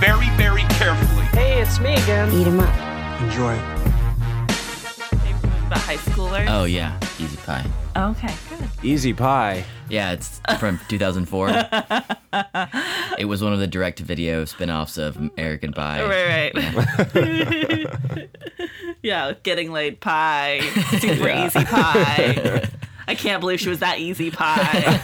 very, 0.00 0.28
very 0.30 0.62
carefully. 0.74 1.24
Hey, 1.26 1.60
it's 1.60 1.78
me 1.80 1.92
again. 1.94 2.30
Eat 2.32 2.40
Eat 2.42 2.46
'em 2.46 2.60
up. 2.60 3.20
Enjoy. 3.22 3.56
Favorite 4.48 5.42
movie 5.44 5.66
about 5.66 5.78
high 5.80 5.96
schoolers? 5.96 6.46
Oh 6.48 6.64
yeah, 6.64 6.98
Easy 7.18 7.36
Pie. 7.38 7.66
Okay, 7.96 8.34
good. 8.48 8.68
Easy 8.82 9.12
Pie. 9.12 9.64
Yeah, 9.88 10.12
it's 10.12 10.40
from 10.58 10.80
2004. 10.88 11.48
it 13.18 13.24
was 13.26 13.42
one 13.42 13.52
of 13.52 13.58
the 13.58 13.66
direct-to-video 13.66 14.44
spin-offs 14.46 14.96
of 14.96 15.16
American 15.16 15.72
Pie. 15.72 16.02
Right, 16.04 16.54
right. 17.14 18.28
Yeah, 19.02 19.32
getting 19.44 19.72
laid 19.72 19.98
pie, 20.00 20.60
super 20.98 21.30
easy 21.30 21.64
pie. 21.64 22.68
I 23.08 23.14
can't 23.14 23.40
believe 23.40 23.58
she 23.58 23.70
was 23.70 23.78
that 23.78 23.98
easy 23.98 24.30
pie. 24.30 25.00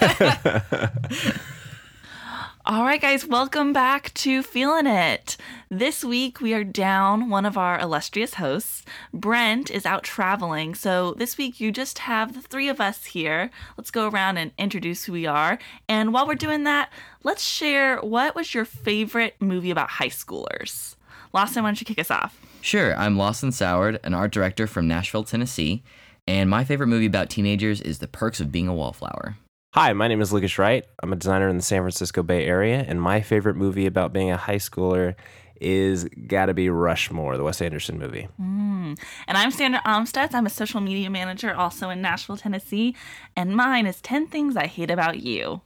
All 2.68 2.82
right, 2.82 3.00
guys, 3.00 3.24
welcome 3.24 3.72
back 3.72 4.12
to 4.14 4.42
Feeling 4.42 4.88
It. 4.88 5.36
This 5.70 6.04
week 6.04 6.40
we 6.40 6.52
are 6.52 6.64
down 6.64 7.30
one 7.30 7.46
of 7.46 7.56
our 7.56 7.78
illustrious 7.78 8.34
hosts. 8.34 8.84
Brent 9.14 9.70
is 9.70 9.86
out 9.86 10.02
traveling, 10.02 10.74
so 10.74 11.14
this 11.14 11.38
week 11.38 11.60
you 11.60 11.70
just 11.70 12.00
have 12.00 12.34
the 12.34 12.40
three 12.40 12.68
of 12.68 12.80
us 12.80 13.04
here. 13.04 13.52
Let's 13.76 13.92
go 13.92 14.08
around 14.08 14.38
and 14.38 14.50
introduce 14.58 15.04
who 15.04 15.12
we 15.12 15.26
are. 15.26 15.60
And 15.88 16.12
while 16.12 16.26
we're 16.26 16.34
doing 16.34 16.64
that, 16.64 16.92
let's 17.22 17.44
share 17.44 17.98
what 17.98 18.34
was 18.34 18.52
your 18.52 18.64
favorite 18.64 19.36
movie 19.38 19.70
about 19.70 19.88
high 19.88 20.08
schoolers. 20.08 20.96
Lawson, 21.32 21.62
why 21.62 21.68
don't 21.68 21.80
you 21.80 21.86
kick 21.86 22.00
us 22.00 22.10
off? 22.10 22.36
Sure, 22.62 22.96
I'm 22.96 23.16
Lawson 23.16 23.50
Soward, 23.50 24.00
an 24.02 24.12
art 24.12 24.32
director 24.32 24.66
from 24.66 24.88
Nashville, 24.88 25.22
Tennessee, 25.22 25.84
and 26.26 26.50
my 26.50 26.64
favorite 26.64 26.88
movie 26.88 27.06
about 27.06 27.30
teenagers 27.30 27.80
is 27.80 28.00
The 28.00 28.08
Perks 28.08 28.40
of 28.40 28.50
Being 28.50 28.66
a 28.66 28.74
Wallflower. 28.74 29.36
Hi, 29.78 29.92
my 29.92 30.08
name 30.08 30.22
is 30.22 30.32
Lucas 30.32 30.58
Wright. 30.58 30.86
I'm 31.02 31.12
a 31.12 31.16
designer 31.16 31.50
in 31.50 31.58
the 31.58 31.62
San 31.62 31.82
Francisco 31.82 32.22
Bay 32.22 32.46
Area, 32.46 32.82
and 32.88 32.98
my 32.98 33.20
favorite 33.20 33.56
movie 33.56 33.84
about 33.84 34.10
being 34.10 34.30
a 34.30 34.36
high 34.38 34.56
schooler 34.56 35.14
is 35.60 36.04
gotta 36.26 36.54
be 36.54 36.70
Rushmore, 36.70 37.36
the 37.36 37.44
Wes 37.44 37.60
Anderson 37.60 37.98
movie. 37.98 38.26
Mm. 38.40 38.98
And 39.28 39.36
I'm 39.36 39.50
Sandra 39.50 39.82
Amstutz. 39.84 40.32
I'm 40.32 40.46
a 40.46 40.50
social 40.50 40.80
media 40.80 41.10
manager 41.10 41.54
also 41.54 41.90
in 41.90 42.00
Nashville, 42.00 42.38
Tennessee. 42.38 42.96
And 43.36 43.54
mine 43.54 43.84
is 43.84 44.00
10 44.00 44.28
Things 44.28 44.56
I 44.56 44.66
Hate 44.66 44.90
About 44.90 45.20
You. 45.20 45.60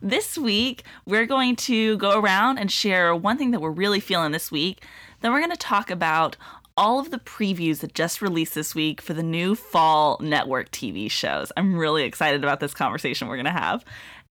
This 0.00 0.38
week, 0.38 0.84
we're 1.04 1.26
going 1.26 1.54
to 1.56 1.98
go 1.98 2.18
around 2.18 2.56
and 2.56 2.72
share 2.72 3.14
one 3.14 3.36
thing 3.36 3.50
that 3.50 3.60
we're 3.60 3.70
really 3.70 4.00
feeling 4.00 4.32
this 4.32 4.50
week. 4.50 4.82
Then 5.20 5.30
we're 5.30 5.40
going 5.40 5.50
to 5.50 5.58
talk 5.58 5.90
about 5.90 6.38
all 6.82 6.98
of 6.98 7.12
the 7.12 7.18
previews 7.18 7.78
that 7.78 7.94
just 7.94 8.20
released 8.20 8.56
this 8.56 8.74
week 8.74 9.00
for 9.00 9.14
the 9.14 9.22
new 9.22 9.54
fall 9.54 10.18
network 10.20 10.68
TV 10.72 11.08
shows. 11.08 11.52
I'm 11.56 11.76
really 11.76 12.02
excited 12.02 12.42
about 12.42 12.58
this 12.58 12.74
conversation 12.74 13.28
we're 13.28 13.36
going 13.36 13.44
to 13.44 13.52
have. 13.52 13.84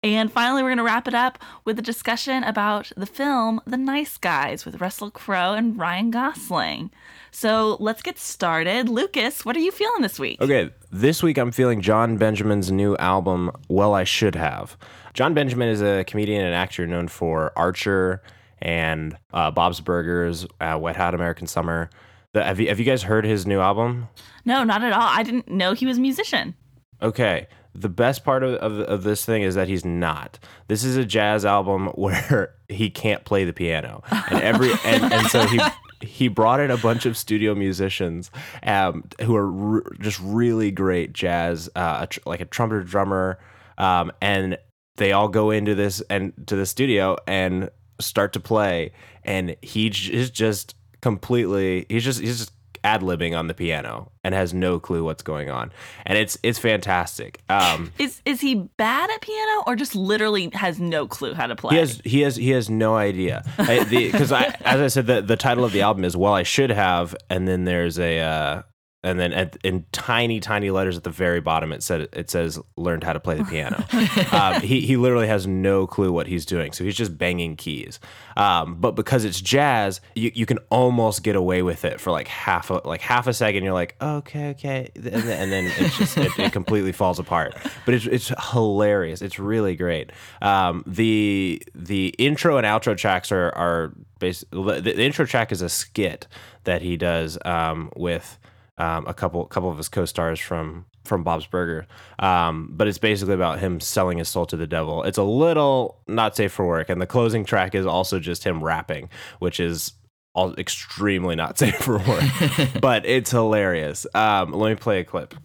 And 0.04 0.30
finally, 0.30 0.62
we're 0.62 0.68
going 0.68 0.80
to 0.80 0.84
wrap 0.84 1.08
it 1.08 1.14
up 1.14 1.40
with 1.64 1.80
a 1.80 1.82
discussion 1.82 2.44
about 2.44 2.92
the 2.98 3.06
film 3.06 3.62
The 3.66 3.78
Nice 3.78 4.18
Guys 4.18 4.66
with 4.66 4.82
Russell 4.82 5.12
Crowe 5.12 5.54
and 5.54 5.80
Ryan 5.80 6.12
Gosling. 6.12 6.92
So 7.32 7.78
let's 7.80 8.02
get 8.02 8.20
started. 8.20 8.90
Lucas, 8.90 9.46
what 9.46 9.56
are 9.56 9.62
you 9.62 9.72
feeling 9.72 10.02
this 10.02 10.20
week? 10.20 10.42
Okay, 10.42 10.72
this 10.92 11.24
week 11.24 11.38
I'm 11.38 11.54
feeling 11.54 11.80
Jon 11.80 12.18
Benjamin's 12.18 12.70
new 12.70 12.98
album, 12.98 13.52
Well 13.70 13.94
I 13.94 14.04
Should 14.04 14.36
Have. 14.36 14.76
Jon 15.14 15.34
Benjamin 15.34 15.70
is 15.70 15.82
a 15.82 16.04
comedian 16.04 16.44
and 16.44 16.54
actor 16.54 16.86
known 16.86 17.08
for 17.08 17.54
Archer 17.56 18.22
and 18.62 19.16
uh, 19.32 19.52
Bob's 19.52 19.80
Burgers, 19.80 20.46
uh, 20.60 20.78
Wet 20.82 20.98
Hot 20.98 21.16
American 21.16 21.48
Summer. 21.48 21.90
The, 22.34 22.44
have, 22.44 22.60
you, 22.60 22.70
have 22.70 22.80
you 22.80 22.86
guys 22.86 23.04
heard 23.04 23.26
his 23.26 23.46
new 23.46 23.60
album? 23.60 24.08
No, 24.46 24.64
not 24.64 24.84
at 24.84 24.94
all. 24.94 25.02
I 25.02 25.24
didn't 25.24 25.50
know 25.50 25.74
he 25.74 25.86
was 25.86 25.98
a 25.98 26.02
musician. 26.02 26.56
Okay. 27.02 27.48
The 27.74 27.90
best 27.90 28.24
part 28.24 28.44
of, 28.44 28.56
of, 28.56 28.80
of 28.80 29.04
this 29.04 29.26
thing 29.26 29.44
is 29.44 29.56
that 29.56 29.68
he's 29.68 29.84
not. 29.86 30.40
This 30.68 30.84
is 30.84 30.98
a 30.98 31.06
jazz 31.06 31.46
album 31.46 31.88
where 31.96 32.54
he 32.70 32.90
can't 32.90 33.24
play 33.26 33.44
the 33.46 33.54
piano, 33.54 34.04
and 34.30 34.42
every 34.42 34.72
and, 34.86 35.12
and 35.12 35.28
so 35.28 35.46
he 35.48 35.60
he 36.02 36.28
brought 36.28 36.60
in 36.60 36.72
a 36.72 36.78
bunch 36.78 37.06
of 37.06 37.16
studio 37.16 37.54
musicians 37.56 38.32
um, 38.64 39.04
who 39.22 39.36
are 39.36 39.48
re- 39.48 39.82
just 40.00 40.20
really 40.22 40.72
great 40.72 41.14
jazz, 41.14 41.70
uh, 41.76 42.00
a 42.02 42.08
tr- 42.08 42.20
like 42.26 42.42
a 42.42 42.46
trumpeter 42.46 42.84
drummer, 42.84 43.40
um, 43.78 44.12
and 44.22 44.58
they 44.98 45.12
all 45.12 45.28
go 45.30 45.52
into 45.52 45.76
this 45.76 46.02
and 46.10 46.34
to 46.48 46.56
the 46.56 46.66
studio 46.66 47.16
and 47.28 47.70
start 48.00 48.34
to 48.34 48.40
play, 48.40 48.92
and 49.24 49.56
he 49.62 49.90
j- 49.90 50.12
is 50.12 50.30
just 50.30 50.76
completely 51.02 51.86
he's 51.90 52.04
just 52.04 52.20
he's 52.20 52.40
just 52.40 52.54
ad 52.84 53.02
libbing 53.02 53.38
on 53.38 53.46
the 53.48 53.54
piano 53.54 54.12
and 54.24 54.34
has 54.34 54.54
no 54.54 54.80
clue 54.80 55.04
what's 55.04 55.22
going 55.24 55.50
on, 55.50 55.72
and 56.06 56.18
it's 56.18 56.38
it's 56.42 56.58
fantastic. 56.60 57.42
Um, 57.50 57.92
Is 58.00 58.22
is 58.26 58.42
he 58.42 58.56
bad 58.56 59.10
at 59.10 59.22
piano 59.22 59.64
or 59.68 59.76
just 59.76 59.96
literally 59.96 60.50
has 60.54 60.80
no 60.80 61.08
clue 61.08 61.34
how 61.34 61.48
to 61.48 61.56
play? 61.56 61.76
he 61.76 61.80
has 61.80 62.02
he 62.04 62.22
has 62.22 62.36
he 62.36 62.50
has 62.52 62.70
no 62.70 62.96
idea 62.96 63.44
because 63.58 64.32
I, 64.32 64.46
as 64.66 64.80
I 64.82 64.88
said 64.88 65.08
the 65.08 65.22
the 65.22 65.38
title 65.38 65.64
of 65.64 65.72
the 65.72 65.82
album 65.82 66.04
is 66.06 66.18
well 66.18 66.34
I 66.34 66.44
should 66.44 66.72
have 66.72 67.16
and 67.30 67.48
then 67.48 67.66
there's 67.66 68.00
a 68.00 68.20
uh, 68.20 68.62
and 69.04 69.20
then 69.20 69.34
at, 69.34 69.58
in 69.64 69.86
tiny 69.92 70.40
tiny 70.40 70.70
letters 70.70 70.96
at 70.96 71.04
the 71.04 71.10
very 71.10 71.42
bottom 71.42 71.72
it 71.72 71.82
said 71.82 72.08
it 72.14 72.30
says 72.30 72.60
learned 72.78 73.04
how 73.04 73.14
to 73.14 73.20
play 73.20 73.36
the 73.36 73.44
piano. 73.44 73.84
um, 74.32 74.62
he 74.62 74.82
he 74.82 74.98
literally 74.98 75.28
has 75.28 75.48
no 75.48 75.88
clue 75.88 76.12
what 76.12 76.28
he's 76.28 76.46
doing 76.46 76.72
so 76.72 76.84
he's 76.84 76.96
just 76.96 77.18
banging 77.18 77.56
keys. 77.56 78.00
Um, 78.38 78.76
but 78.76 78.92
because 78.92 79.26
it's 79.26 79.42
jazz, 79.42 80.00
you, 80.16 80.32
you 80.34 80.46
can 80.46 80.58
almost 80.70 81.24
get 81.24 81.36
away 81.36 81.62
with 81.62 81.84
it 81.84 82.00
for 82.00 82.12
like 82.12 82.28
half 82.28 82.70
a 82.70 82.82
like 82.86 83.02
half 83.02 83.28
a 83.28 83.34
second. 83.34 83.64
You're 83.64 83.74
like 83.74 83.96
okay 84.02 84.50
okay 84.52 84.90
and 84.96 85.04
then, 85.06 85.42
and 85.42 85.52
then 85.52 85.72
it's 85.78 85.98
just 85.98 86.18
it, 86.18 86.38
it 86.38 86.54
completely 86.54 86.92
falls 86.92 87.20
apart. 87.20 87.56
But 87.86 87.96
it's 87.96 88.06
it's 88.06 88.32
hilarious. 88.52 89.22
It's 89.22 89.40
really 89.40 89.76
great. 89.76 90.12
Um, 90.42 90.84
the 90.86 91.62
the 91.74 92.10
intro 92.18 92.58
and 92.58 92.66
outro 92.66 92.96
tracks 92.96 93.32
are 93.32 93.52
are 93.56 93.94
basically 94.20 94.82
the, 94.82 94.94
the 94.94 95.04
intro 95.04 95.26
track 95.26 95.52
is 95.52 95.62
a 95.62 95.70
skit 95.70 96.28
that 96.64 96.82
he 96.82 96.96
does 96.96 97.38
um, 97.44 97.92
with 97.96 98.38
um, 98.82 99.06
a 99.08 99.14
couple 99.14 99.46
couple 99.46 99.70
of 99.70 99.78
his 99.78 99.88
co-stars 99.88 100.40
from 100.40 100.86
from 101.06 101.24
Bob's 101.24 101.46
Burger. 101.46 101.88
Um, 102.20 102.70
but 102.72 102.88
it's 102.88 102.98
basically 102.98 103.36
about 103.36 103.60
him 103.60 103.80
selling 103.80 104.18
his 104.18 104.28
soul 104.28 104.46
to 104.48 104.58
the 104.58 104.68
devil. 104.68 105.04
It's 105.04 105.20
a 105.20 105.24
little 105.24 106.02
not 106.08 106.36
safe 106.36 106.52
for 106.52 106.66
work, 106.66 106.90
and 106.90 107.00
the 107.00 107.06
closing 107.06 107.46
track 107.46 107.76
is 107.76 107.86
also 107.86 108.20
just 108.20 108.44
him 108.44 108.64
rapping, 108.64 109.10
which 109.40 109.60
is 109.60 109.94
all 110.34 110.54
extremely 110.56 111.36
not 111.36 111.58
safe 111.60 111.76
for 111.76 112.00
work. 112.00 112.24
but 112.82 113.06
it's 113.06 113.30
hilarious. 113.30 114.08
Um, 114.16 114.52
let 114.52 114.70
me 114.70 114.76
play 114.76 115.00
a 115.00 115.04
clip. 115.04 115.36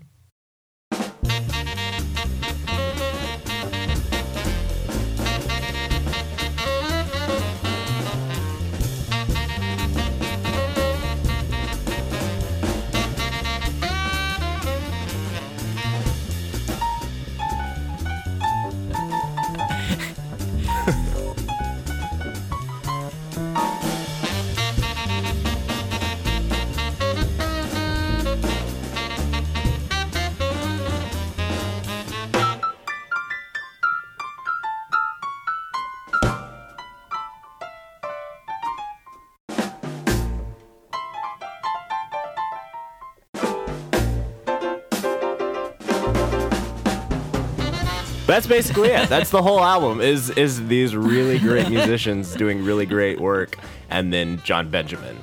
Basically 48.57 48.89
it. 48.89 49.09
That's 49.09 49.31
the 49.31 49.43
whole 49.43 49.61
album. 49.61 50.01
Is 50.01 50.31
is 50.31 50.67
these 50.67 50.97
really 50.97 51.39
great 51.39 51.69
musicians 51.69 52.35
doing 52.35 52.65
really 52.65 52.87
great 52.87 53.21
work, 53.21 53.59
and 53.91 54.13
then 54.13 54.41
Jon 54.45 54.71
Benjamin. 54.71 55.17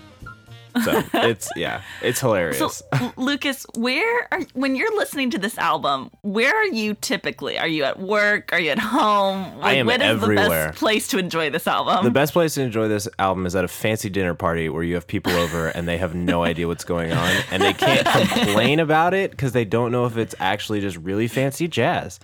So 0.84 1.04
it's 1.14 1.50
yeah, 1.56 1.82
it's 2.02 2.20
hilarious. 2.20 2.58
So, 2.58 3.14
Lucas, 3.18 3.66
where 3.76 4.28
are 4.32 4.42
when 4.54 4.76
you're 4.76 4.96
listening 4.96 5.30
to 5.32 5.38
this 5.38 5.58
album? 5.58 6.10
Where 6.22 6.56
are 6.56 6.68
you 6.68 6.96
typically? 6.96 7.58
Are 7.58 7.68
you 7.68 7.84
at 7.84 8.00
work? 8.00 8.52
Are 8.54 8.60
you 8.60 8.72
at 8.72 8.80
home? 8.80 9.60
Like, 9.60 9.78
am 9.78 9.86
when 9.86 10.02
is 10.02 10.20
the 10.20 10.24
everywhere. 10.24 10.68
best 10.70 10.78
place 10.80 11.08
to 11.10 11.20
enjoy 11.20 11.50
this 11.50 11.68
album? 11.68 12.04
the 12.04 12.12
best 12.12 12.34
place 12.34 12.56
to 12.56 12.62
enjoy 12.62 12.88
this 12.88 13.08
album 13.20 13.46
is 13.46 13.56
at 13.56 13.64
a 13.64 13.68
fancy 13.68 14.10
dinner 14.10 14.34
party 14.34 14.70
where 14.70 14.84
you 14.84 14.96
have 14.96 15.06
people 15.06 15.32
over 15.34 15.68
and 15.68 15.88
they 15.88 15.98
have 15.98 16.16
no 16.16 16.44
idea 16.44 16.68
what's 16.68 16.86
going 16.86 17.12
on 17.12 17.32
and 17.52 17.62
they 17.62 17.74
can't 17.74 18.08
complain 18.30 18.80
about 18.80 19.14
it 19.14 19.32
because 19.32 19.52
they 19.52 19.66
don't 19.66 19.92
know 19.92 20.06
if 20.06 20.18
it's 20.18 20.36
actually 20.40 20.82
just 20.82 20.98
really 20.98 21.28
fancy 21.28 21.68
jazz. 21.68 22.20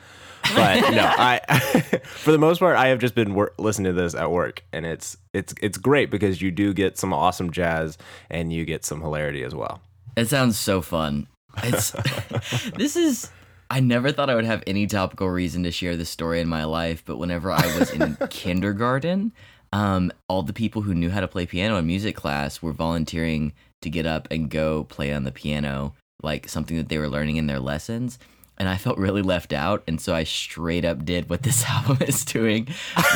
But 0.56 0.91
no, 0.91 1.03
I 1.03 1.39
for 2.03 2.31
the 2.31 2.38
most 2.38 2.59
part 2.59 2.77
I 2.77 2.88
have 2.88 3.00
just 3.00 3.15
been 3.15 3.33
wor- 3.33 3.53
listening 3.57 3.94
to 3.94 4.01
this 4.01 4.15
at 4.15 4.31
work 4.31 4.63
and 4.74 4.86
it's 4.86 5.18
it's 5.33 5.53
it's 5.62 5.77
great 5.77 6.09
because 6.09 6.41
you 6.41 6.51
do 6.51 6.74
get 6.74 6.97
some 6.97 7.13
awesome 7.13 7.51
jazz 7.51 7.97
and 8.30 8.51
you 8.51 8.65
get 8.65 8.86
some 8.86 9.01
hilarity 9.01 9.44
as 9.44 9.53
well. 9.53 9.81
It 10.15 10.27
sounds 10.27 10.57
so 10.57 10.81
fun. 10.81 11.27
It's 11.63 11.91
this 12.75 12.95
is 12.95 13.30
I 13.71 13.80
never 13.80 14.12
thought 14.12 14.30
I 14.30 14.36
would 14.36 14.45
have 14.45 14.63
any 14.65 14.88
topical 14.88 15.30
reason 15.30 15.63
to 15.63 15.71
share 15.71 15.95
this 15.95 16.09
story 16.09 16.42
in 16.42 16.50
my 16.50 16.63
life, 16.63 17.03
but 17.06 17.18
whenever 17.18 17.51
I 17.51 17.65
was 17.77 17.92
in 17.92 18.18
kindergarten, 18.30 19.31
um, 19.71 20.12
all 20.27 20.42
the 20.42 20.53
people 20.53 20.81
who 20.81 20.95
knew 20.95 21.12
how 21.12 21.19
to 21.19 21.27
play 21.27 21.45
piano 21.45 21.77
in 21.77 21.85
music 21.85 22.15
class 22.15 22.62
were 22.62 22.74
volunteering 22.74 23.53
to 23.81 23.89
get 23.89 24.07
up 24.07 24.27
and 24.31 24.50
go 24.50 24.85
play 24.85 25.13
on 25.13 25.24
the 25.24 25.31
piano, 25.31 25.94
like 26.24 26.50
something 26.50 26.77
that 26.77 26.89
they 26.89 26.97
were 26.97 27.07
learning 27.07 27.38
in 27.38 27.45
their 27.45 27.59
lessons. 27.59 28.18
And 28.59 28.67
I 28.67 28.75
felt 28.75 28.97
really 28.97 29.21
left 29.21 29.53
out, 29.53 29.83
and 29.88 30.01
so 30.01 30.13
I 30.13 30.25
straight 30.25 30.83
up 30.83 31.06
did 31.06 31.29
what 31.29 31.44
this 31.44 31.63
album 31.67 31.97
is 32.01 32.25
doing. 32.25 32.67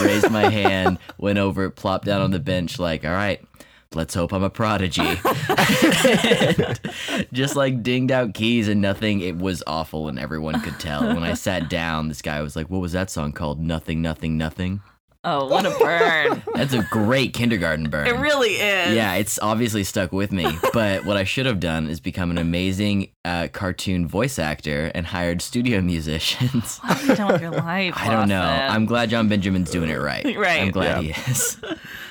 Raised 0.01 0.31
my 0.31 0.50
hand, 0.50 1.00
went 1.18 1.38
over, 1.38 1.69
plopped 1.69 2.06
down 2.06 2.22
on 2.22 2.31
the 2.31 2.40
bench, 2.40 2.80
like, 2.80 3.04
all 3.04 3.12
right, 3.12 3.45
let's 3.94 4.13
hope 4.13 4.31
I'm 4.31 4.44
a 4.44 4.50
prodigy. 4.50 5.19
And 5.50 6.80
just 7.34 7.56
like 7.56 7.84
dinged 7.84 8.12
out 8.12 8.34
keys 8.34 8.68
and 8.69 8.81
nothing. 8.81 9.19
It 9.19 9.38
was 9.38 9.62
awful, 9.68 10.07
and 10.07 10.18
everyone 10.18 10.62
could 10.62 10.80
tell. 10.80 11.06
When 11.06 11.24
I 11.24 11.34
sat 11.34 11.69
down, 11.69 12.07
this 12.07 12.22
guy 12.22 12.42
was 12.42 12.56
like, 12.56 12.69
"What 12.69 12.80
was 12.81 12.94
that 12.94 13.10
song 13.10 13.34
called? 13.34 13.60
Nothing, 13.60 14.01
nothing, 14.01 14.38
nothing." 14.38 14.81
Oh, 15.25 15.48
what 15.48 15.66
a 15.66 15.70
burn! 15.80 16.44
That's 16.56 16.74
a 16.74 16.84
great 16.92 17.34
kindergarten 17.34 17.90
burn. 17.90 18.08
it 18.08 18.18
really 18.20 18.56
is. 18.56 18.94
Yeah, 18.94 19.14
it's 19.14 19.40
obviously 19.42 19.86
stuck 19.86 20.12
with 20.12 20.34
me. 20.34 20.46
But 20.74 21.06
what 21.06 21.16
I 21.16 21.24
should 21.24 21.46
have 21.46 21.62
done 21.62 21.88
is 21.88 22.02
become 22.02 22.30
an 22.30 22.38
amazing 22.38 23.10
uh, 23.24 23.48
cartoon 23.54 24.06
voice 24.06 24.38
actor 24.38 24.92
and 24.94 25.06
hired 25.06 25.42
studio 25.42 25.80
musicians. 25.80 26.80
What 26.80 26.98
have 26.98 27.08
you 27.10 27.16
done 27.16 27.31
with 27.31 27.42
your 27.42 27.52
life? 27.64 27.94
I 27.96 28.10
don't 28.10 28.28
know. 28.28 28.42
Lawson? 28.42 28.75
I'm 28.75 28.86
glad 28.86 29.10
Jon 29.12 29.30
Benjamin's 29.30 29.72
doing 29.72 29.90
it 29.90 29.96
right. 30.00 30.25
Right. 30.38 30.62
I'm 30.62 30.72
glad 30.72 31.04
Yeah. 31.06 31.14
he 31.14 31.31
is. 31.31 31.58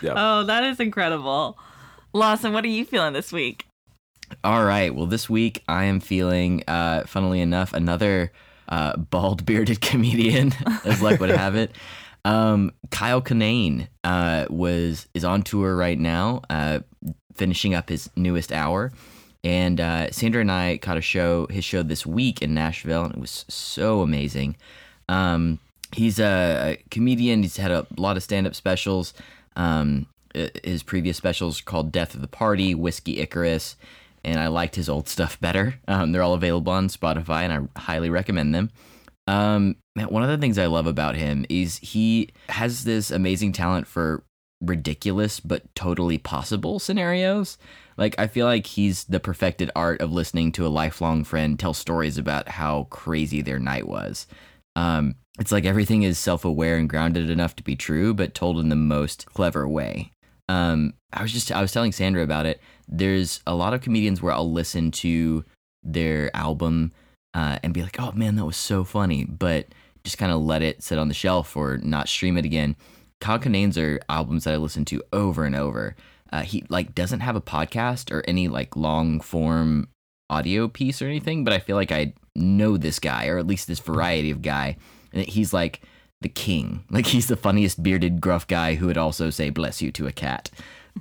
Oh, 0.05 0.45
that 0.45 0.65
is 0.65 0.81
incredible. 0.81 1.59
Lawson, 2.15 2.53
what 2.55 2.65
are 2.65 2.69
you 2.69 2.85
feeling 2.87 3.13
this 3.13 3.31
week? 3.31 3.67
All 4.43 4.65
right. 4.65 4.95
Well, 4.95 5.05
this 5.07 5.29
week 5.29 5.63
I 5.69 5.85
am 5.85 6.01
feeling, 6.01 6.63
uh, 6.67 7.05
funnily 7.05 7.41
enough, 7.43 7.75
another 7.75 8.33
uh, 8.71 8.97
bald 8.97 9.45
bearded 9.45 9.83
comedian, 9.83 10.53
as 10.87 11.03
luck 11.03 11.21
would 11.21 11.29
have 11.29 11.57
it. 11.57 11.73
Um, 12.25 12.73
Kyle 12.91 13.21
Kinane 13.23 13.89
uh, 14.05 14.47
was 14.49 15.07
is 15.15 15.25
on 15.25 15.43
tour 15.43 15.77
right 15.77 15.99
now, 15.99 16.43
uh, 16.49 16.81
finishing 17.35 17.75
up 17.75 17.89
his 17.89 18.11
newest 18.17 18.53
hour. 18.53 18.93
And 19.45 19.81
uh, 19.81 20.11
Sandra 20.13 20.41
and 20.41 20.53
I 20.53 20.79
caught 20.79 20.97
a 20.97 21.03
show, 21.03 21.47
his 21.49 21.65
show 21.65 21.83
this 21.83 22.07
week 22.07 22.43
in 22.43 22.55
Nashville, 22.55 23.05
and 23.05 23.15
it 23.15 23.21
was 23.21 23.45
so 23.49 24.01
amazing. 24.01 24.57
Um, 25.09 25.59
he's 25.93 26.21
a, 26.21 26.77
a 26.79 26.85
comedian. 26.91 27.43
He's 27.43 27.57
had 27.57 27.73
a 27.73 27.87
lot 27.97 28.17
of 28.17 28.23
stand 28.23 28.47
up 28.47 28.55
specials. 28.55 29.15
Um, 29.57 30.07
his 30.63 30.83
previous 30.83 31.17
specials 31.17 31.61
called 31.61 31.93
Death 31.93 32.15
of 32.15 32.21
the 32.21 32.29
Party, 32.29 32.75
Whiskey 32.75 33.19
Icarus, 33.19 33.77
and 34.25 34.39
I 34.39 34.47
liked 34.47 34.77
his 34.77 34.89
old 34.89 35.09
stuff 35.09 35.41
better. 35.41 35.75
Um, 35.89 36.13
they're 36.13 36.23
all 36.23 36.35
available 36.35 36.73
on 36.73 36.89
Spotify, 36.89 37.43
and 37.43 37.69
I 37.77 37.81
highly 37.81 38.11
recommend 38.11 38.55
them. 38.55 38.71
Um, 39.27 39.77
man, 39.95 40.09
one 40.09 40.23
of 40.23 40.29
the 40.29 40.39
things 40.39 40.59
I 40.59 40.67
love 40.67 40.87
about 40.87 41.17
him 41.17 41.47
is 41.49 41.79
he 41.79 42.31
has 42.49 42.85
this 42.85 43.11
amazing 43.11 43.53
talent 43.53 43.87
for 43.87 44.25
ridiculous 44.61 45.41
but 45.41 45.75
totally 45.75 46.19
possible 46.19 46.79
scenarios. 46.79 47.59
Like 47.97 48.15
I 48.19 48.27
feel 48.27 48.47
like 48.47 48.67
he's 48.67 49.05
the 49.05 49.21
perfected 49.21 49.71
art 49.77 50.01
of 50.01 50.13
listening 50.13 50.53
to 50.53 50.67
a 50.67 50.69
lifelong 50.69 51.25
friend 51.25 51.59
tell 51.59 51.75
stories 51.75 52.19
about 52.19 52.49
how 52.49 52.85
crazy 52.91 53.43
their 53.43 53.59
night 53.59 53.87
was. 53.87 54.27
Um, 54.77 55.17
it's 55.39 55.53
like 55.53 55.65
everything 55.65 56.03
is 56.03 56.19
self-aware 56.19 56.77
and 56.77 56.89
grounded 56.89 57.31
enough 57.31 57.57
to 57.57 57.63
be 57.63 57.77
true, 57.77 58.15
but 58.15 58.35
told 58.35 58.59
in 58.59 58.69
the 58.69 58.77
most 58.77 59.27
clever 59.27 59.69
way. 59.69 60.13
Um, 60.49 60.95
I 61.13 61.23
was 61.23 61.33
just 61.33 61.53
I 61.53 61.61
was 61.61 61.73
telling 61.73 61.93
Sandra 61.93 62.23
about 62.23 62.47
it. 62.47 62.61
There's 62.89 63.41
a 63.47 63.55
lot 63.55 63.75
of 63.75 63.81
comedians 63.81 64.21
where 64.21 64.33
I'll 64.33 64.51
listen 64.51 64.91
to 64.93 65.45
their 65.83 66.35
album 66.37 66.93
uh, 67.35 67.59
and 67.63 67.75
be 67.75 67.83
like, 67.83 68.01
"Oh 68.01 68.13
man, 68.13 68.37
that 68.37 68.45
was 68.45 68.57
so 68.57 68.85
funny," 68.85 69.25
but 69.25 69.67
just 70.05 70.19
kind 70.19 70.33
of 70.33 70.43
let 70.43 70.63
it 70.63 70.83
sit 70.83 70.99
on 70.99 71.09
the 71.09 71.15
shelf 71.15 71.57
or 71.57 71.79
not 71.79 72.09
stream 72.09 72.37
it 72.37 72.45
again. 72.45 72.77
Kyle 73.21 73.39
Kinane's 73.39 73.79
are 73.79 74.01
albums 74.09 74.45
that 74.45 74.55
I 74.55 74.57
listen 74.57 74.85
to 74.87 75.03
over 75.13 75.45
and 75.45 75.55
over. 75.55 75.95
Uh, 76.33 76.43
he 76.43 76.65
like 76.69 76.95
doesn't 76.95 77.21
have 77.21 77.37
a 77.37 77.41
podcast 77.41 78.11
or 78.11 78.25
any 78.27 78.49
like 78.49 78.75
long 78.75 79.21
form 79.21 79.89
audio 80.29 80.67
piece 80.67 81.01
or 81.01 81.07
anything, 81.07 81.45
but 81.45 81.53
I 81.53 81.59
feel 81.59 81.77
like 81.77 81.93
I 81.93 82.15
know 82.35 82.77
this 82.77 82.99
guy 82.99 83.27
or 83.29 83.39
at 83.39 83.47
least 83.47 83.69
this 83.69 83.79
variety 83.79 84.31
of 84.31 84.43
guy. 84.43 84.77
And 85.13 85.27
he's 85.27 85.53
like 85.53 85.83
the 86.21 86.29
king. 86.29 86.85
Like 86.91 87.07
he's 87.07 87.29
the 87.29 87.37
funniest 87.37 87.83
bearded 87.83 88.21
gruff 88.21 88.47
guy 88.47 88.75
who 88.75 88.87
would 88.87 88.99
also 88.99 89.31
say 89.31 89.51
bless 89.51 89.81
you 89.81 89.93
to 89.93 90.07
a 90.07 90.13
cat. 90.13 90.51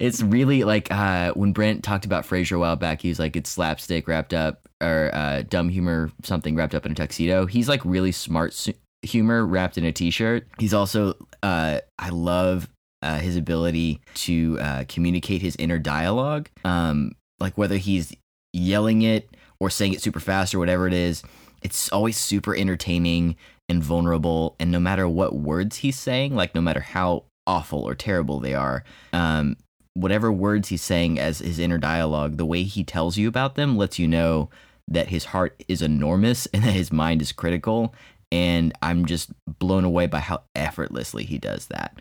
it's 0.00 0.22
really 0.22 0.64
like 0.64 0.90
uh, 0.90 1.32
when 1.32 1.52
Brent 1.52 1.82
talked 1.82 2.04
about 2.04 2.24
Frasier 2.26 2.56
a 2.56 2.58
while 2.58 2.76
back, 2.76 3.02
he's 3.02 3.18
like 3.18 3.36
it's 3.36 3.50
slapstick 3.50 4.06
wrapped 4.08 4.32
up 4.32 4.68
or 4.80 5.10
uh, 5.14 5.42
dumb 5.42 5.68
humor, 5.68 6.10
something 6.22 6.54
wrapped 6.54 6.74
up 6.74 6.86
in 6.86 6.92
a 6.92 6.94
tuxedo. 6.94 7.46
He's 7.46 7.68
like 7.68 7.84
really 7.84 8.12
smart 8.12 8.52
su- 8.52 8.74
humor 9.02 9.44
wrapped 9.44 9.78
in 9.78 9.84
a 9.84 9.92
t-shirt. 9.92 10.46
He's 10.58 10.74
also 10.74 11.14
uh, 11.42 11.80
I 11.98 12.08
love 12.10 12.68
uh, 13.02 13.18
his 13.18 13.36
ability 13.36 14.00
to 14.14 14.58
uh, 14.60 14.84
communicate 14.88 15.42
his 15.42 15.56
inner 15.56 15.78
dialogue. 15.78 16.48
Um, 16.64 17.12
like 17.38 17.56
whether 17.56 17.76
he's 17.76 18.14
yelling 18.52 19.02
it 19.02 19.36
or 19.58 19.70
saying 19.70 19.94
it 19.94 20.02
super 20.02 20.20
fast 20.20 20.54
or 20.54 20.58
whatever 20.58 20.86
it 20.86 20.92
is, 20.92 21.22
it's 21.62 21.90
always 21.90 22.16
super 22.16 22.54
entertaining 22.54 23.36
and 23.68 23.82
vulnerable. 23.82 24.56
And 24.58 24.70
no 24.70 24.80
matter 24.80 25.08
what 25.08 25.34
words 25.34 25.76
he's 25.76 25.98
saying, 25.98 26.34
like 26.34 26.54
no 26.54 26.60
matter 26.60 26.80
how 26.80 27.24
awful 27.46 27.82
or 27.82 27.94
terrible 27.94 28.40
they 28.40 28.54
are, 28.54 28.84
um, 29.12 29.56
whatever 29.94 30.30
words 30.30 30.68
he's 30.68 30.82
saying 30.82 31.18
as 31.18 31.38
his 31.38 31.58
inner 31.58 31.78
dialogue, 31.78 32.36
the 32.36 32.46
way 32.46 32.62
he 32.62 32.84
tells 32.84 33.16
you 33.16 33.28
about 33.28 33.54
them 33.54 33.76
lets 33.76 33.98
you 33.98 34.08
know 34.08 34.50
that 34.90 35.08
his 35.08 35.26
heart 35.26 35.62
is 35.68 35.82
enormous 35.82 36.46
and 36.46 36.64
that 36.64 36.72
his 36.72 36.92
mind 36.92 37.22
is 37.22 37.32
critical. 37.32 37.94
And 38.32 38.72
I'm 38.82 39.06
just 39.06 39.30
blown 39.58 39.84
away 39.84 40.06
by 40.06 40.20
how 40.20 40.42
effortlessly 40.54 41.24
he 41.24 41.38
does 41.38 41.66
that. 41.66 42.00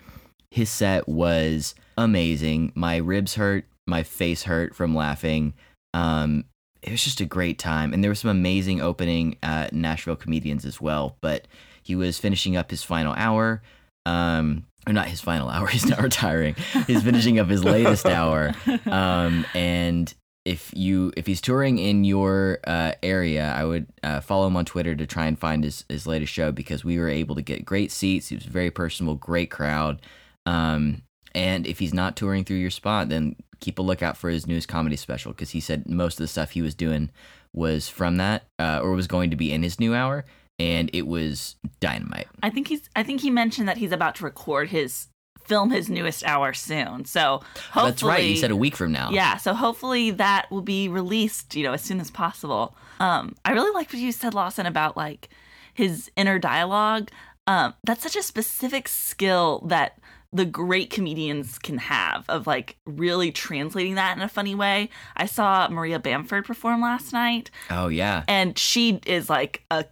His 0.51 0.69
set 0.69 1.07
was 1.07 1.75
amazing. 1.97 2.71
My 2.75 2.97
ribs 2.97 3.35
hurt, 3.35 3.65
my 3.87 4.03
face 4.03 4.43
hurt 4.43 4.75
from 4.75 4.95
laughing. 4.95 5.53
Um, 5.93 6.45
it 6.81 6.91
was 6.91 7.03
just 7.03 7.21
a 7.21 7.25
great 7.25 7.59
time, 7.59 7.93
and 7.93 8.03
there 8.03 8.11
were 8.11 8.15
some 8.15 8.31
amazing 8.31 8.81
opening 8.81 9.37
uh, 9.43 9.67
Nashville 9.71 10.15
comedians 10.15 10.65
as 10.65 10.79
well. 10.79 11.17
But 11.21 11.47
he 11.83 11.95
was 11.95 12.17
finishing 12.17 12.55
up 12.55 12.71
his 12.71 12.83
final 12.83 13.13
hour, 13.13 13.61
um, 14.05 14.65
or 14.87 14.93
not 14.93 15.07
his 15.07 15.21
final 15.21 15.49
hour. 15.49 15.67
He's 15.67 15.85
not 15.85 16.01
retiring. 16.01 16.55
He's 16.87 17.03
finishing 17.03 17.39
up 17.39 17.47
his 17.47 17.63
latest 17.63 18.05
hour, 18.05 18.53
um, 18.85 19.45
and 19.53 20.13
if 20.45 20.71
you 20.75 21.11
if 21.17 21.27
he's 21.27 21.41
touring 21.41 21.79
in 21.79 22.03
your 22.03 22.59
uh, 22.65 22.93
area, 23.03 23.53
I 23.55 23.65
would 23.65 23.87
uh, 24.03 24.21
follow 24.21 24.47
him 24.47 24.55
on 24.55 24.65
Twitter 24.65 24.95
to 24.95 25.05
try 25.05 25.25
and 25.25 25.37
find 25.37 25.63
his 25.63 25.85
his 25.89 26.07
latest 26.07 26.33
show 26.33 26.51
because 26.51 26.83
we 26.85 26.97
were 26.97 27.09
able 27.09 27.35
to 27.35 27.41
get 27.41 27.65
great 27.65 27.91
seats. 27.91 28.29
He 28.29 28.35
was 28.35 28.45
very 28.45 28.71
personable, 28.71 29.15
great 29.15 29.51
crowd. 29.51 30.01
Um, 30.45 31.03
and 31.35 31.67
if 31.67 31.79
he's 31.79 31.93
not 31.93 32.15
touring 32.15 32.43
through 32.43 32.57
your 32.57 32.71
spot, 32.71 33.09
then 33.09 33.35
keep 33.59 33.77
a 33.77 33.83
lookout 33.83 34.17
for 34.17 34.29
his 34.29 34.47
newest 34.47 34.67
comedy 34.67 34.95
special 34.95 35.31
because 35.33 35.51
he 35.51 35.59
said 35.59 35.87
most 35.87 36.13
of 36.13 36.23
the 36.23 36.27
stuff 36.27 36.51
he 36.51 36.61
was 36.61 36.73
doing 36.73 37.11
was 37.53 37.89
from 37.89 38.17
that 38.17 38.45
uh, 38.57 38.79
or 38.81 38.91
was 38.91 39.07
going 39.07 39.29
to 39.29 39.35
be 39.35 39.51
in 39.51 39.61
his 39.61 39.79
new 39.79 39.93
hour, 39.93 40.25
and 40.57 40.89
it 40.93 41.05
was 41.05 41.55
dynamite. 41.79 42.27
I 42.41 42.49
think 42.49 42.69
he's. 42.69 42.89
I 42.95 43.03
think 43.03 43.21
he 43.21 43.29
mentioned 43.29 43.67
that 43.67 43.77
he's 43.77 43.91
about 43.91 44.15
to 44.15 44.23
record 44.23 44.69
his 44.69 45.08
film 45.49 45.71
his 45.71 45.89
newest 45.89 46.23
hour 46.25 46.53
soon. 46.53 47.03
So 47.05 47.41
hopefully, 47.71 47.89
That's 47.91 48.03
right. 48.03 48.23
He 48.23 48.35
said 48.37 48.51
a 48.51 48.55
week 48.55 48.75
from 48.77 48.91
now. 48.93 49.09
Yeah, 49.11 49.35
so 49.37 49.53
hopefully 49.53 50.11
that 50.11 50.49
will 50.51 50.61
be 50.61 50.87
released, 50.87 51.55
you 51.55 51.63
know, 51.63 51.73
as 51.73 51.81
soon 51.81 51.99
as 51.99 52.09
possible. 52.11 52.75
Um, 52.99 53.35
I 53.43 53.51
really 53.51 53.71
like 53.73 53.91
what 53.91 53.99
you 54.01 54.11
said, 54.11 54.33
Lawson, 54.33 54.65
about 54.65 54.95
like 54.95 55.29
his 55.73 56.09
inner 56.15 56.37
dialogue. 56.39 57.09
Um, 57.47 57.73
that's 57.83 58.03
such 58.03 58.15
a 58.15 58.21
specific 58.23 58.87
skill 58.87 59.63
that 59.67 59.97
the 60.31 60.45
great 60.45 60.91
comedians 60.91 61.57
can 61.57 61.79
have 61.79 62.23
of 62.29 62.45
like 62.45 62.77
really 62.85 63.31
translating 63.31 63.95
that 63.95 64.15
in 64.15 64.21
a 64.21 64.29
funny 64.29 64.53
way. 64.53 64.89
I 65.17 65.25
saw 65.25 65.67
Maria 65.69 65.97
Bamford 65.97 66.45
perform 66.45 66.81
last 66.81 67.11
night, 67.13 67.49
Oh 67.71 67.87
yeah. 67.87 68.23
and 68.27 68.55
she 68.55 68.99
is 69.07 69.27
like 69.31 69.63
a 69.71 69.85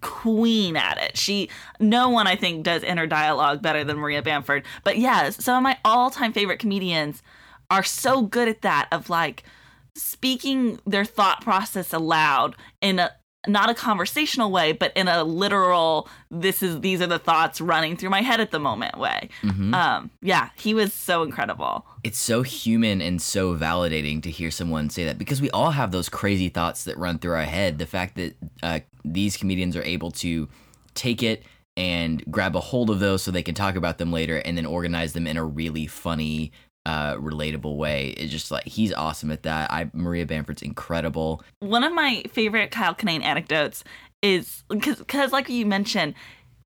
queen 0.00 0.76
at 0.76 0.98
it. 0.98 1.16
She 1.16 1.50
no 1.78 2.08
one 2.08 2.26
I 2.26 2.36
think 2.36 2.64
does 2.64 2.82
inner 2.82 3.06
dialogue 3.06 3.62
better 3.62 3.84
than 3.84 3.98
Maria 3.98 4.22
Bamford. 4.22 4.64
But 4.84 4.98
yeah, 4.98 5.30
some 5.30 5.56
of 5.56 5.62
my 5.62 5.78
all-time 5.84 6.32
favorite 6.32 6.58
comedians 6.58 7.22
are 7.70 7.82
so 7.84 8.22
good 8.22 8.48
at 8.48 8.62
that 8.62 8.88
of 8.92 9.10
like 9.10 9.44
speaking 9.94 10.80
their 10.86 11.04
thought 11.04 11.42
process 11.42 11.92
aloud 11.92 12.56
in 12.80 12.98
a 12.98 13.10
not 13.46 13.70
a 13.70 13.74
conversational 13.74 14.50
way, 14.50 14.72
but 14.72 14.92
in 14.94 15.08
a 15.08 15.24
literal 15.24 16.08
this 16.30 16.62
is 16.62 16.80
these 16.80 17.00
are 17.00 17.06
the 17.06 17.18
thoughts 17.18 17.60
running 17.60 17.96
through 17.96 18.10
my 18.10 18.20
head 18.20 18.40
at 18.40 18.50
the 18.50 18.58
moment 18.58 18.98
way. 18.98 19.28
Mhm. 19.42 19.74
Um 19.74 20.10
yeah, 20.20 20.50
he 20.56 20.74
was 20.74 20.92
so 20.92 21.22
incredible. 21.22 21.86
it's 22.04 22.18
so 22.18 22.42
human 22.42 23.00
and 23.02 23.20
so 23.20 23.54
validating 23.56 24.22
to 24.22 24.30
hear 24.30 24.50
someone 24.50 24.88
say 24.90 25.04
that 25.04 25.18
because 25.18 25.40
we 25.40 25.50
all 25.50 25.70
have 25.72 25.90
those 25.90 26.08
crazy 26.08 26.48
thoughts 26.48 26.84
that 26.84 26.96
run 26.98 27.18
through 27.18 27.32
our 27.34 27.42
head. 27.42 27.78
The 27.78 27.86
fact 27.86 28.16
that 28.16 28.36
uh, 28.62 28.80
these 29.04 29.36
comedians 29.36 29.74
are 29.76 29.82
able 29.82 30.10
to 30.12 30.48
take 30.94 31.22
it 31.22 31.42
and 31.76 32.22
grab 32.30 32.54
a 32.56 32.60
hold 32.60 32.90
of 32.90 33.00
those 33.00 33.22
so 33.22 33.30
they 33.30 33.42
can 33.42 33.54
talk 33.54 33.74
about 33.76 33.96
them 33.98 34.12
later 34.12 34.38
and 34.38 34.56
then 34.58 34.66
organize 34.66 35.12
them 35.14 35.26
in 35.26 35.36
a 35.36 35.44
really 35.44 35.86
funny, 35.86 36.52
uh, 36.90 37.14
relatable 37.16 37.76
way. 37.76 38.08
It's 38.16 38.32
just 38.32 38.50
like 38.50 38.64
he's 38.64 38.92
awesome 38.92 39.30
at 39.30 39.42
that. 39.44 39.70
I 39.70 39.90
Maria 39.92 40.26
Bamford's 40.26 40.62
incredible. 40.62 41.42
One 41.60 41.84
of 41.84 41.92
my 41.92 42.22
favorite 42.32 42.70
Kyle 42.70 42.94
Kinane 42.94 43.22
anecdotes 43.22 43.84
is 44.22 44.64
because, 44.68 45.32
like 45.32 45.48
you 45.48 45.66
mentioned, 45.66 46.14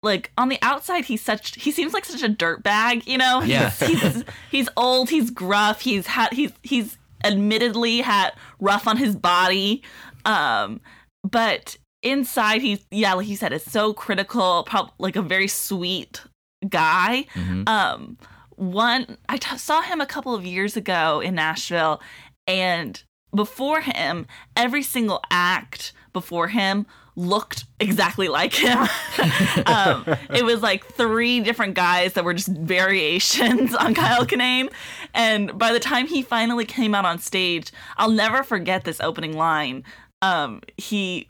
like 0.03 0.31
on 0.39 0.49
the 0.49 0.59
outside, 0.63 1.05
he's 1.05 1.23
such 1.23 1.55
he 1.57 1.71
seems 1.71 1.93
like 1.95 2.05
such 2.05 2.23
a 2.23 2.29
dirtbag. 2.33 3.07
You 3.07 3.19
know, 3.19 3.43
Yeah. 3.43 3.71
he's, 3.71 4.01
he's 4.03 4.25
he's 4.51 4.69
old, 4.77 5.11
he's 5.11 5.31
gruff, 5.31 5.81
he's 5.81 6.07
had 6.07 6.33
he's 6.33 6.53
he's 6.63 6.97
admittedly 7.25 8.01
had 8.03 8.33
rough 8.61 8.87
on 8.87 8.97
his 8.99 9.17
body, 9.17 9.83
um, 10.27 10.81
but 11.23 11.77
inside 12.03 12.61
he's 12.61 12.85
yeah, 12.91 13.15
like 13.15 13.27
you 13.29 13.37
said, 13.37 13.53
is 13.53 13.63
so 13.65 13.95
critical, 13.95 14.65
prob- 14.65 14.93
like 14.99 15.17
a 15.17 15.23
very 15.23 15.49
sweet 15.49 16.23
guy. 16.69 17.25
Mhm. 17.35 17.69
Um, 17.69 18.19
one 18.57 19.19
I 19.29 19.37
t- 19.39 19.57
saw 19.59 19.83
him 19.83 20.01
a 20.01 20.07
couple 20.07 20.35
of 20.35 20.45
years 20.45 20.77
ago 20.77 21.21
in 21.21 21.35
Nashville, 21.35 22.01
and 22.47 23.03
before 23.35 23.81
him, 23.81 24.27
every 24.57 24.83
single 24.83 25.21
act 25.31 25.93
before 26.13 26.49
him 26.49 26.87
looked 27.17 27.65
exactly 27.79 28.29
like 28.29 28.55
him. 28.55 28.79
um, 29.67 30.05
it 30.31 30.45
was 30.45 30.63
like 30.63 30.85
three 30.85 31.41
different 31.41 31.75
guys 31.75 32.15
that 32.15 32.25
were 32.25 32.35
just 32.35 32.49
variations 32.49 33.75
on 33.75 33.95
Kyle 33.95 34.27
Kinane. 34.27 34.73
And 35.13 35.57
by 35.59 35.73
the 35.73 35.81
time 35.81 36.07
he 36.07 36.23
finally 36.23 36.65
came 36.65 36.95
out 36.95 37.05
on 37.05 37.19
stage, 37.19 37.73
I'll 37.97 38.11
never 38.11 38.43
forget 38.43 38.85
this 38.85 39.01
opening 39.01 39.37
line. 39.37 39.85
Um, 40.23 40.63
he 40.77 41.29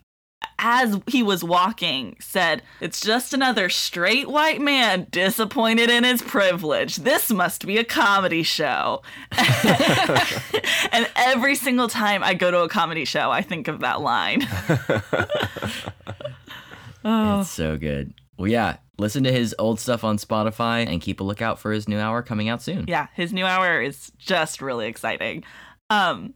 as 0.57 0.99
he 1.07 1.21
was 1.21 1.43
walking, 1.43 2.15
said, 2.19 2.61
It's 2.79 3.01
just 3.01 3.33
another 3.33 3.69
straight 3.69 4.29
white 4.29 4.61
man 4.61 5.07
disappointed 5.11 5.89
in 5.89 6.03
his 6.03 6.21
privilege. 6.21 6.97
This 6.97 7.29
must 7.31 7.65
be 7.67 7.77
a 7.77 7.83
comedy 7.83 8.43
show. 8.43 9.01
and 10.91 11.09
every 11.15 11.55
single 11.55 11.87
time 11.87 12.23
I 12.23 12.33
go 12.33 12.51
to 12.51 12.59
a 12.61 12.69
comedy 12.69 13.05
show, 13.05 13.31
I 13.31 13.41
think 13.41 13.67
of 13.67 13.81
that 13.81 14.01
line. 14.01 14.47
oh, 17.03 17.39
It's 17.41 17.49
so 17.49 17.77
good. 17.77 18.13
Well, 18.37 18.49
yeah, 18.49 18.77
listen 18.97 19.23
to 19.23 19.31
his 19.31 19.55
old 19.59 19.79
stuff 19.79 20.03
on 20.03 20.17
Spotify 20.17 20.87
and 20.87 21.01
keep 21.01 21.19
a 21.19 21.23
lookout 21.23 21.59
for 21.59 21.71
his 21.71 21.87
new 21.87 21.99
hour 21.99 22.21
coming 22.21 22.49
out 22.49 22.61
soon. 22.61 22.85
yeah, 22.87 23.07
his 23.13 23.31
new 23.33 23.45
hour 23.45 23.81
is 23.81 24.11
just 24.17 24.61
really 24.61 24.87
exciting. 24.87 25.43
Um, 25.89 26.33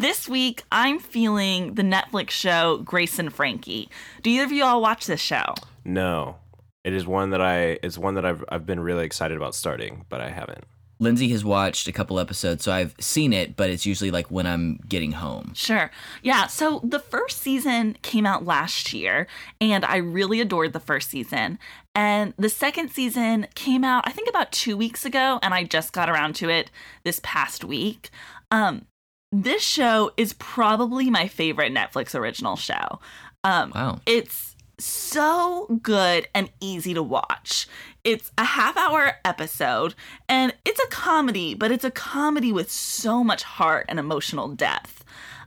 this 0.00 0.28
week, 0.28 0.64
I'm 0.70 0.98
feeling 0.98 1.74
the 1.74 1.82
Netflix 1.82 2.30
show 2.30 2.78
Grace 2.78 3.18
and 3.18 3.32
Frankie. 3.32 3.88
Do 4.22 4.30
either 4.30 4.44
of 4.44 4.52
you 4.52 4.64
all 4.64 4.80
watch 4.80 5.06
this 5.06 5.20
show? 5.20 5.54
No, 5.84 6.36
it 6.84 6.92
is 6.92 7.06
one 7.06 7.30
that 7.30 7.40
I. 7.40 7.78
It's 7.82 7.98
one 7.98 8.14
that 8.14 8.24
I've 8.24 8.44
I've 8.48 8.66
been 8.66 8.80
really 8.80 9.04
excited 9.04 9.36
about 9.36 9.54
starting, 9.54 10.04
but 10.08 10.20
I 10.20 10.30
haven't. 10.30 10.64
Lindsay 10.98 11.28
has 11.28 11.44
watched 11.44 11.88
a 11.88 11.92
couple 11.92 12.18
episodes, 12.18 12.64
so 12.64 12.72
I've 12.72 12.94
seen 12.98 13.34
it, 13.34 13.54
but 13.54 13.68
it's 13.68 13.84
usually 13.84 14.10
like 14.10 14.30
when 14.30 14.46
I'm 14.46 14.80
getting 14.88 15.12
home. 15.12 15.52
Sure. 15.54 15.90
Yeah. 16.22 16.46
So 16.46 16.80
the 16.82 16.98
first 16.98 17.42
season 17.42 17.98
came 18.00 18.24
out 18.24 18.46
last 18.46 18.94
year, 18.94 19.26
and 19.60 19.84
I 19.84 19.96
really 19.96 20.40
adored 20.40 20.72
the 20.72 20.80
first 20.80 21.10
season. 21.10 21.58
And 21.94 22.32
the 22.38 22.48
second 22.48 22.90
season 22.90 23.46
came 23.54 23.84
out, 23.84 24.04
I 24.06 24.12
think, 24.12 24.28
about 24.28 24.52
two 24.52 24.76
weeks 24.76 25.04
ago, 25.04 25.38
and 25.42 25.52
I 25.52 25.64
just 25.64 25.92
got 25.92 26.08
around 26.08 26.34
to 26.36 26.48
it 26.48 26.70
this 27.04 27.20
past 27.22 27.62
week. 27.62 28.10
Um, 28.50 28.86
this 29.32 29.62
show 29.62 30.12
is 30.16 30.32
probably 30.34 31.10
my 31.10 31.28
favorite 31.28 31.72
Netflix 31.72 32.14
original 32.14 32.56
show. 32.56 33.00
Um, 33.44 33.72
Wow. 33.74 34.00
it's 34.06 34.54
so 34.78 35.78
good 35.82 36.28
and 36.34 36.50
easy 36.60 36.94
to 36.94 37.02
watch. 37.02 37.66
It's 38.04 38.30
a 38.36 38.44
half 38.44 38.76
hour 38.76 39.12
episode 39.24 39.94
and 40.28 40.54
it's 40.64 40.80
a 40.80 40.86
comedy, 40.88 41.54
but 41.54 41.70
it's 41.70 41.84
a 41.84 41.90
comedy 41.90 42.52
with 42.52 42.70
so 42.70 43.24
much 43.24 43.42
heart 43.42 43.86
and 43.88 43.98
emotional 43.98 44.48
depth. 44.48 45.04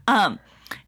Um, 0.07 0.39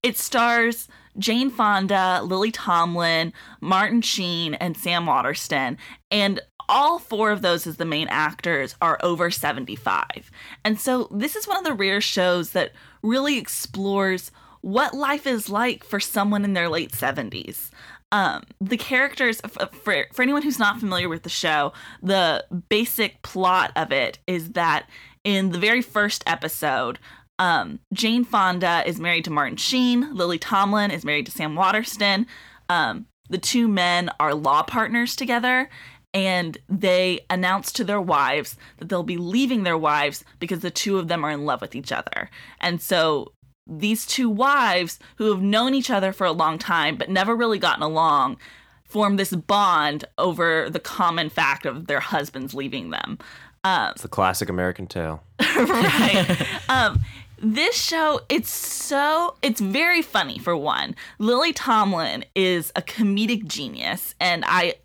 it 0.03 0.17
stars 0.17 0.87
Jane 1.17 1.49
Fonda, 1.51 2.21
Lily 2.23 2.51
Tomlin, 2.51 3.33
Martin 3.59 4.01
Sheen, 4.01 4.53
and 4.55 4.75
Sam 4.77 5.05
Waterston. 5.05 5.77
And 6.09 6.39
all 6.71 6.97
four 6.97 7.29
of 7.29 7.41
those 7.43 7.67
as 7.67 7.77
the 7.77 7.85
main 7.85 8.07
actors 8.07 8.75
are 8.81 8.97
over 9.03 9.29
75. 9.29 10.31
And 10.65 10.79
so 10.79 11.07
this 11.11 11.35
is 11.35 11.47
one 11.47 11.57
of 11.57 11.65
the 11.65 11.73
rare 11.73 12.01
shows 12.01 12.51
that 12.51 12.71
really 13.03 13.37
explores 13.37 14.31
what 14.61 14.93
life 14.93 15.27
is 15.27 15.49
like 15.49 15.83
for 15.83 15.99
someone 15.99 16.45
in 16.45 16.53
their 16.53 16.69
late 16.69 16.91
70s. 16.91 17.69
Um, 18.13 18.43
the 18.59 18.77
characters, 18.77 19.41
for, 19.41 20.05
for 20.11 20.21
anyone 20.21 20.41
who's 20.41 20.59
not 20.59 20.79
familiar 20.79 21.09
with 21.09 21.23
the 21.23 21.29
show, 21.29 21.73
the 22.01 22.45
basic 22.69 23.21
plot 23.21 23.71
of 23.75 23.91
it 23.91 24.19
is 24.25 24.51
that 24.51 24.89
in 25.23 25.51
the 25.51 25.59
very 25.59 25.81
first 25.81 26.23
episode, 26.25 26.99
um, 27.37 27.79
Jane 27.93 28.23
Fonda 28.23 28.83
is 28.85 28.99
married 28.99 29.25
to 29.25 29.31
Martin 29.31 29.57
Sheen. 29.57 30.13
Lily 30.13 30.37
Tomlin 30.37 30.91
is 30.91 31.03
married 31.03 31.25
to 31.25 31.31
Sam 31.31 31.55
Waterston. 31.55 32.27
Um, 32.69 33.07
the 33.29 33.37
two 33.37 33.67
men 33.67 34.09
are 34.19 34.33
law 34.33 34.61
partners 34.61 35.15
together, 35.15 35.69
and 36.13 36.57
they 36.67 37.21
announce 37.29 37.71
to 37.73 37.83
their 37.83 38.01
wives 38.01 38.57
that 38.77 38.89
they'll 38.89 39.03
be 39.03 39.17
leaving 39.17 39.63
their 39.63 39.77
wives 39.77 40.23
because 40.39 40.59
the 40.59 40.71
two 40.71 40.97
of 40.97 41.07
them 41.07 41.23
are 41.23 41.31
in 41.31 41.45
love 41.45 41.61
with 41.61 41.75
each 41.75 41.91
other. 41.91 42.29
And 42.59 42.81
so 42.81 43.31
these 43.67 44.05
two 44.05 44.29
wives, 44.29 44.99
who 45.15 45.31
have 45.31 45.41
known 45.41 45.73
each 45.73 45.89
other 45.89 46.11
for 46.11 46.25
a 46.25 46.31
long 46.31 46.57
time 46.57 46.97
but 46.97 47.09
never 47.09 47.35
really 47.35 47.59
gotten 47.59 47.83
along, 47.83 48.37
form 48.83 49.15
this 49.15 49.33
bond 49.33 50.03
over 50.17 50.69
the 50.69 50.79
common 50.79 51.29
fact 51.29 51.65
of 51.65 51.87
their 51.87 52.01
husbands 52.01 52.53
leaving 52.53 52.89
them. 52.89 53.17
Um, 53.63 53.91
It's 53.91 54.01
the 54.01 54.09
classic 54.09 54.49
American 54.49 54.87
tale. 54.87 55.23
right. 55.39 56.47
um, 56.67 56.99
this 57.37 57.75
show, 57.75 58.21
it's 58.27 58.51
so, 58.51 59.35
it's 59.41 59.61
very 59.61 60.01
funny 60.01 60.37
for 60.39 60.57
one. 60.57 60.95
Lily 61.19 61.53
Tomlin 61.53 62.25
is 62.35 62.71
a 62.75 62.81
comedic 62.81 63.47
genius, 63.47 64.13
and 64.19 64.43
I 64.45 64.75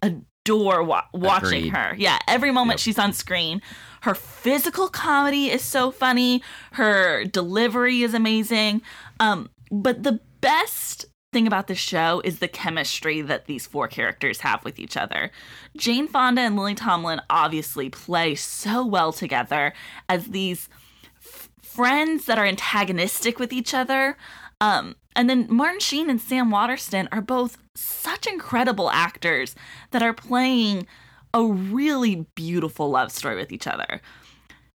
adore 0.47 0.83
wa- 0.83 1.05
watching 1.13 1.59
Agreed. 1.69 1.73
her. 1.75 1.95
Yeah, 1.99 2.19
every 2.29 2.53
moment 2.53 2.79
she's 2.81 2.99
on 2.99 3.13
screen. 3.13 3.61
Her 4.03 4.15
physical 4.15 4.89
comedy 4.89 5.51
is 5.51 5.63
so 5.63 5.91
funny. 5.91 6.43
Her 6.73 7.25
delivery 7.25 8.03
is 8.03 8.15
amazing. 8.15 8.83
Um, 9.19 9.51
but 9.73 10.05
the 10.05 10.21
best 10.41 11.07
thing 11.33 11.49
about 11.49 11.67
this 11.67 11.79
show 11.79 12.23
is 12.25 12.39
the 12.39 12.47
chemistry 12.49 13.21
that 13.23 13.47
these 13.47 13.67
four 13.67 13.89
characters 13.89 14.41
have 14.43 14.65
with 14.65 14.79
each 14.79 14.97
other. 14.97 15.33
Jane 15.77 16.07
Fonda 16.07 16.43
and 16.43 16.57
Lily 16.57 16.77
Tomlin 16.77 17.21
obviously 17.29 17.91
play 17.91 18.37
so 18.37 18.87
well 18.87 19.13
together 19.13 19.73
as 20.09 20.27
these 20.27 20.69
f- 21.17 21.49
friends 21.61 22.27
that 22.27 22.39
are 22.39 22.47
antagonistic 22.47 23.41
with 23.41 23.53
each 23.53 23.75
other. 23.75 24.17
Um, 24.61 24.95
and 25.17 25.29
then 25.29 25.47
Martin 25.49 25.81
Sheen 25.81 26.11
and 26.11 26.21
Sam 26.21 26.51
Waterston 26.51 27.09
are 27.11 27.23
both 27.23 27.59
such 27.75 28.27
incredible 28.27 28.91
actors 28.91 29.55
that 29.91 30.03
are 30.03 30.13
playing 30.13 30.87
a 31.35 31.45
really 31.45 32.27
beautiful 32.35 32.91
love 32.91 33.11
story 33.11 33.37
with 33.37 33.51
each 33.51 33.67
other. 33.67 34.01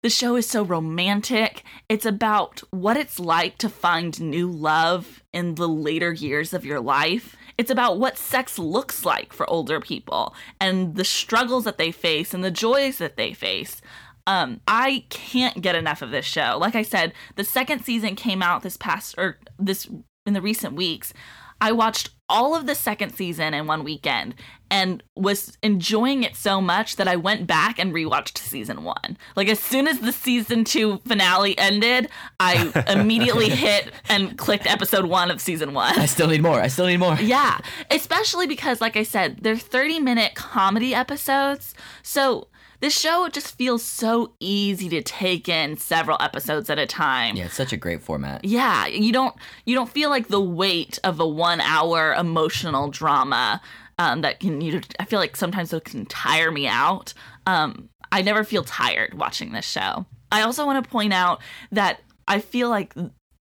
The 0.02 0.10
show 0.10 0.36
is 0.36 0.48
so 0.48 0.64
romantic. 0.64 1.62
It's 1.90 2.06
about 2.06 2.62
what 2.70 2.96
it's 2.96 3.20
like 3.20 3.58
to 3.58 3.68
find 3.68 4.18
new 4.18 4.50
love 4.50 5.22
in 5.32 5.56
the 5.56 5.68
later 5.68 6.12
years 6.12 6.54
of 6.54 6.64
your 6.64 6.80
life. 6.80 7.36
It's 7.58 7.70
about 7.70 7.98
what 7.98 8.16
sex 8.16 8.58
looks 8.58 9.04
like 9.04 9.34
for 9.34 9.48
older 9.50 9.78
people 9.78 10.34
and 10.58 10.96
the 10.96 11.04
struggles 11.04 11.64
that 11.64 11.76
they 11.76 11.92
face 11.92 12.32
and 12.32 12.42
the 12.42 12.50
joys 12.50 12.96
that 12.96 13.18
they 13.18 13.34
face. 13.34 13.82
Um, 14.26 14.60
I 14.66 15.04
can't 15.10 15.60
get 15.60 15.74
enough 15.74 16.00
of 16.00 16.10
this 16.10 16.24
show. 16.24 16.56
Like 16.58 16.74
I 16.74 16.82
said, 16.82 17.12
the 17.36 17.44
second 17.44 17.84
season 17.84 18.16
came 18.16 18.42
out 18.42 18.62
this 18.62 18.78
past 18.78 19.14
or 19.18 19.38
this 19.58 19.86
in 20.26 20.32
the 20.32 20.42
recent 20.42 20.74
weeks. 20.74 21.12
I 21.62 21.72
watched 21.72 22.10
all 22.26 22.54
of 22.54 22.66
the 22.66 22.74
second 22.74 23.12
season 23.12 23.52
in 23.52 23.66
one 23.66 23.84
weekend 23.84 24.34
and 24.70 25.02
was 25.16 25.58
enjoying 25.62 26.22
it 26.22 26.36
so 26.36 26.60
much 26.60 26.96
that 26.96 27.08
I 27.08 27.16
went 27.16 27.46
back 27.46 27.78
and 27.78 27.92
rewatched 27.92 28.38
season 28.38 28.82
one. 28.84 29.18
Like 29.36 29.48
as 29.48 29.58
soon 29.58 29.86
as 29.86 29.98
the 29.98 30.12
season 30.12 30.64
two 30.64 30.98
finale 31.06 31.58
ended, 31.58 32.08
I 32.38 32.72
immediately 32.88 33.50
hit 33.50 33.92
and 34.08 34.38
clicked 34.38 34.66
episode 34.66 35.06
one 35.06 35.30
of 35.30 35.40
season 35.40 35.74
one. 35.74 35.98
I 35.98 36.06
still 36.06 36.28
need 36.28 36.40
more. 36.40 36.60
I 36.60 36.68
still 36.68 36.86
need 36.86 36.98
more. 36.98 37.16
Yeah, 37.30 37.58
especially 37.90 38.46
because, 38.46 38.80
like 38.80 38.96
I 38.96 39.02
said, 39.02 39.38
they're 39.42 39.56
30 39.56 40.00
minute 40.00 40.34
comedy 40.34 40.94
episodes. 40.94 41.74
So 42.02 42.48
this 42.80 42.98
show 42.98 43.28
just 43.28 43.56
feels 43.56 43.82
so 43.82 44.32
easy 44.40 44.88
to 44.88 45.02
take 45.02 45.48
in 45.48 45.76
several 45.76 46.16
episodes 46.20 46.70
at 46.70 46.78
a 46.78 46.86
time. 46.86 47.36
Yeah, 47.36 47.46
it's 47.46 47.54
such 47.54 47.72
a 47.72 47.76
great 47.76 48.02
format. 48.02 48.44
Yeah, 48.44 48.86
you 48.86 49.12
don't 49.12 49.34
you 49.64 49.74
don't 49.74 49.90
feel 49.90 50.10
like 50.10 50.28
the 50.28 50.40
weight 50.40 50.98
of 51.04 51.20
a 51.20 51.26
one 51.26 51.60
hour 51.60 52.14
emotional 52.14 52.88
drama 52.88 53.60
um, 53.98 54.22
that 54.22 54.40
can 54.40 54.60
you. 54.60 54.80
I 54.98 55.04
feel 55.04 55.18
like 55.18 55.36
sometimes 55.36 55.72
it 55.72 55.84
can 55.84 56.06
tire 56.06 56.50
me 56.50 56.66
out. 56.66 57.12
Um, 57.46 57.90
I 58.12 58.22
never 58.22 58.44
feel 58.44 58.64
tired 58.64 59.14
watching 59.14 59.52
this 59.52 59.66
show. 59.66 60.06
I 60.32 60.42
also 60.42 60.64
want 60.64 60.82
to 60.82 60.90
point 60.90 61.12
out 61.12 61.40
that 61.72 62.00
I 62.26 62.40
feel 62.40 62.70
like 62.70 62.94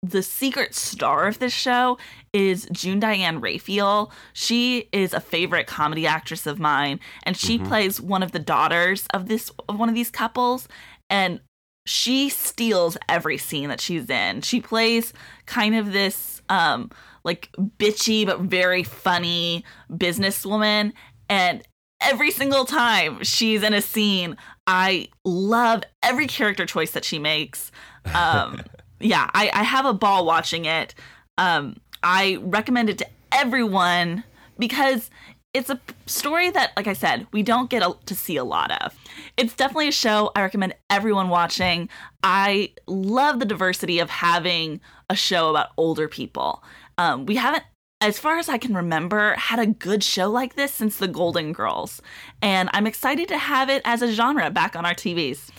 the 0.03 0.23
secret 0.23 0.73
star 0.73 1.27
of 1.27 1.39
this 1.39 1.53
show 1.53 1.97
is 2.33 2.67
June 2.71 2.99
Diane 2.99 3.39
Raphael. 3.39 4.11
She 4.33 4.89
is 4.91 5.13
a 5.13 5.19
favorite 5.19 5.67
comedy 5.67 6.07
actress 6.07 6.47
of 6.47 6.59
mine, 6.59 6.99
and 7.23 7.37
she 7.37 7.59
plays 7.59 8.01
one 8.01 8.23
of 8.23 8.31
the 8.31 8.39
daughters 8.39 9.05
of 9.13 9.27
this 9.27 9.51
of 9.69 9.77
one 9.77 9.89
of 9.89 9.95
these 9.95 10.09
couples, 10.09 10.67
and 11.09 11.39
she 11.85 12.29
steals 12.29 12.97
every 13.09 13.37
scene 13.37 13.69
that 13.69 13.81
she's 13.81 14.09
in. 14.09 14.41
She 14.41 14.59
plays 14.59 15.13
kind 15.45 15.75
of 15.75 15.91
this 15.91 16.41
um 16.49 16.89
like 17.23 17.49
bitchy 17.77 18.25
but 18.25 18.41
very 18.41 18.83
funny 18.83 19.63
businesswoman 19.91 20.93
and 21.29 21.61
every 22.01 22.31
single 22.31 22.65
time 22.65 23.23
she's 23.23 23.61
in 23.61 23.73
a 23.73 23.81
scene, 23.81 24.35
I 24.65 25.09
love 25.23 25.83
every 26.01 26.25
character 26.25 26.65
choice 26.65 26.91
that 26.91 27.05
she 27.05 27.19
makes. 27.19 27.71
Um 28.15 28.61
yeah, 29.01 29.29
I, 29.33 29.49
I 29.53 29.63
have 29.63 29.85
a 29.85 29.93
ball 29.93 30.25
watching 30.25 30.65
it. 30.65 30.95
Um, 31.37 31.77
I 32.03 32.37
recommend 32.41 32.89
it 32.89 32.97
to 32.99 33.07
everyone 33.31 34.23
because 34.57 35.09
it's 35.53 35.69
a 35.69 35.79
story 36.05 36.49
that, 36.49 36.71
like 36.77 36.87
I 36.87 36.93
said, 36.93 37.27
we 37.33 37.43
don't 37.43 37.69
get 37.69 37.83
a, 37.83 37.93
to 38.05 38.15
see 38.15 38.37
a 38.37 38.43
lot 38.43 38.71
of. 38.83 38.95
It's 39.35 39.53
definitely 39.53 39.89
a 39.89 39.93
show 39.93 40.31
I 40.35 40.41
recommend 40.41 40.75
everyone 40.89 41.29
watching. 41.29 41.89
I 42.23 42.71
love 42.87 43.39
the 43.39 43.45
diversity 43.45 43.99
of 43.99 44.09
having 44.09 44.79
a 45.09 45.15
show 45.15 45.49
about 45.49 45.69
older 45.75 46.07
people. 46.07 46.63
Um, 46.97 47.25
we 47.25 47.35
haven't, 47.35 47.63
as 47.99 48.17
far 48.17 48.37
as 48.37 48.47
I 48.47 48.57
can 48.57 48.75
remember, 48.75 49.33
had 49.33 49.59
a 49.59 49.65
good 49.65 50.03
show 50.03 50.29
like 50.29 50.55
this 50.55 50.73
since 50.73 50.97
The 50.97 51.07
Golden 51.07 51.51
Girls, 51.51 52.01
and 52.41 52.69
I'm 52.73 52.87
excited 52.87 53.27
to 53.27 53.37
have 53.37 53.69
it 53.69 53.81
as 53.83 54.01
a 54.01 54.11
genre 54.11 54.49
back 54.51 54.75
on 54.75 54.85
our 54.85 54.93
TVs. 54.93 55.49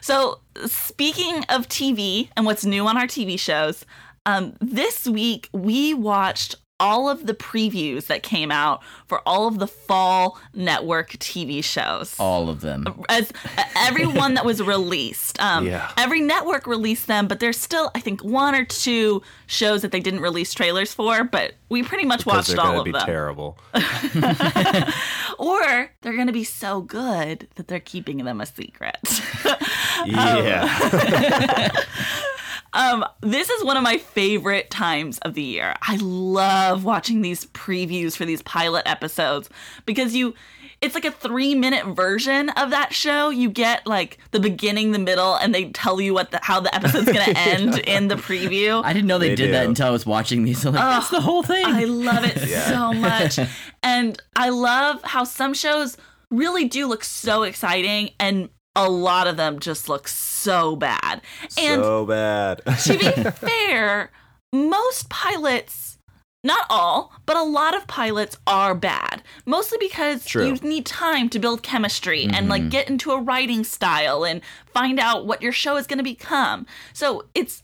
So, 0.00 0.40
speaking 0.66 1.44
of 1.48 1.68
TV 1.68 2.28
and 2.36 2.46
what's 2.46 2.64
new 2.64 2.86
on 2.86 2.96
our 2.96 3.06
TV 3.06 3.38
shows, 3.38 3.84
um, 4.26 4.54
this 4.60 5.06
week 5.06 5.48
we 5.52 5.94
watched 5.94 6.56
all 6.84 7.08
of 7.08 7.26
the 7.26 7.32
previews 7.34 8.06
that 8.08 8.22
came 8.22 8.50
out 8.52 8.82
for 9.06 9.20
all 9.26 9.48
of 9.48 9.58
the 9.58 9.66
fall 9.66 10.38
network 10.52 11.10
TV 11.12 11.64
shows. 11.64 12.14
All 12.18 12.48
of 12.50 12.60
them. 12.60 12.84
As 13.08 13.32
every 13.74 14.06
one 14.06 14.34
that 14.34 14.44
was 14.44 14.62
released, 14.76 15.40
um, 15.40 15.66
Yeah. 15.66 15.90
every 15.96 16.20
network 16.20 16.66
released 16.66 17.06
them, 17.06 17.26
but 17.26 17.40
there's 17.40 17.58
still, 17.58 17.90
I 17.94 18.00
think, 18.00 18.22
one 18.22 18.54
or 18.54 18.64
two 18.66 19.22
shows 19.46 19.80
that 19.82 19.92
they 19.92 20.00
didn't 20.00 20.20
release 20.20 20.52
trailers 20.52 20.92
for. 20.92 21.24
But 21.24 21.54
we 21.70 21.82
pretty 21.82 22.04
much 22.04 22.20
Because 22.24 22.48
watched 22.48 22.48
they're 22.50 22.60
all 22.60 22.78
of 22.80 22.84
be 22.84 22.92
terrible. 22.92 23.58
or 25.38 25.90
they're 26.02 26.14
going 26.14 26.26
to 26.26 26.32
be 26.32 26.44
so 26.44 26.82
good 26.82 27.48
that 27.56 27.68
they're 27.68 27.80
keeping 27.80 28.18
them 28.24 28.40
a 28.40 28.46
secret. 28.46 28.98
Yeah. 30.06 30.68
Um, 30.82 31.70
Um, 32.74 33.04
this 33.20 33.48
is 33.48 33.64
one 33.64 33.76
of 33.76 33.82
my 33.82 33.98
favorite 33.98 34.68
times 34.68 35.18
of 35.18 35.34
the 35.34 35.42
year. 35.42 35.74
I 35.80 35.96
love 35.96 36.84
watching 36.84 37.22
these 37.22 37.46
previews 37.46 38.16
for 38.16 38.24
these 38.24 38.42
pilot 38.42 38.82
episodes 38.86 39.48
because 39.86 40.14
you 40.14 40.34
it's 40.80 40.94
like 40.94 41.06
a 41.06 41.10
3 41.10 41.54
minute 41.54 41.86
version 41.86 42.50
of 42.50 42.70
that 42.70 42.92
show. 42.92 43.30
You 43.30 43.48
get 43.48 43.86
like 43.86 44.18
the 44.32 44.40
beginning, 44.40 44.92
the 44.92 44.98
middle 44.98 45.34
and 45.36 45.54
they 45.54 45.70
tell 45.70 46.00
you 46.00 46.12
what 46.12 46.30
the, 46.30 46.40
how 46.42 46.60
the 46.60 46.74
episode's 46.74 47.10
going 47.10 47.24
to 47.24 47.38
end 47.38 47.78
in 47.78 48.08
the 48.08 48.16
preview. 48.16 48.84
I 48.84 48.92
didn't 48.92 49.06
know 49.06 49.18
they, 49.18 49.30
They 49.30 49.36
did 49.36 49.54
that 49.54 49.66
until 49.66 49.86
I 49.86 49.90
was 49.90 50.04
watching 50.04 50.44
these. 50.44 50.64
I'm 50.66 50.74
like, 50.74 50.82
that's 50.82 51.08
the 51.08 51.22
whole 51.22 51.42
thing. 51.42 51.64
I 51.64 51.84
love 51.84 52.24
it 52.24 52.38
so 52.68 52.92
much. 52.92 53.38
And 53.86 54.20
I 54.34 54.48
love 54.48 55.02
how 55.04 55.24
some 55.24 55.52
shows 55.52 55.98
really 56.30 56.66
do 56.66 56.86
look 56.86 57.04
so 57.04 57.42
exciting 57.42 58.10
and 58.18 58.48
a 58.76 58.90
lot 58.90 59.26
of 59.26 59.36
them 59.36 59.58
just 59.58 59.88
look 59.88 60.08
so 60.08 60.76
bad. 60.76 61.20
And 61.58 61.82
so 61.82 62.06
bad. 62.06 62.62
to 62.84 62.98
be 62.98 63.30
fair, 63.30 64.10
most 64.52 65.08
pilots, 65.08 65.98
not 66.42 66.66
all, 66.68 67.12
but 67.26 67.36
a 67.36 67.42
lot 67.42 67.76
of 67.76 67.86
pilots 67.86 68.36
are 68.46 68.74
bad. 68.74 69.22
Mostly 69.46 69.78
because 69.80 70.24
True. 70.24 70.46
you 70.46 70.54
need 70.56 70.86
time 70.86 71.28
to 71.30 71.38
build 71.38 71.62
chemistry 71.62 72.26
and 72.30 72.48
like 72.48 72.68
get 72.68 72.88
into 72.88 73.12
a 73.12 73.20
writing 73.20 73.64
style 73.64 74.24
and 74.24 74.40
find 74.66 74.98
out 74.98 75.26
what 75.26 75.42
your 75.42 75.52
show 75.52 75.76
is 75.76 75.86
going 75.86 75.98
to 75.98 76.04
become. 76.04 76.66
So 76.92 77.24
it's 77.34 77.62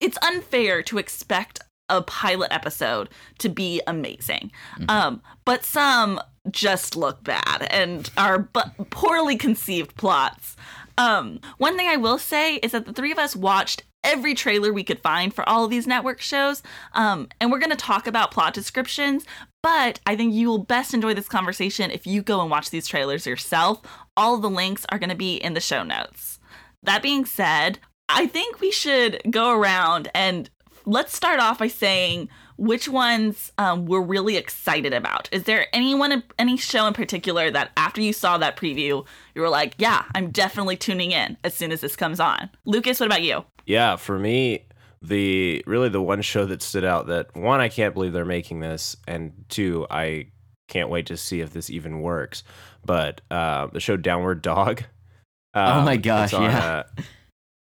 it's 0.00 0.18
unfair 0.20 0.82
to 0.82 0.98
expect 0.98 1.60
a 1.88 2.02
pilot 2.02 2.52
episode 2.52 3.08
to 3.38 3.48
be 3.48 3.80
amazing. 3.86 4.50
Um, 4.88 5.22
but 5.44 5.64
some 5.64 6.20
just 6.50 6.96
look 6.96 7.22
bad 7.22 7.66
and 7.70 8.10
are 8.16 8.38
but 8.38 8.90
poorly 8.90 9.36
conceived 9.36 9.96
plots. 9.96 10.56
Um, 10.98 11.40
one 11.58 11.76
thing 11.76 11.88
I 11.88 11.96
will 11.96 12.18
say 12.18 12.56
is 12.56 12.72
that 12.72 12.86
the 12.86 12.92
three 12.92 13.12
of 13.12 13.18
us 13.18 13.34
watched 13.34 13.84
every 14.04 14.34
trailer 14.34 14.72
we 14.72 14.84
could 14.84 14.98
find 15.00 15.32
for 15.32 15.48
all 15.48 15.64
of 15.64 15.70
these 15.70 15.86
network 15.86 16.20
shows. 16.20 16.62
Um, 16.92 17.28
and 17.40 17.50
we're 17.50 17.60
going 17.60 17.70
to 17.70 17.76
talk 17.76 18.06
about 18.06 18.32
plot 18.32 18.52
descriptions, 18.52 19.24
but 19.62 20.00
I 20.06 20.16
think 20.16 20.34
you 20.34 20.48
will 20.48 20.58
best 20.58 20.92
enjoy 20.92 21.14
this 21.14 21.28
conversation 21.28 21.90
if 21.90 22.06
you 22.06 22.22
go 22.22 22.40
and 22.40 22.50
watch 22.50 22.70
these 22.70 22.88
trailers 22.88 23.26
yourself. 23.26 23.80
All 24.16 24.38
the 24.38 24.50
links 24.50 24.84
are 24.90 24.98
going 24.98 25.10
to 25.10 25.16
be 25.16 25.36
in 25.36 25.54
the 25.54 25.60
show 25.60 25.82
notes. 25.82 26.40
That 26.82 27.02
being 27.02 27.24
said, 27.24 27.78
I 28.08 28.26
think 28.26 28.60
we 28.60 28.72
should 28.72 29.20
go 29.30 29.52
around 29.52 30.10
and 30.14 30.50
let's 30.84 31.16
start 31.16 31.40
off 31.40 31.60
by 31.60 31.68
saying 31.68 32.28
which 32.62 32.88
ones 32.88 33.50
um, 33.58 33.86
we're 33.86 34.00
really 34.00 34.36
excited 34.36 34.92
about. 34.92 35.28
Is 35.32 35.42
there 35.42 35.66
anyone, 35.72 36.22
any 36.38 36.56
show 36.56 36.86
in 36.86 36.94
particular 36.94 37.50
that 37.50 37.72
after 37.76 38.00
you 38.00 38.12
saw 38.12 38.38
that 38.38 38.56
preview, 38.56 39.04
you 39.34 39.42
were 39.42 39.48
like, 39.48 39.74
yeah, 39.78 40.04
I'm 40.14 40.30
definitely 40.30 40.76
tuning 40.76 41.10
in 41.10 41.36
as 41.42 41.54
soon 41.54 41.72
as 41.72 41.80
this 41.80 41.96
comes 41.96 42.20
on? 42.20 42.48
Lucas, 42.64 43.00
what 43.00 43.06
about 43.06 43.24
you? 43.24 43.44
Yeah, 43.66 43.96
for 43.96 44.16
me, 44.16 44.64
the 45.02 45.64
really 45.66 45.88
the 45.88 46.00
one 46.00 46.22
show 46.22 46.46
that 46.46 46.62
stood 46.62 46.84
out 46.84 47.08
that 47.08 47.34
one, 47.34 47.58
I 47.58 47.68
can't 47.68 47.94
believe 47.94 48.12
they're 48.12 48.24
making 48.24 48.60
this, 48.60 48.96
and 49.08 49.32
two, 49.48 49.84
I 49.90 50.28
can't 50.68 50.88
wait 50.88 51.06
to 51.06 51.16
see 51.16 51.40
if 51.40 51.52
this 51.52 51.68
even 51.68 52.00
works. 52.00 52.44
But 52.84 53.22
uh, 53.28 53.66
the 53.72 53.80
show 53.80 53.96
Downward 53.96 54.40
Dog. 54.40 54.84
Oh 55.54 55.82
my 55.82 55.96
um, 55.96 56.00
gosh, 56.00 56.32
on, 56.32 56.42
yeah. 56.44 56.84
uh, 56.98 57.02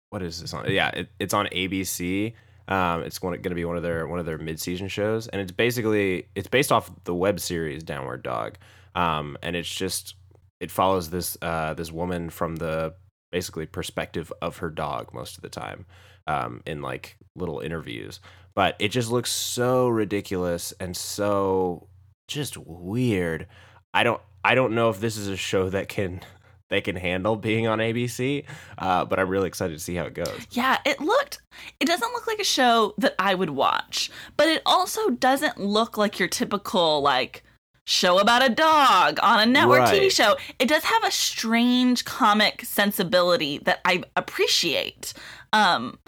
what 0.09 0.23
is 0.23 0.41
this 0.41 0.55
on? 0.55 0.71
Yeah, 0.71 0.89
it, 0.89 1.09
it's 1.19 1.35
on 1.35 1.49
ABC. 1.49 2.33
Um, 2.69 3.03
it's 3.03 3.19
going 3.19 3.43
to 3.43 3.55
be 3.55 3.65
one 3.65 3.77
of 3.77 3.83
their 3.83 4.07
one 4.07 4.19
of 4.19 4.27
their 4.27 4.39
mid 4.39 4.61
season 4.61 4.89
shows, 4.89 5.29
and 5.29 5.41
it's 5.41 5.53
basically 5.53 6.29
it's 6.35 6.49
based 6.49 6.73
off 6.73 6.91
the 7.05 7.15
web 7.15 7.41
series 7.41 7.83
Downward 7.83 8.23
Dog, 8.23 8.59
um, 8.95 9.39
and 9.43 9.55
it's 9.55 9.73
just 9.73 10.15
it 10.61 10.71
follows 10.71 11.11
this 11.11 11.37
uh, 11.43 11.75
this 11.75 11.93
woman 11.93 12.31
from 12.31 12.57
the 12.57 12.95
basically 13.31 13.67
perspective 13.67 14.33
of 14.41 14.59
her 14.59 14.71
dog 14.71 15.13
most 15.13 15.37
of 15.37 15.43
the 15.43 15.49
time 15.49 15.85
um, 16.27 16.63
in 16.67 16.83
like 16.83 17.17
little 17.35 17.61
interviews. 17.61 18.21
But 18.55 18.77
it 18.79 18.89
just 18.89 19.11
looks 19.11 19.31
so 19.31 19.89
ridiculous 19.89 20.73
and 20.81 20.97
so 20.97 21.89
just 22.27 22.57
weird. 22.57 23.47
I 23.93 24.03
don't 24.03 24.21
I 24.45 24.55
don't 24.55 24.75
know 24.75 24.91
if 24.91 25.01
this 25.01 25.17
is 25.17 25.29
a 25.29 25.37
show 25.37 25.69
that 25.71 25.89
can 25.89 26.21
they 26.69 26.81
can 26.81 26.97
handle 26.97 27.37
being 27.37 27.67
on 27.67 27.79
ABC, 27.79 28.45
uh, 28.79 29.05
but 29.05 29.19
I'm 29.19 29.29
really 29.29 29.49
excited 29.49 29.75
to 29.75 29.83
see 29.83 29.95
how 29.95 30.05
it 30.05 30.15
goes. 30.15 30.47
Yeah, 30.51 30.79
it 30.85 31.01
looked, 31.01 31.41
it 31.81 31.87
doesn't 31.87 32.13
look 32.13 32.27
like 32.27 32.39
a 32.39 32.45
show 32.45 32.95
that 32.99 33.15
I 33.19 33.35
would 33.35 33.51
watch, 33.51 34.11
but 34.37 34.49
it 34.49 34.63
also 34.67 35.11
doesn't 35.11 35.59
look 35.59 35.97
like 35.97 36.19
your 36.19 36.29
typical, 36.29 37.01
like, 37.03 37.43
show 37.85 38.19
about 38.19 38.45
a 38.45 38.49
dog 38.49 39.19
on 39.23 39.41
a 39.41 39.47
network 39.47 39.83
TV 39.83 40.11
show. 40.11 40.37
It 40.59 40.69
does 40.69 40.83
have 40.83 41.05
a 41.05 41.11
strange 41.11 42.05
comic 42.05 42.65
sensibility 42.65 43.59
that 43.59 43.81
I 43.85 44.03
appreciate. 44.17 45.15
Um, 45.53 45.99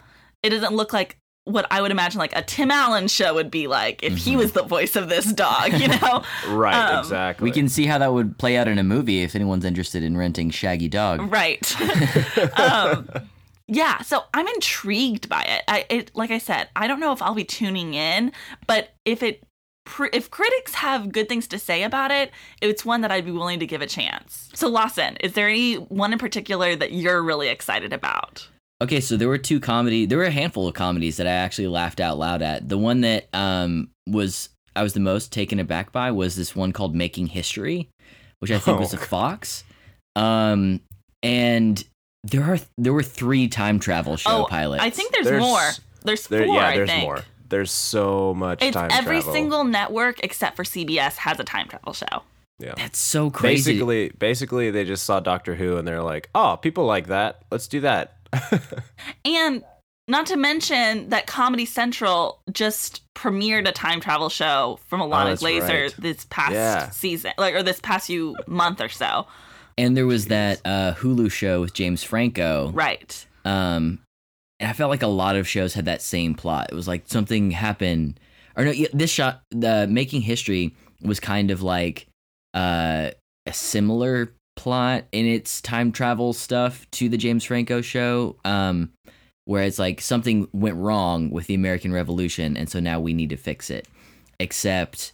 it 0.42 0.51
doesn't 0.51 0.75
look 0.75 0.92
like 0.92 1.18
what 1.48 1.66
I 1.70 1.80
would 1.82 1.90
imagine 1.90 2.18
like 2.18 2.34
a 2.37 2.42
Tim 2.42 2.70
Allen 2.70 3.08
show 3.08 3.34
would 3.34 3.50
be 3.50 3.66
like 3.66 4.02
if 4.02 4.16
he 4.16 4.37
was 4.37 4.52
the 4.52 4.62
voice 4.62 4.96
of 4.96 5.08
this 5.08 5.32
dog, 5.32 5.72
you 5.72 5.88
know? 5.88 6.22
Right, 6.48 6.74
Um, 6.74 6.98
exactly. 7.00 7.44
we 7.44 7.50
can 7.50 7.68
see 7.68 7.87
how 7.87 7.98
that 7.98 8.12
would 8.12 8.38
play 8.38 8.56
out 8.56 8.68
in 8.68 8.78
a 8.78 8.84
movie 8.84 9.22
if 9.22 9.34
anyone's 9.34 9.64
interested 9.64 10.02
in 10.02 10.16
renting 10.16 10.50
Shaggy 10.50 10.88
Dog. 10.88 11.30
Right. 11.32 11.74
um, 12.58 13.08
yeah, 13.66 14.00
so 14.02 14.24
I'm 14.32 14.46
intrigued 14.48 15.28
by 15.28 15.42
it. 15.42 15.62
I 15.68 15.84
it 15.90 16.11
like 16.14 16.30
I 16.30 16.38
said, 16.38 16.68
I 16.74 16.87
don't 16.87 17.00
know 17.00 17.12
if 17.12 17.20
I'll 17.20 17.34
be 17.34 17.44
tuning 17.44 17.94
in, 17.94 18.32
but 18.66 18.94
if 19.04 19.22
it 19.22 19.42
if 20.12 20.30
critics 20.30 20.74
have 20.74 21.12
good 21.12 21.28
things 21.28 21.46
to 21.48 21.58
say 21.58 21.82
about 21.82 22.11
it, 22.11 22.30
it's 22.61 22.84
one 22.84 23.00
that 23.02 23.11
I'd 23.11 23.24
be 23.24 23.30
willing 23.30 23.58
to 23.61 23.66
give 23.66 23.80
a 23.82 23.87
chance. 23.87 24.50
So 24.54 24.68
Lawson, 24.68 25.16
is 25.20 25.32
there 25.32 25.48
any 25.48 25.74
one 25.76 26.12
in 26.12 26.18
particular 26.18 26.76
that 26.76 26.92
you're 26.92 27.22
really 27.22 27.48
excited 27.48 27.92
about? 27.92 28.48
Okay, 28.81 29.01
so 29.01 29.17
there 29.17 29.29
were 29.29 29.38
two 29.38 29.59
comedy. 29.59 30.07
There 30.07 30.19
were 30.19 30.25
a 30.25 30.31
handful 30.31 30.69
of 30.69 30.75
comedies 30.75 31.17
that 31.17 31.27
I 31.27 31.33
actually 31.33 31.67
laughed 31.69 31.99
out 32.01 32.17
loud 32.19 32.43
at. 32.43 32.69
The 32.69 32.79
one 32.79 33.01
that 33.01 33.29
um, 33.33 33.91
was 34.07 34.51
I 34.77 34.83
was 34.85 34.93
the 34.93 35.01
most 35.01 35.33
taken 35.33 35.59
aback 35.59 35.91
by 35.91 36.11
was 36.12 36.37
this 36.37 36.55
one 36.55 36.73
called 36.73 36.95
Making 36.95 37.27
History, 37.27 37.88
which 38.38 38.51
I 38.53 38.59
think 38.59 38.79
was 38.79 38.95
a 38.95 38.99
Oh. 38.99 39.01
Fox. 39.01 39.64
Um, 40.14 40.81
and 41.23 41.83
there 42.23 42.45
are 42.45 42.59
there 42.77 42.93
were 42.93 43.03
three 43.03 43.49
time 43.49 43.81
travel 43.81 44.17
show 44.17 44.43
oh, 44.45 44.47
pilots. 44.47 44.83
I 44.83 44.91
think 44.91 45.12
there's, 45.12 45.27
There's- 45.27 45.43
more. 45.43 45.71
There's 46.05 46.27
four. 46.29 46.38
There, 46.38 46.47
yeah, 46.47 46.67
I 46.69 46.77
there's 46.77 46.88
think. 46.91 47.03
more. 47.03 47.23
There's 47.49 47.73
so 47.73 48.35
much 48.35 48.62
It's 48.62 48.75
time 48.75 48.91
every 48.93 49.17
travel. 49.19 49.33
single 49.33 49.64
network 49.64 50.21
except 50.23 50.55
for 50.55 50.62
CBS 50.64 51.17
has 51.17 51.41
a 51.41 51.45
time 51.45 51.67
travel 51.67 51.93
show. 51.95 52.23
Yeah. 52.61 52.75
that's 52.77 52.99
so 52.99 53.31
crazy. 53.31 53.73
Basically, 53.73 54.09
basically, 54.19 54.71
they 54.73 54.85
just 54.85 55.05
saw 55.05 55.21
Doctor 55.21 55.55
Who 55.55 55.77
and 55.77 55.87
they're 55.87 56.03
like, 56.03 56.29
"Oh, 56.35 56.59
people 56.61 56.87
like 56.87 57.07
that. 57.07 57.43
Let's 57.53 57.69
do 57.69 57.81
that." 57.83 58.17
And 59.25 59.62
not 60.07 60.27
to 60.27 60.37
mention 60.37 61.11
that 61.11 61.27
Comedy 61.27 61.64
Central 61.67 62.41
just 62.53 63.03
premiered 63.14 63.69
a 63.69 63.73
time 63.73 64.01
travel 64.01 64.29
show 64.29 64.79
from 64.88 65.01
Ilana 65.01 65.33
Oh, 65.33 65.35
Glazer 65.37 65.83
right. 65.83 65.95
this 65.99 66.27
past 66.31 66.53
Yeah. 66.53 66.91
season, 66.91 67.33
like 67.38 67.55
or 67.55 67.62
this 67.62 67.81
past 67.81 68.07
few 68.07 68.37
month 68.47 68.81
or 68.81 68.88
so. 68.88 69.27
and 69.77 69.97
there 69.97 70.07
was 70.07 70.27
that 70.27 70.61
uh, 70.64 70.95
Hulu 70.95 71.31
show 71.31 71.61
with 71.61 71.75
James 71.75 72.03
Franco. 72.03 72.71
Right. 72.73 73.27
Um, 73.45 74.01
and 74.61 74.69
I 74.69 74.73
felt 74.73 74.91
like 74.91 75.03
a 75.03 75.07
lot 75.09 75.37
of 75.37 75.47
shows 75.47 75.75
had 75.75 75.85
that 75.85 76.03
same 76.03 76.35
plot. 76.35 76.69
It 76.73 76.75
was 76.75 76.88
like 76.88 77.03
something 77.07 77.51
happened, 77.53 78.19
or 78.57 78.64
no, 78.64 78.73
this 78.93 79.11
shot, 79.11 79.43
the 79.51 79.87
Making 79.88 80.23
History 80.23 80.75
was 81.03 81.21
kind 81.21 81.51
of 81.53 81.62
like 81.62 82.07
uh, 82.55 83.11
a 83.47 83.53
similar 83.53 84.33
plot 84.59 85.05
in 85.12 85.25
its 85.25 85.61
time 85.62 85.92
travel 85.92 86.33
stuff 86.33 86.85
to 86.90 87.09
the 87.09 87.16
James 87.16 87.44
Franco 87.44 87.81
show. 87.81 88.37
Um, 88.44 88.92
where 89.49 89.62
it's 89.62 89.79
like 89.79 89.99
something 90.03 90.47
went 90.53 90.77
wrong 90.77 91.31
with 91.31 91.47
the 91.47 91.55
American 91.55 91.90
Revolution, 91.90 92.55
and 92.55 92.68
so 92.68 92.81
now 92.81 93.01
we 93.01 93.14
need 93.14 93.31
to 93.31 93.37
fix 93.37 93.71
it. 93.71 93.88
Except, 94.38 95.11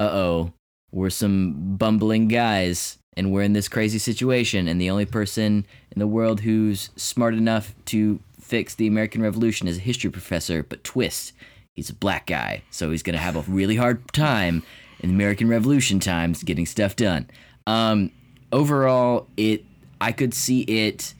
uh 0.00 0.10
oh, 0.10 0.52
we're 0.90 1.08
some 1.08 1.76
bumbling 1.76 2.26
guys, 2.26 2.98
and 3.16 3.30
we're 3.30 3.42
in 3.42 3.52
this 3.52 3.68
crazy 3.68 3.98
situation, 3.98 4.66
and 4.66 4.80
the 4.80 4.90
only 4.90 5.06
person 5.06 5.64
in 5.92 6.00
the 6.00 6.08
world 6.08 6.40
who's 6.40 6.90
smart 6.96 7.34
enough 7.34 7.72
to 7.84 8.18
fix 8.40 8.74
the 8.74 8.88
American 8.88 9.22
Revolution 9.22 9.68
is 9.68 9.76
a 9.76 9.80
history 9.80 10.10
professor, 10.10 10.64
but 10.64 10.82
twist, 10.82 11.32
he's 11.76 11.90
a 11.90 11.94
black 11.94 12.26
guy, 12.26 12.62
so 12.72 12.90
he's 12.90 13.04
gonna 13.04 13.18
have 13.18 13.36
a 13.36 13.42
really 13.42 13.76
hard 13.76 14.12
time 14.12 14.64
in 14.98 15.10
American 15.10 15.48
Revolution 15.48 16.00
times 16.00 16.42
getting 16.42 16.66
stuff 16.66 16.96
done. 16.96 17.30
Um, 17.68 18.10
overall, 18.52 19.28
it 19.36 19.64
I 20.00 20.12
could 20.12 20.34
see 20.34 20.62
it 20.62 21.14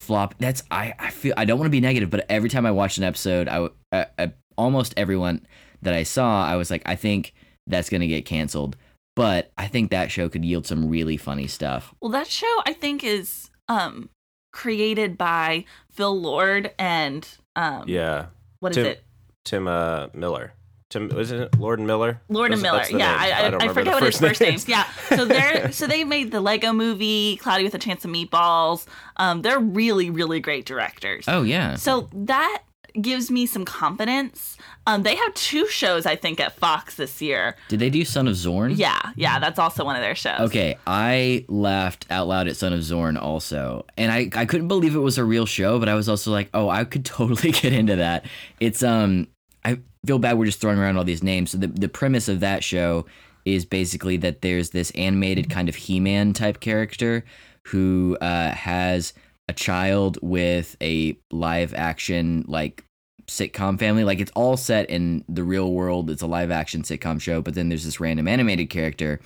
flop. 0.00 0.34
That's 0.38 0.62
I 0.70 0.94
I 0.98 1.10
feel 1.10 1.34
I 1.36 1.44
don't 1.44 1.58
want 1.58 1.66
to 1.66 1.70
be 1.70 1.80
negative, 1.80 2.10
but 2.10 2.26
every 2.28 2.48
time 2.48 2.66
I 2.66 2.70
watched 2.70 2.98
an 2.98 3.04
episode, 3.04 3.48
I 3.48 3.68
I 3.92 4.32
almost 4.56 4.94
everyone 4.96 5.46
that 5.82 5.94
I 5.94 6.02
saw, 6.02 6.44
I 6.44 6.56
was 6.56 6.70
like, 6.70 6.82
I 6.86 6.96
think 6.96 7.34
that's 7.66 7.90
gonna 7.90 8.06
get 8.06 8.24
canceled. 8.24 8.76
But 9.16 9.52
I 9.56 9.68
think 9.68 9.90
that 9.90 10.10
show 10.10 10.28
could 10.28 10.44
yield 10.44 10.66
some 10.66 10.88
really 10.88 11.16
funny 11.16 11.46
stuff. 11.46 11.94
Well, 12.00 12.10
that 12.10 12.26
show 12.26 12.62
I 12.66 12.72
think 12.72 13.04
is 13.04 13.50
um 13.68 14.10
created 14.52 15.16
by 15.18 15.64
Phil 15.90 16.18
Lord 16.20 16.72
and 16.78 17.26
um 17.56 17.84
Yeah, 17.88 18.26
what 18.60 18.70
is 18.72 18.76
Tim- 18.76 18.86
it? 18.86 19.04
Tim 19.44 19.68
uh, 19.68 20.08
Miller. 20.14 20.54
Tim 20.94 21.08
was 21.08 21.32
it 21.32 21.58
Lord 21.58 21.80
and 21.80 21.88
Miller? 21.88 22.22
Lord 22.28 22.52
and 22.52 22.62
Miller. 22.62 22.84
Yeah, 22.88 22.96
name. 22.96 23.02
I, 23.02 23.46
I, 23.46 23.50
don't 23.50 23.62
I, 23.62 23.68
forget 23.72 23.94
what 23.94 24.04
his 24.04 24.18
first 24.20 24.40
name. 24.40 24.50
names. 24.50 24.68
Yeah. 24.68 24.86
So 25.14 25.24
they're 25.24 25.70
so 25.72 25.86
they 25.86 26.02
made 26.04 26.30
the 26.30 26.40
Lego 26.40 26.72
movie, 26.72 27.36
Cloudy 27.36 27.64
with 27.64 27.74
a 27.74 27.78
Chance 27.78 28.04
of 28.04 28.10
Meatballs. 28.10 28.86
Um, 29.16 29.42
they're 29.42 29.60
really, 29.60 30.10
really 30.10 30.40
great 30.40 30.66
directors. 30.66 31.24
Oh 31.28 31.42
yeah, 31.42 31.74
So 31.76 32.08
that 32.12 32.62
gives 33.00 33.30
me 33.30 33.44
some 33.46 33.64
confidence. 33.64 34.56
Um, 34.86 35.02
they 35.02 35.16
have 35.16 35.34
two 35.34 35.66
shows 35.68 36.06
I 36.06 36.16
think 36.16 36.40
at 36.40 36.56
Fox 36.56 36.94
this 36.94 37.20
year. 37.20 37.56
did 37.68 37.80
they 37.80 37.90
do 37.90 38.04
Son 38.04 38.28
of 38.28 38.36
Zorn? 38.36 38.72
Yeah, 38.72 39.00
yeah, 39.16 39.38
that's 39.38 39.58
also 39.58 39.84
one 39.84 39.96
of 39.96 40.02
their 40.02 40.14
shows. 40.14 40.40
Okay, 40.40 40.76
I 40.86 41.44
laughed 41.48 42.06
out 42.10 42.28
loud 42.28 42.48
at 42.48 42.56
Son 42.56 42.72
of 42.72 42.82
Zorn 42.82 43.16
also. 43.16 43.84
And 43.96 44.12
I, 44.12 44.30
I 44.34 44.46
couldn't 44.46 44.68
believe 44.68 44.94
it 44.94 45.00
was 45.00 45.18
a 45.18 45.24
real 45.24 45.46
show, 45.46 45.78
but 45.78 45.88
I 45.88 45.94
was 45.94 46.08
also 46.08 46.30
like, 46.30 46.50
oh, 46.54 46.68
I 46.68 46.84
could 46.84 47.04
totally 47.04 47.50
get 47.52 47.72
into 47.72 47.96
that. 47.96 48.26
It's 48.60 48.82
um 48.82 49.28
I 49.64 49.80
feel 50.06 50.18
bad 50.18 50.38
we're 50.38 50.46
just 50.46 50.60
throwing 50.60 50.78
around 50.78 50.96
all 50.96 51.04
these 51.04 51.22
names. 51.22 51.50
So 51.50 51.58
the 51.58 51.68
the 51.68 51.88
premise 51.88 52.28
of 52.28 52.40
that 52.40 52.62
show 52.64 53.06
is 53.44 53.64
basically 53.64 54.16
that 54.18 54.40
there's 54.40 54.70
this 54.70 54.90
animated 54.92 55.50
kind 55.50 55.68
of 55.68 55.74
He-Man 55.74 56.32
type 56.32 56.60
character 56.60 57.24
who 57.66 58.16
uh, 58.20 58.52
has 58.52 59.12
a 59.48 59.52
child 59.52 60.18
with 60.22 60.76
a 60.80 61.18
live 61.30 61.74
action 61.74 62.44
like 62.48 62.84
sitcom 63.26 63.78
family. 63.78 64.04
Like 64.04 64.20
it's 64.20 64.32
all 64.34 64.56
set 64.56 64.88
in 64.88 65.24
the 65.28 65.44
real 65.44 65.72
world. 65.72 66.10
It's 66.10 66.22
a 66.22 66.26
live 66.26 66.50
action 66.50 66.82
sitcom 66.82 67.20
show, 67.20 67.42
but 67.42 67.54
then 67.54 67.68
there's 67.68 67.84
this 67.84 68.00
random 68.00 68.28
animated 68.28 68.70
character 68.70 69.20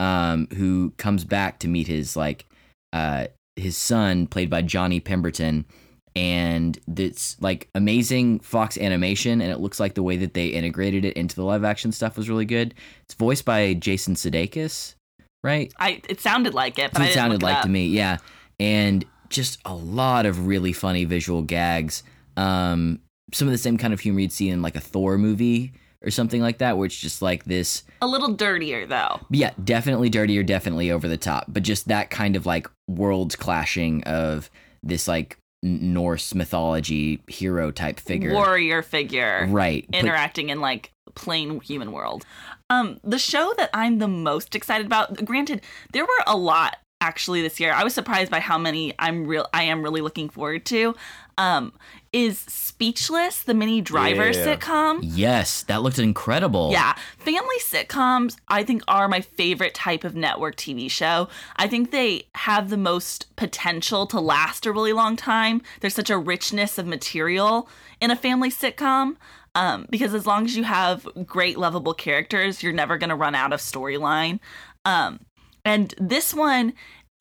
um, 0.00 0.48
who 0.56 0.92
comes 0.96 1.24
back 1.24 1.58
to 1.60 1.68
meet 1.68 1.86
his 1.86 2.16
like 2.16 2.46
uh, 2.92 3.26
his 3.56 3.76
son, 3.76 4.26
played 4.26 4.50
by 4.50 4.62
Johnny 4.62 5.00
Pemberton, 5.00 5.64
and 6.14 6.78
it's 6.96 7.40
like 7.40 7.68
amazing 7.74 8.40
Fox 8.40 8.76
animation, 8.76 9.40
and 9.40 9.50
it 9.50 9.60
looks 9.60 9.80
like 9.80 9.94
the 9.94 10.02
way 10.02 10.16
that 10.18 10.34
they 10.34 10.48
integrated 10.48 11.04
it 11.04 11.16
into 11.16 11.34
the 11.34 11.44
live 11.44 11.64
action 11.64 11.92
stuff 11.92 12.16
was 12.16 12.28
really 12.28 12.44
good. 12.44 12.74
It's 13.04 13.14
voiced 13.14 13.44
by 13.44 13.74
Jason 13.74 14.14
Sudeikis, 14.14 14.94
right? 15.42 15.72
I 15.78 16.02
it 16.08 16.20
sounded 16.20 16.54
like 16.54 16.78
it, 16.78 16.92
but 16.92 17.02
it 17.02 17.14
sounded 17.14 17.42
it 17.42 17.44
like 17.44 17.56
up. 17.56 17.62
to 17.62 17.68
me, 17.68 17.86
yeah. 17.86 18.18
And 18.60 19.04
just 19.28 19.58
a 19.64 19.74
lot 19.74 20.26
of 20.26 20.46
really 20.46 20.72
funny 20.72 21.04
visual 21.04 21.42
gags. 21.42 22.02
Um, 22.36 23.00
some 23.32 23.48
of 23.48 23.52
the 23.52 23.58
same 23.58 23.78
kind 23.78 23.94
of 23.94 24.00
humor 24.00 24.20
you'd 24.20 24.32
see 24.32 24.50
in 24.50 24.60
like 24.62 24.76
a 24.76 24.80
Thor 24.80 25.16
movie 25.16 25.72
or 26.04 26.10
something 26.10 26.42
like 26.42 26.58
that, 26.58 26.76
where 26.76 26.86
it's 26.86 26.98
just 26.98 27.22
like 27.22 27.44
this 27.44 27.84
A 28.02 28.06
little 28.06 28.34
dirtier 28.34 28.86
though. 28.86 29.20
yeah, 29.30 29.52
definitely 29.62 30.10
dirtier, 30.10 30.42
definitely 30.42 30.90
over 30.90 31.08
the 31.08 31.16
top, 31.16 31.46
but 31.48 31.62
just 31.62 31.88
that 31.88 32.10
kind 32.10 32.36
of 32.36 32.44
like 32.44 32.68
worlds 32.88 33.36
clashing 33.36 34.02
of 34.04 34.50
this 34.82 35.08
like 35.08 35.38
Norse 35.62 36.34
mythology 36.34 37.22
hero 37.28 37.70
type 37.70 38.00
figure. 38.00 38.32
Warrior 38.32 38.82
figure. 38.82 39.46
Right. 39.48 39.86
but- 39.88 40.00
interacting 40.00 40.48
in 40.48 40.60
like 40.60 40.92
plain 41.14 41.60
human 41.60 41.92
world. 41.92 42.24
Um, 42.70 42.98
the 43.04 43.18
show 43.18 43.52
that 43.58 43.70
I'm 43.74 43.98
the 43.98 44.08
most 44.08 44.54
excited 44.54 44.86
about, 44.86 45.24
granted, 45.24 45.60
there 45.92 46.04
were 46.04 46.24
a 46.26 46.36
lot 46.36 46.78
actually 47.02 47.42
this 47.42 47.60
year. 47.60 47.72
I 47.72 47.84
was 47.84 47.92
surprised 47.94 48.30
by 48.30 48.40
how 48.40 48.56
many 48.56 48.94
I'm 48.98 49.26
real 49.26 49.48
I 49.52 49.64
am 49.64 49.82
really 49.82 50.00
looking 50.00 50.28
forward 50.28 50.64
to. 50.66 50.94
Um, 51.36 51.72
is 52.12 52.38
Speechless, 52.40 53.42
the 53.42 53.54
Minnie 53.54 53.80
Driver 53.80 54.30
Yeah. 54.30 54.56
sitcom. 54.56 55.00
yes, 55.02 55.62
that 55.64 55.82
looked 55.82 55.98
incredible. 55.98 56.70
Yeah, 56.72 56.94
family 57.18 57.56
sitcoms 57.60 58.36
I 58.48 58.64
think 58.64 58.82
are 58.88 59.08
my 59.08 59.20
favorite 59.20 59.74
type 59.74 60.04
of 60.04 60.14
network 60.14 60.56
TV 60.56 60.90
show. 60.90 61.28
I 61.56 61.68
think 61.68 61.90
they 61.90 62.26
have 62.34 62.70
the 62.70 62.76
most 62.76 63.34
potential 63.36 64.06
to 64.08 64.20
last 64.20 64.66
a 64.66 64.72
really 64.72 64.92
long 64.92 65.16
time. 65.16 65.62
There's 65.80 65.94
such 65.94 66.10
a 66.10 66.18
richness 66.18 66.76
of 66.78 66.86
material 66.86 67.68
in 68.00 68.10
a 68.10 68.16
family 68.16 68.50
sitcom. 68.50 69.16
Um, 69.54 69.84
because 69.90 70.14
as 70.14 70.26
long 70.26 70.46
as 70.46 70.56
you 70.56 70.64
have 70.64 71.06
great 71.26 71.58
lovable 71.58 71.92
characters, 71.92 72.62
you're 72.62 72.72
never 72.72 72.96
going 72.96 73.10
to 73.10 73.16
run 73.16 73.34
out 73.34 73.52
of 73.52 73.60
storyline. 73.60 74.40
Um, 74.86 75.20
and 75.64 75.94
this 75.98 76.32
one 76.32 76.72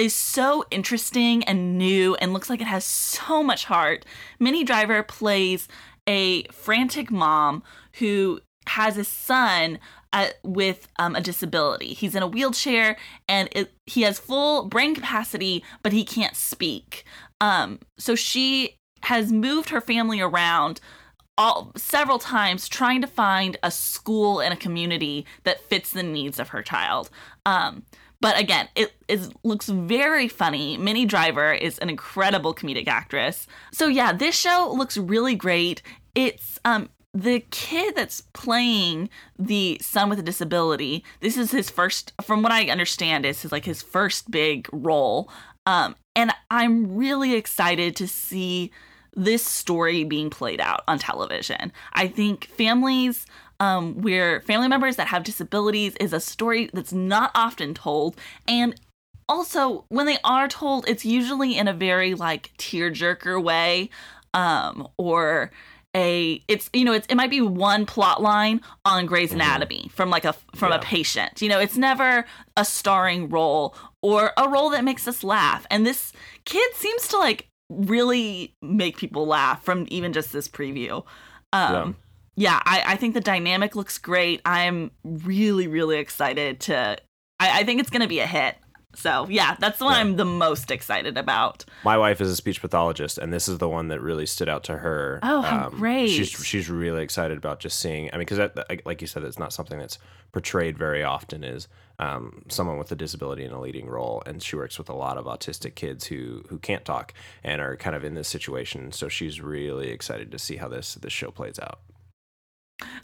is 0.02 0.16
so 0.16 0.66
interesting 0.72 1.44
and 1.44 1.78
new 1.78 2.16
and 2.16 2.34
looks 2.34 2.50
like 2.50 2.60
it 2.60 2.66
has 2.66 2.84
so 2.84 3.44
much 3.44 3.66
heart. 3.66 4.04
Minnie 4.40 4.64
Driver 4.64 5.04
plays 5.04 5.68
a 6.10 6.44
frantic 6.46 7.12
mom 7.12 7.62
who 8.00 8.42
has 8.68 8.98
a 8.98 9.04
son 9.04 9.78
uh, 10.12 10.30
with 10.44 10.88
um, 10.98 11.16
a 11.16 11.22
disability. 11.22 11.94
He's 11.94 12.16
in 12.16 12.24
a 12.24 12.28
wheelchair 12.28 12.98
and 13.30 13.48
it, 13.52 13.72
he 13.86 14.02
has 14.02 14.18
full 14.18 14.68
brain 14.68 14.96
capacity, 14.96 15.64
but 15.84 15.94
he 15.94 16.04
can't 16.04 16.36
speak. 16.36 17.06
Um, 17.40 17.80
so 18.00 18.16
she 18.16 18.78
has 19.04 19.32
moved 19.32 19.70
her 19.70 19.82
family 19.82 20.20
around 20.20 20.82
all 21.38 21.72
several 21.78 22.18
times 22.18 22.68
trying 22.68 23.02
to 23.02 23.08
find 23.08 23.56
a 23.62 23.70
school 23.70 24.40
and 24.40 24.52
a 24.52 24.58
community 24.58 25.28
that 25.44 25.62
fits 25.62 25.92
the 25.92 26.04
needs 26.04 26.40
of 26.40 26.50
her 26.50 26.64
child. 26.64 27.12
Um, 27.46 27.84
but 28.22 28.40
again, 28.40 28.70
it 28.76 28.94
is 29.08 29.32
looks 29.44 29.68
very 29.68 30.28
funny. 30.28 30.78
Minnie 30.78 31.06
Driver 31.06 31.52
is 31.52 31.78
an 31.80 31.90
incredible 31.90 32.54
comedic 32.54 32.88
actress. 32.88 33.48
So 33.74 33.88
yeah, 33.88 34.14
this 34.14 34.36
show 34.36 34.72
looks 34.76 34.96
really 34.98 35.36
great. 35.36 35.82
It's 36.16 36.60
um 36.64 36.90
the 37.14 37.42
kid 37.52 37.96
that's 37.96 38.22
playing 38.34 39.10
the 39.38 39.78
son 39.82 40.10
with 40.10 40.20
a 40.20 40.24
disability. 40.24 41.04
This 41.20 41.36
is 41.36 41.52
his 41.52 41.70
first, 41.70 42.14
from 42.22 42.42
what 42.42 42.54
I 42.54 42.66
understand, 42.68 43.26
is 43.26 43.42
his 43.42 43.52
like 43.52 43.66
his 43.66 43.82
first 43.82 44.32
big 44.32 44.70
role. 44.72 45.30
Um, 45.66 45.96
and 46.16 46.32
I'm 46.50 46.96
really 46.96 47.34
excited 47.34 47.96
to 47.98 48.08
see 48.08 48.72
this 49.14 49.46
story 49.46 50.06
being 50.06 50.30
played 50.30 50.62
out 50.62 50.84
on 50.88 51.00
television. 51.00 51.74
I 51.94 52.08
think 52.08 52.46
families 52.46 53.26
um, 53.62 54.02
where 54.02 54.42
family 54.42 54.68
members 54.68 54.96
that 54.96 55.08
have 55.08 55.24
disabilities 55.24 55.96
is 56.00 56.12
a 56.12 56.20
story 56.20 56.70
that's 56.74 56.92
not 56.92 57.32
often 57.36 57.76
told. 57.76 58.18
And 58.48 58.76
also, 59.30 59.86
when 59.90 60.08
they 60.08 60.18
are 60.24 60.48
told, 60.48 60.90
it's 60.90 61.06
usually 61.06 61.58
in 61.58 61.68
a 61.68 61.74
very 61.74 62.16
like 62.16 62.52
tearjerker 62.58 63.42
way 63.42 63.92
um, 64.34 64.88
or 64.98 65.52
a 65.96 66.42
it's 66.48 66.70
you 66.74 66.86
know 66.86 66.94
it's, 66.94 67.06
it 67.08 67.16
might 67.16 67.30
be 67.30 67.42
one 67.42 67.86
plot 67.86 68.22
line 68.22 68.62
on 68.86 69.06
Grey's 69.06 69.34
Anatomy 69.34 69.92
from 69.94 70.10
like 70.10 70.24
a 70.24 70.34
from 70.56 70.72
a 70.72 70.80
patient 70.80 71.42
you 71.42 71.50
know 71.50 71.60
it's 71.60 71.76
never 71.76 72.26
a 72.56 72.64
starring 72.64 73.28
role 73.28 73.76
or 74.02 74.32
a 74.38 74.48
role 74.48 74.70
that 74.70 74.84
makes 74.84 75.08
us 75.08 75.24
laugh. 75.24 75.66
And 75.70 75.86
this 75.86 76.14
kid 76.46 76.74
seems 76.76 77.10
to 77.10 77.18
like 77.18 77.48
really 77.70 78.56
make 78.62 78.98
people 78.98 79.28
laugh 79.28 79.64
from 79.64 79.86
even 79.90 80.14
just 80.14 80.32
this 80.34 80.48
preview. 80.48 81.04
Um, 81.54 81.74
yeah, 81.74 81.92
I, 82.66 82.84
I 82.88 82.96
think 82.96 83.14
the 83.14 83.22
dynamic 83.22 83.76
looks 83.76 83.98
great. 83.98 84.42
I'm 84.46 84.92
really, 85.04 85.68
really 85.68 85.98
excited 85.98 86.60
to. 86.62 86.98
I, 87.40 87.60
I 87.60 87.64
think 87.64 87.80
it's 87.80 87.90
going 87.90 88.02
to 88.02 88.08
be 88.08 88.20
a 88.20 88.28
hit. 88.28 88.56
So 88.94 89.26
yeah, 89.30 89.56
that's 89.60 89.80
the 89.80 89.86
one 89.86 89.94
Yeah. 89.94 90.00
I'm 90.02 90.16
the 90.18 90.26
most 90.26 90.70
excited 90.70 91.18
about. 91.18 91.64
My 91.86 91.98
wife 91.98 92.20
is 92.20 92.30
a 92.30 92.36
speech 92.36 92.62
pathologist, 92.62 93.18
and 93.18 93.32
this 93.32 93.48
is 93.48 93.58
the 93.58 93.70
one 93.70 93.88
that 93.88 94.02
really 94.02 94.26
stood 94.26 94.50
out 94.50 94.64
to 94.66 94.78
her. 94.78 95.20
Um, 95.24 95.32
Oh, 95.32 95.42
how 95.42 95.70
great. 95.70 96.10
She's 96.10 96.30
she's 96.30 96.70
really 96.70 97.02
excited 97.04 97.38
about 97.38 97.60
just 97.60 97.80
seeing. 97.80 98.10
I 98.12 98.18
mean, 98.18 98.26
because 98.28 98.50
like 98.86 99.02
you 99.02 99.08
said, 99.08 99.24
it's 99.24 99.40
not 99.40 99.54
something 99.54 99.80
that's 99.80 99.98
portrayed 100.34 100.78
very 100.78 101.04
often. 101.04 101.44
Is 101.44 101.70
um, 102.00 102.44
someone 102.50 102.78
with 102.78 102.92
a 102.92 102.96
disability 102.96 103.46
in 103.46 103.52
a 103.52 103.62
leading 103.62 103.88
role, 103.88 104.24
and 104.26 104.44
she 104.44 104.58
works 104.58 104.78
with 104.78 104.90
a 104.90 104.96
lot 104.96 105.18
of 105.18 105.26
autistic 105.26 105.76
kids 105.76 106.08
who 106.08 106.44
who 106.50 106.60
can't 106.60 106.84
talk 106.84 107.14
and 107.46 107.62
are 107.62 107.78
kind 107.78 107.96
of 107.96 108.04
in 108.04 108.16
this 108.16 108.28
situation. 108.28 108.92
So 108.92 109.08
she's 109.08 109.40
really 109.40 109.90
excited 109.90 110.32
to 110.32 110.40
see 110.40 110.58
how 110.58 110.68
this 110.68 110.96
this 110.96 111.14
show 111.14 111.32
plays 111.32 111.60
out. 111.60 111.80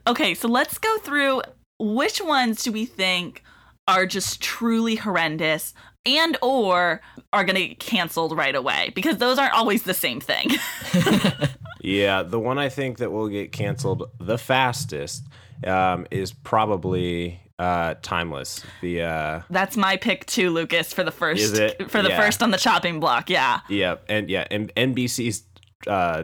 Okay, 0.06 0.34
so 0.34 0.48
let's 0.48 0.78
go 0.78 0.98
through 1.00 1.42
which 1.80 2.22
ones 2.22 2.64
do 2.64 2.72
we 2.72 2.86
think 2.86 3.44
are 3.88 4.06
just 4.06 4.42
truly 4.42 4.96
horrendous 4.96 5.74
and 6.06 6.38
or 6.42 7.02
are 7.34 7.44
going 7.44 7.56
to 7.56 7.68
get 7.68 7.80
canceled 7.80 8.36
right 8.38 8.56
away 8.56 8.92
because 8.96 9.18
those 9.18 9.38
aren't 9.38 9.54
always 9.54 9.84
the 9.84 9.94
same 9.94 10.20
thing. 10.20 10.50
Yeah, 11.80 12.24
the 12.24 12.40
one 12.40 12.58
I 12.58 12.68
think 12.70 12.98
that 12.98 13.12
will 13.12 13.30
get 13.30 13.52
canceled 13.54 14.10
the 14.20 14.38
fastest 14.38 15.24
um, 15.66 16.06
is 16.12 16.34
probably 16.34 17.40
uh, 17.60 17.94
Timeless. 18.02 18.62
The 18.82 19.04
uh, 19.04 19.42
That's 19.50 19.78
my 19.78 19.96
pick 19.96 20.26
too, 20.26 20.50
Lucas, 20.50 20.92
for 20.92 21.04
the 21.04 21.12
first 21.12 21.40
Is 21.42 21.58
it? 21.58 21.90
for 21.90 22.02
the 22.02 22.10
Yeah. 22.10 22.20
first 22.20 22.44
on 22.44 22.52
the 22.52 22.58
chopping 22.58 23.00
block. 23.00 23.30
Yeah. 23.30 23.62
Yeah, 23.70 23.98
and 24.10 24.30
yeah, 24.30 24.48
and 24.52 24.74
NBC's 24.76 25.44
uh, 25.86 26.24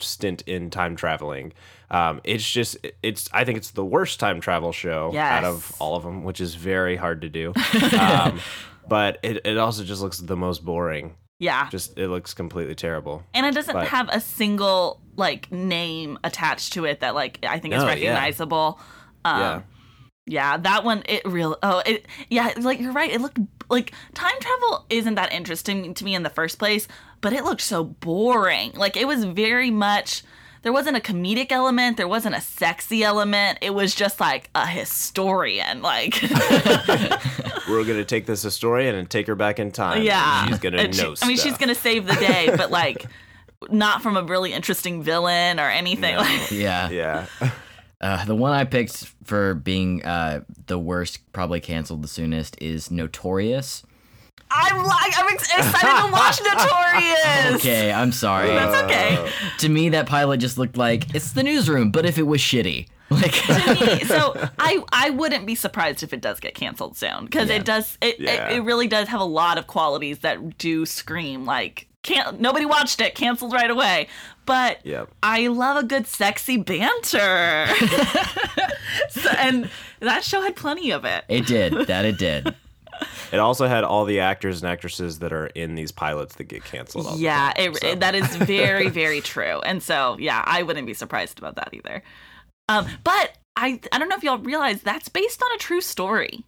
stint 0.00 0.42
in 0.42 0.70
time 0.70 0.96
traveling. 0.96 1.54
Um, 1.94 2.20
it's 2.24 2.50
just 2.50 2.76
it's 3.02 3.28
I 3.32 3.44
think 3.44 3.58
it's 3.58 3.70
the 3.70 3.84
worst 3.84 4.18
time 4.18 4.40
travel 4.40 4.72
show 4.72 5.16
out 5.16 5.44
of 5.44 5.72
all 5.78 5.94
of 5.96 6.02
them, 6.02 6.24
which 6.24 6.40
is 6.40 6.54
very 6.56 6.96
hard 6.96 7.20
to 7.22 7.28
do. 7.28 7.52
um, 7.98 8.40
but 8.88 9.18
it, 9.22 9.46
it 9.46 9.58
also 9.58 9.84
just 9.84 10.02
looks 10.02 10.18
the 10.18 10.36
most 10.36 10.64
boring. 10.64 11.14
Yeah. 11.38 11.68
Just 11.70 11.96
it 11.98 12.08
looks 12.08 12.34
completely 12.34 12.74
terrible. 12.74 13.22
and 13.32 13.46
it 13.46 13.54
doesn't 13.54 13.74
but- 13.74 13.86
have 13.88 14.08
a 14.08 14.20
single 14.20 15.00
like 15.16 15.52
name 15.52 16.18
attached 16.24 16.72
to 16.72 16.84
it 16.84 17.00
that 17.00 17.14
like 17.14 17.38
I 17.46 17.60
think 17.60 17.74
is 17.74 17.82
No, 17.82 17.88
yeah. 17.92 17.94
recognizable. 17.94 18.80
Um, 19.24 19.40
yeah, 19.40 19.62
Yeah, 20.26 20.56
that 20.58 20.84
one 20.84 21.02
it 21.08 21.22
real 21.24 21.56
oh 21.62 21.80
it 21.86 22.06
yeah 22.28 22.52
like 22.58 22.80
you're 22.80 22.92
right 22.92 23.10
it 23.10 23.20
looked 23.20 23.38
like 23.70 23.92
time 24.14 24.34
travel 24.40 24.84
isn't 24.90 25.14
that 25.14 25.32
interesting 25.32 25.94
to 25.94 26.04
me 26.04 26.14
in 26.14 26.22
the 26.24 26.30
first 26.30 26.58
place 26.58 26.88
but 27.20 27.32
it 27.32 27.44
looked 27.44 27.62
so 27.62 27.84
boring 27.84 28.72
like 28.72 28.96
it 28.96 29.06
was 29.06 29.24
very 29.24 29.70
much 29.70 30.22
there 30.64 30.72
wasn't 30.72 30.96
a 30.96 31.00
comedic 31.00 31.52
element 31.52 31.96
there 31.96 32.08
wasn't 32.08 32.34
a 32.34 32.40
sexy 32.40 33.04
element 33.04 33.58
it 33.62 33.72
was 33.72 33.94
just 33.94 34.18
like 34.18 34.50
a 34.56 34.66
historian 34.66 35.80
like 35.82 36.20
we're 37.68 37.84
gonna 37.84 38.04
take 38.04 38.26
this 38.26 38.42
historian 38.42 38.94
and 38.94 39.08
take 39.08 39.26
her 39.26 39.34
back 39.34 39.58
in 39.58 39.70
time. 39.70 39.98
and 39.98 40.04
yeah 40.04 40.46
she's 40.46 40.58
gonna 40.58 40.78
And 40.78 40.94
she- 40.94 41.02
know. 41.02 41.14
I 41.22 41.28
mean 41.28 41.36
she's 41.36 41.56
gonna 41.56 41.74
save 41.74 42.06
the 42.06 42.14
day 42.16 42.50
but 42.56 42.70
like 42.70 43.06
not 43.70 44.02
from 44.02 44.16
a 44.16 44.22
really 44.22 44.52
interesting 44.52 45.02
villain 45.02 45.58
or 45.60 45.68
anything 45.70 46.14
No. 46.16 46.20
like 46.22 46.50
Yeah. 46.50 46.90
Yeah, 46.90 47.26
Uh, 48.00 48.22
the 48.26 48.34
one 48.34 48.52
I 48.52 48.64
picked 48.64 49.06
for 49.24 49.54
being 49.54 50.04
uh, 50.04 50.40
the 50.66 50.78
worst, 50.78 51.20
probably 51.32 51.60
canceled 51.60 52.02
the 52.02 52.08
soonest, 52.08 52.60
is 52.60 52.90
Notorious. 52.90 53.82
I'm 54.56 54.84
like 54.84 55.12
I'm 55.18 55.34
excited 55.34 56.06
to 56.06 56.12
watch 56.12 56.40
Notorious 56.44 57.54
Okay, 57.56 57.92
I'm 57.92 58.12
sorry. 58.12 58.48
that's 58.48 58.82
okay 58.84 59.16
uh, 59.16 59.28
to 59.58 59.68
me, 59.68 59.88
that 59.90 60.06
pilot 60.06 60.38
just 60.38 60.58
looked 60.58 60.76
like 60.76 61.14
it's 61.14 61.32
the 61.32 61.42
newsroom, 61.42 61.90
but 61.90 62.04
if 62.06 62.18
it 62.18 62.24
was 62.26 62.40
shitty. 62.40 62.88
Like, 63.10 63.32
to 63.32 63.86
me, 63.86 64.04
so 64.06 64.34
I 64.58 64.82
I 64.90 65.10
wouldn't 65.10 65.46
be 65.46 65.54
surprised 65.54 66.02
if 66.02 66.12
it 66.14 66.20
does 66.22 66.40
get 66.40 66.54
canceled 66.54 66.96
soon 66.96 67.26
because 67.26 67.48
Yeah. 67.50 67.56
it 67.56 67.64
does 67.64 67.98
it, 68.00 68.18
Yeah. 68.18 68.48
it 68.48 68.56
it 68.56 68.60
really 68.62 68.88
does 68.88 69.08
have 69.08 69.20
a 69.20 69.24
lot 69.26 69.58
of 69.58 69.66
qualities 69.66 70.20
that 70.20 70.56
do 70.58 70.84
scream 70.86 71.44
like 71.44 71.86
can't 72.02 72.40
nobody 72.40 72.64
watched 72.64 73.00
it 73.02 73.14
canceled 73.14 73.52
right 73.52 73.70
away 73.70 74.08
but 74.46 74.78
Yep. 74.84 75.10
I 75.22 75.46
love 75.48 75.76
a 75.76 75.86
good 75.86 76.06
sexy 76.06 76.56
banter 76.56 77.66
so, 79.10 79.30
and 79.38 79.68
that 80.00 80.24
show 80.24 80.40
had 80.40 80.56
plenty 80.56 80.90
of 80.90 81.04
it 81.04 81.24
it 81.28 81.46
did. 81.46 81.72
That 81.86 82.04
it 82.06 82.18
did. 82.18 82.54
It 83.34 83.40
also 83.40 83.66
had 83.66 83.84
all 83.84 84.04
the 84.04 84.20
actors 84.20 84.62
and 84.62 84.70
actresses 84.70 85.18
that 85.18 85.32
are 85.32 85.46
in 85.48 85.74
these 85.74 85.92
pilots 85.92 86.36
that 86.36 86.44
get 86.44 86.64
canceled. 86.64 87.18
yeah 87.18 87.52
time, 87.56 87.72
it, 87.72 87.76
so. 87.76 87.94
that 87.96 88.14
is 88.14 88.36
very 88.36 88.88
very 88.88 89.20
true 89.20 89.60
and 89.60 89.82
so 89.82 90.16
yeah 90.18 90.42
I 90.46 90.62
wouldn't 90.62 90.86
be 90.86 90.94
surprised 90.94 91.38
about 91.38 91.56
that 91.56 91.70
either 91.72 92.02
um 92.68 92.86
but 93.02 93.36
I 93.56 93.80
I 93.92 93.98
don't 93.98 94.08
know 94.08 94.16
if 94.16 94.22
y'all 94.22 94.38
realize 94.38 94.82
that's 94.82 95.08
based 95.08 95.42
on 95.42 95.52
a 95.52 95.58
true 95.58 95.80
story 95.80 96.44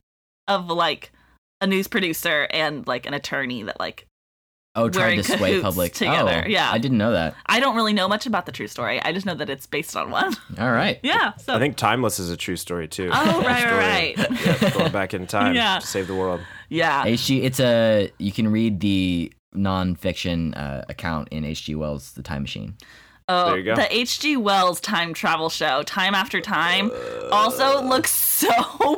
of 0.48 0.68
like 0.68 1.12
a 1.60 1.66
news 1.66 1.88
producer 1.88 2.46
and 2.50 2.86
like 2.86 3.06
an 3.06 3.14
attorney 3.14 3.62
that 3.64 3.80
like 3.80 4.06
Oh, 4.76 4.88
tried 4.88 5.16
to 5.16 5.22
sway 5.24 5.60
public. 5.60 5.94
together, 5.94 6.42
Oh, 6.44 6.48
yeah. 6.48 6.70
I 6.70 6.78
didn't 6.78 6.98
know 6.98 7.12
that. 7.12 7.34
I 7.46 7.58
don't 7.60 7.74
really 7.74 7.92
know 7.94 8.06
much 8.08 8.26
about 8.26 8.46
the 8.46 8.52
true 8.52 8.66
story. 8.68 9.00
I 9.02 9.12
just 9.12 9.24
know 9.26 9.34
that 9.34 9.48
it's 9.50 9.66
based 9.66 9.96
on 9.96 10.10
one. 10.10 10.34
All 10.58 10.70
right. 10.70 11.00
yeah. 11.02 11.34
So 11.36 11.54
I 11.54 11.58
think 11.58 11.76
Timeless 11.76 12.18
is 12.18 12.30
a 12.30 12.36
true 12.36 12.56
story 12.56 12.86
too. 12.86 13.10
Oh, 13.12 13.42
right, 13.42 13.64
right, 13.64 14.16
right. 14.18 14.46
Yeah, 14.62 14.70
going 14.70 14.92
back 14.92 15.14
in 15.14 15.26
time 15.26 15.54
Yeah. 15.62 15.78
to 15.80 15.86
save 15.86 16.06
the 16.06 16.14
world. 16.14 16.40
yeah. 16.68 17.04
HG, 17.06 17.42
it's 17.44 17.58
a 17.60 18.12
you 18.18 18.32
can 18.32 18.48
read 18.52 18.80
the 18.80 19.32
nonfiction 19.54 20.56
uh, 20.56 20.82
account 20.88 21.28
in 21.30 21.44
H.G. 21.44 21.74
Wells' 21.74 22.12
The 22.12 22.22
Time 22.22 22.42
Machine. 22.42 22.74
Oh, 23.28 23.46
There 23.48 23.58
you 23.58 23.64
go. 23.64 23.74
the 23.76 23.92
H.G. 23.96 24.36
Wells 24.36 24.80
time 24.80 25.12
travel 25.12 25.48
show, 25.50 25.82
Time 25.82 26.14
After 26.14 26.40
Time, 26.40 26.92
also 27.32 27.78
uh. 27.78 27.82
looks 27.82 28.12
so 28.12 28.48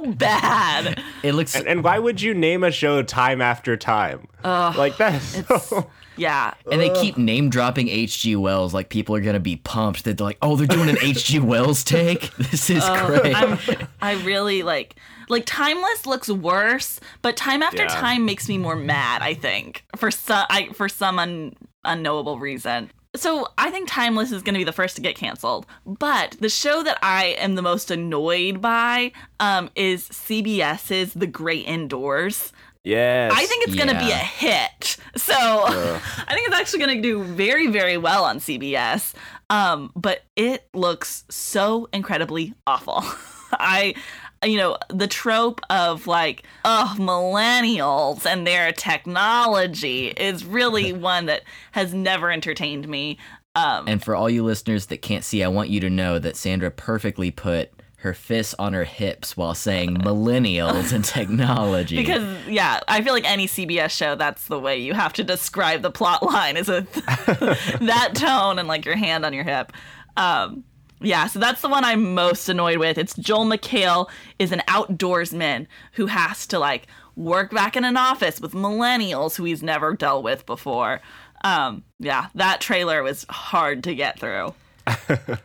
bad. 0.16 1.02
It 1.22 1.32
looks 1.32 1.54
And, 1.54 1.66
and 1.66 1.82
why 1.82 1.98
would 1.98 2.20
you 2.20 2.34
name 2.34 2.62
a 2.62 2.70
show 2.70 3.02
time 3.02 3.40
after 3.40 3.76
time? 3.76 4.28
like 4.44 4.96
that 4.98 5.14
is 5.14 5.46
so. 5.68 5.88
Yeah. 6.16 6.52
And 6.70 6.80
they 6.80 6.90
keep 6.90 7.16
name 7.16 7.48
dropping 7.48 7.88
H.G. 7.88 8.36
Wells 8.36 8.74
like 8.74 8.88
people 8.90 9.14
are 9.14 9.20
gonna 9.20 9.40
be 9.40 9.56
pumped 9.56 10.04
that 10.04 10.18
they're 10.18 10.26
like, 10.26 10.38
oh, 10.42 10.56
they're 10.56 10.66
doing 10.66 10.88
an 10.90 10.98
H.G. 11.00 11.38
Wells 11.40 11.82
take. 11.84 12.34
This 12.36 12.68
is 12.68 12.84
great. 12.84 13.34
I'm, 13.34 13.58
I 14.02 14.12
really 14.24 14.62
like 14.62 14.96
like 15.30 15.44
Timeless 15.46 16.04
looks 16.06 16.28
worse, 16.28 17.00
but 17.22 17.36
Time 17.36 17.62
After 17.62 17.82
Yeah. 17.84 17.88
Time 17.88 18.26
makes 18.26 18.46
me 18.48 18.58
more 18.58 18.76
mad. 18.76 19.22
I 19.22 19.32
think 19.34 19.84
for 19.96 20.10
some 20.10 20.44
I, 20.50 20.68
for 20.74 20.88
some 20.88 21.18
un, 21.18 21.54
unknowable 21.84 22.38
reason. 22.38 22.90
So 23.18 23.48
I 23.58 23.70
think 23.70 23.88
Timeless 23.88 24.32
is 24.32 24.42
going 24.42 24.54
to 24.54 24.58
be 24.58 24.64
the 24.64 24.72
first 24.72 24.96
to 24.96 25.02
get 25.02 25.16
canceled. 25.16 25.66
But 25.84 26.36
the 26.40 26.48
show 26.48 26.82
that 26.82 26.98
I 27.02 27.36
am 27.38 27.54
the 27.54 27.62
most 27.62 27.90
annoyed 27.90 28.60
by 28.60 29.12
um, 29.40 29.70
is 29.74 30.08
CBS's 30.08 31.14
The 31.14 31.26
Great 31.26 31.66
Indoors. 31.66 32.52
Yes. 32.84 33.32
I 33.34 33.44
think 33.44 33.66
it's 33.66 33.74
going 33.74 33.88
to 33.88 33.98
be 33.98 34.10
a 34.10 34.16
hit. 34.16 34.96
So 35.16 35.34
I 35.36 36.34
think 36.34 36.46
it's 36.48 36.56
actually 36.56 36.78
going 36.78 36.96
to 36.96 37.02
do 37.02 37.22
very, 37.22 37.66
very 37.66 37.98
well 37.98 38.24
on 38.24 38.38
CBS. 38.38 39.14
Um, 39.50 39.92
but 39.94 40.22
it 40.36 40.66
looks 40.72 41.24
so 41.28 41.88
incredibly 41.92 42.54
awful. 42.66 43.02
I, 43.52 43.94
you 44.44 44.56
know, 44.56 44.76
the 44.88 45.06
trope 45.06 45.60
of 45.70 46.06
like, 46.06 46.44
oh, 46.64 46.94
millennials 46.98 48.26
and 48.26 48.46
their 48.46 48.72
technology 48.72 50.08
is 50.08 50.44
really 50.44 50.92
one 50.92 51.26
that 51.26 51.42
has 51.72 51.92
never 51.92 52.30
entertained 52.30 52.88
me. 52.88 53.18
Um, 53.54 53.88
and 53.88 54.02
for 54.02 54.14
all 54.14 54.30
you 54.30 54.44
listeners 54.44 54.86
that 54.86 55.02
can't 55.02 55.24
see, 55.24 55.42
I 55.42 55.48
want 55.48 55.70
you 55.70 55.80
to 55.80 55.90
know 55.90 56.18
that 56.18 56.36
Sandra 56.36 56.70
perfectly 56.70 57.30
put 57.30 57.70
her 58.00 58.14
fists 58.14 58.54
on 58.60 58.72
her 58.74 58.84
hips 58.84 59.36
while 59.36 59.54
saying 59.54 59.96
millennials 59.98 60.92
and 60.92 61.04
technology. 61.04 61.96
because 61.96 62.22
yeah, 62.46 62.78
I 62.86 63.02
feel 63.02 63.12
like 63.12 63.28
any 63.28 63.48
CBS 63.48 63.90
show 63.90 64.14
that's 64.14 64.46
the 64.46 64.60
way 64.60 64.78
you 64.78 64.94
have 64.94 65.12
to 65.14 65.24
describe 65.24 65.82
the 65.82 65.90
plot 65.90 66.22
line 66.22 66.56
is 66.56 66.68
with 66.68 66.92
that 67.80 68.12
tone 68.14 68.60
and 68.60 68.68
like 68.68 68.84
your 68.84 68.96
hand 68.96 69.26
on 69.26 69.32
your 69.32 69.44
hip. 69.44 69.72
Um 70.16 70.62
yeah, 71.00 71.26
so 71.26 71.38
that's 71.38 71.60
the 71.60 71.68
one 71.68 71.84
I'm 71.84 72.14
most 72.14 72.48
annoyed 72.48 72.78
with. 72.78 72.98
It's 72.98 73.14
Joel 73.14 73.46
McHale 73.46 74.08
is 74.38 74.52
an 74.52 74.62
outdoorsman 74.68 75.66
who 75.92 76.06
has 76.06 76.46
to 76.48 76.58
like 76.58 76.86
work 77.16 77.50
back 77.50 77.76
in 77.76 77.84
an 77.84 77.96
office 77.96 78.40
with 78.40 78.52
millennials 78.52 79.36
who 79.36 79.44
he's 79.44 79.62
never 79.62 79.94
dealt 79.94 80.24
with 80.24 80.46
before. 80.46 81.00
Um 81.44 81.84
yeah, 81.98 82.26
that 82.34 82.60
trailer 82.60 83.02
was 83.02 83.26
hard 83.28 83.84
to 83.84 83.94
get 83.94 84.18
through. 84.18 84.54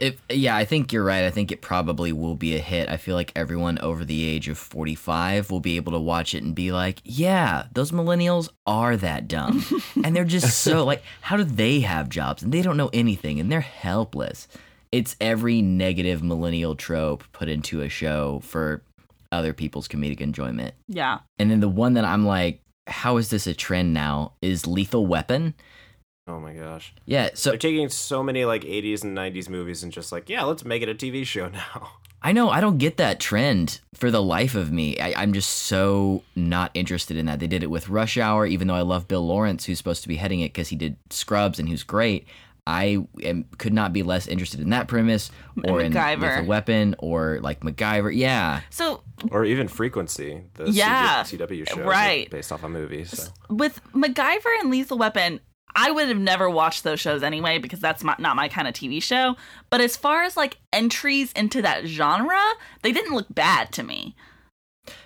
If, 0.00 0.22
yeah, 0.30 0.56
I 0.56 0.64
think 0.64 0.92
you're 0.92 1.02
right. 1.02 1.24
I 1.24 1.30
think 1.30 1.50
it 1.50 1.60
probably 1.60 2.12
will 2.12 2.36
be 2.36 2.54
a 2.54 2.60
hit. 2.60 2.88
I 2.88 2.96
feel 2.96 3.16
like 3.16 3.32
everyone 3.34 3.80
over 3.80 4.04
the 4.04 4.24
age 4.24 4.48
of 4.48 4.56
45 4.56 5.50
will 5.50 5.58
be 5.58 5.74
able 5.76 5.92
to 5.92 5.98
watch 5.98 6.34
it 6.34 6.44
and 6.44 6.54
be 6.54 6.70
like, 6.70 7.00
yeah, 7.02 7.66
those 7.72 7.90
millennials 7.90 8.48
are 8.64 8.96
that 8.96 9.26
dumb. 9.26 9.64
and 10.04 10.14
they're 10.14 10.24
just 10.24 10.58
so 10.60 10.84
like, 10.84 11.02
how 11.22 11.36
do 11.36 11.42
they 11.42 11.80
have 11.80 12.08
jobs? 12.08 12.44
And 12.44 12.52
they 12.52 12.62
don't 12.62 12.76
know 12.76 12.90
anything 12.92 13.40
and 13.40 13.50
they're 13.50 13.60
helpless. 13.60 14.46
It's 14.90 15.16
every 15.20 15.62
negative 15.62 16.22
millennial 16.22 16.74
trope 16.74 17.24
put 17.32 17.48
into 17.48 17.82
a 17.82 17.88
show 17.88 18.40
for 18.40 18.82
other 19.30 19.52
people's 19.52 19.88
comedic 19.88 20.20
enjoyment. 20.20 20.74
Yeah. 20.88 21.20
And 21.38 21.50
then 21.50 21.60
the 21.60 21.68
one 21.68 21.94
that 21.94 22.04
I'm 22.04 22.24
like, 22.24 22.62
how 22.86 23.18
is 23.18 23.30
this 23.30 23.46
a 23.46 23.54
trend 23.54 23.92
now? 23.92 24.32
Is 24.40 24.66
Lethal 24.66 25.06
Weapon? 25.06 25.54
Oh 26.26 26.40
my 26.40 26.52
gosh. 26.52 26.94
Yeah, 27.06 27.30
so 27.34 27.50
They're 27.50 27.58
taking 27.58 27.88
so 27.88 28.22
many 28.22 28.44
like 28.44 28.62
80s 28.62 29.02
and 29.02 29.16
90s 29.16 29.48
movies 29.48 29.82
and 29.82 29.92
just 29.92 30.12
like, 30.12 30.28
yeah, 30.28 30.44
let's 30.44 30.64
make 30.64 30.82
it 30.82 30.88
a 30.88 30.94
TV 30.94 31.24
show 31.24 31.48
now. 31.52 31.92
I 32.20 32.32
know 32.32 32.50
I 32.50 32.60
don't 32.60 32.78
get 32.78 32.96
that 32.96 33.20
trend 33.20 33.80
for 33.94 34.10
the 34.10 34.22
life 34.22 34.56
of 34.56 34.72
me. 34.72 34.98
I, 34.98 35.14
I'm 35.16 35.32
just 35.32 35.50
so 35.50 36.24
not 36.34 36.72
interested 36.74 37.16
in 37.16 37.26
that. 37.26 37.38
They 37.38 37.46
did 37.46 37.62
it 37.62 37.70
with 37.70 37.88
Rush 37.88 38.18
Hour, 38.18 38.44
even 38.44 38.66
though 38.66 38.74
I 38.74 38.82
love 38.82 39.06
Bill 39.06 39.24
Lawrence, 39.24 39.64
who's 39.64 39.78
supposed 39.78 40.02
to 40.02 40.08
be 40.08 40.16
heading 40.16 40.40
it 40.40 40.52
because 40.52 40.68
he 40.68 40.76
did 40.76 40.96
Scrubs 41.10 41.58
and 41.58 41.68
he 41.68 41.72
was 41.72 41.84
great. 41.84 42.26
I 42.68 42.98
am, 43.22 43.46
could 43.56 43.72
not 43.72 43.94
be 43.94 44.02
less 44.02 44.28
interested 44.28 44.60
in 44.60 44.68
that 44.70 44.88
premise 44.88 45.30
or 45.64 45.80
in 45.80 45.90
MacGyver. 45.90 46.20
Lethal 46.20 46.44
Weapon 46.44 46.94
or 46.98 47.38
like 47.40 47.60
MacGyver. 47.60 48.14
Yeah, 48.14 48.60
So 48.68 49.02
or 49.30 49.46
even 49.46 49.68
Frequency, 49.68 50.42
the 50.54 50.70
Yeah, 50.70 51.22
CW 51.22 51.66
show 51.66 51.82
right. 51.84 52.28
based 52.30 52.52
off 52.52 52.62
a 52.62 52.68
movie. 52.68 53.04
So. 53.04 53.32
with 53.48 53.80
MacGyver 53.94 54.60
and 54.60 54.70
Lethal 54.70 54.98
Weapon, 54.98 55.40
I 55.74 55.90
would 55.90 56.08
have 56.08 56.18
never 56.18 56.50
watched 56.50 56.84
those 56.84 57.00
shows 57.00 57.22
anyway 57.22 57.56
because 57.58 57.80
that's 57.80 58.04
my, 58.04 58.14
not 58.18 58.36
my 58.36 58.48
kind 58.48 58.68
of 58.68 58.74
TV 58.74 59.02
show. 59.02 59.36
But 59.70 59.80
as 59.80 59.96
far 59.96 60.24
as 60.24 60.36
like 60.36 60.58
entries 60.70 61.32
into 61.32 61.62
that 61.62 61.86
genre, 61.86 62.42
they 62.82 62.92
didn't 62.92 63.14
look 63.14 63.34
bad 63.34 63.72
to 63.72 63.82
me. 63.82 64.14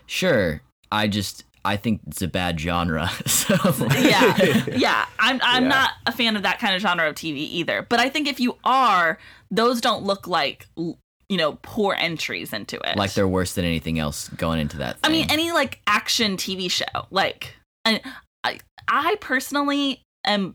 sure. 0.07 0.63
I 0.91 1.07
just 1.09 1.45
I 1.65 1.77
think 1.77 2.01
it's 2.07 2.23
a 2.23 2.29
bad 2.29 2.59
genre. 2.61 3.09
So 3.27 3.55
Yeah, 3.99 4.37
yeah. 4.77 5.07
I'm 5.19 5.41
I'm 5.43 5.65
Yeah. 5.65 5.69
not 5.69 5.91
a 6.07 6.13
fan 6.13 6.37
of 6.37 6.43
that 6.43 6.59
kind 6.59 6.75
of 6.75 6.83
genre 6.83 7.09
of 7.09 7.15
TV 7.15 7.37
either. 7.39 7.87
But 7.89 8.01
I 8.01 8.09
think 8.09 8.29
if 8.29 8.41
you 8.41 8.57
are, 8.65 9.19
those 9.51 9.81
don't 9.81 10.05
look 10.05 10.27
like 10.27 10.67
you 10.77 11.39
know 11.39 11.59
poor 11.63 11.95
entries 11.99 12.53
into 12.53 12.77
it. 12.89 12.97
like 12.97 13.15
they're 13.15 13.29
worse 13.29 13.55
than 13.55 13.65
anything 13.65 13.99
else 13.99 14.29
going 14.31 14.61
into 14.61 14.77
that. 14.79 14.99
I 15.05 15.09
mean, 15.09 15.27
any 15.31 15.51
like 15.53 15.81
action 15.87 16.37
TV 16.37 16.71
show, 16.71 16.85
like, 17.11 17.55
I, 17.85 18.01
I 18.89 19.17
personally 19.21 20.03
am 20.25 20.55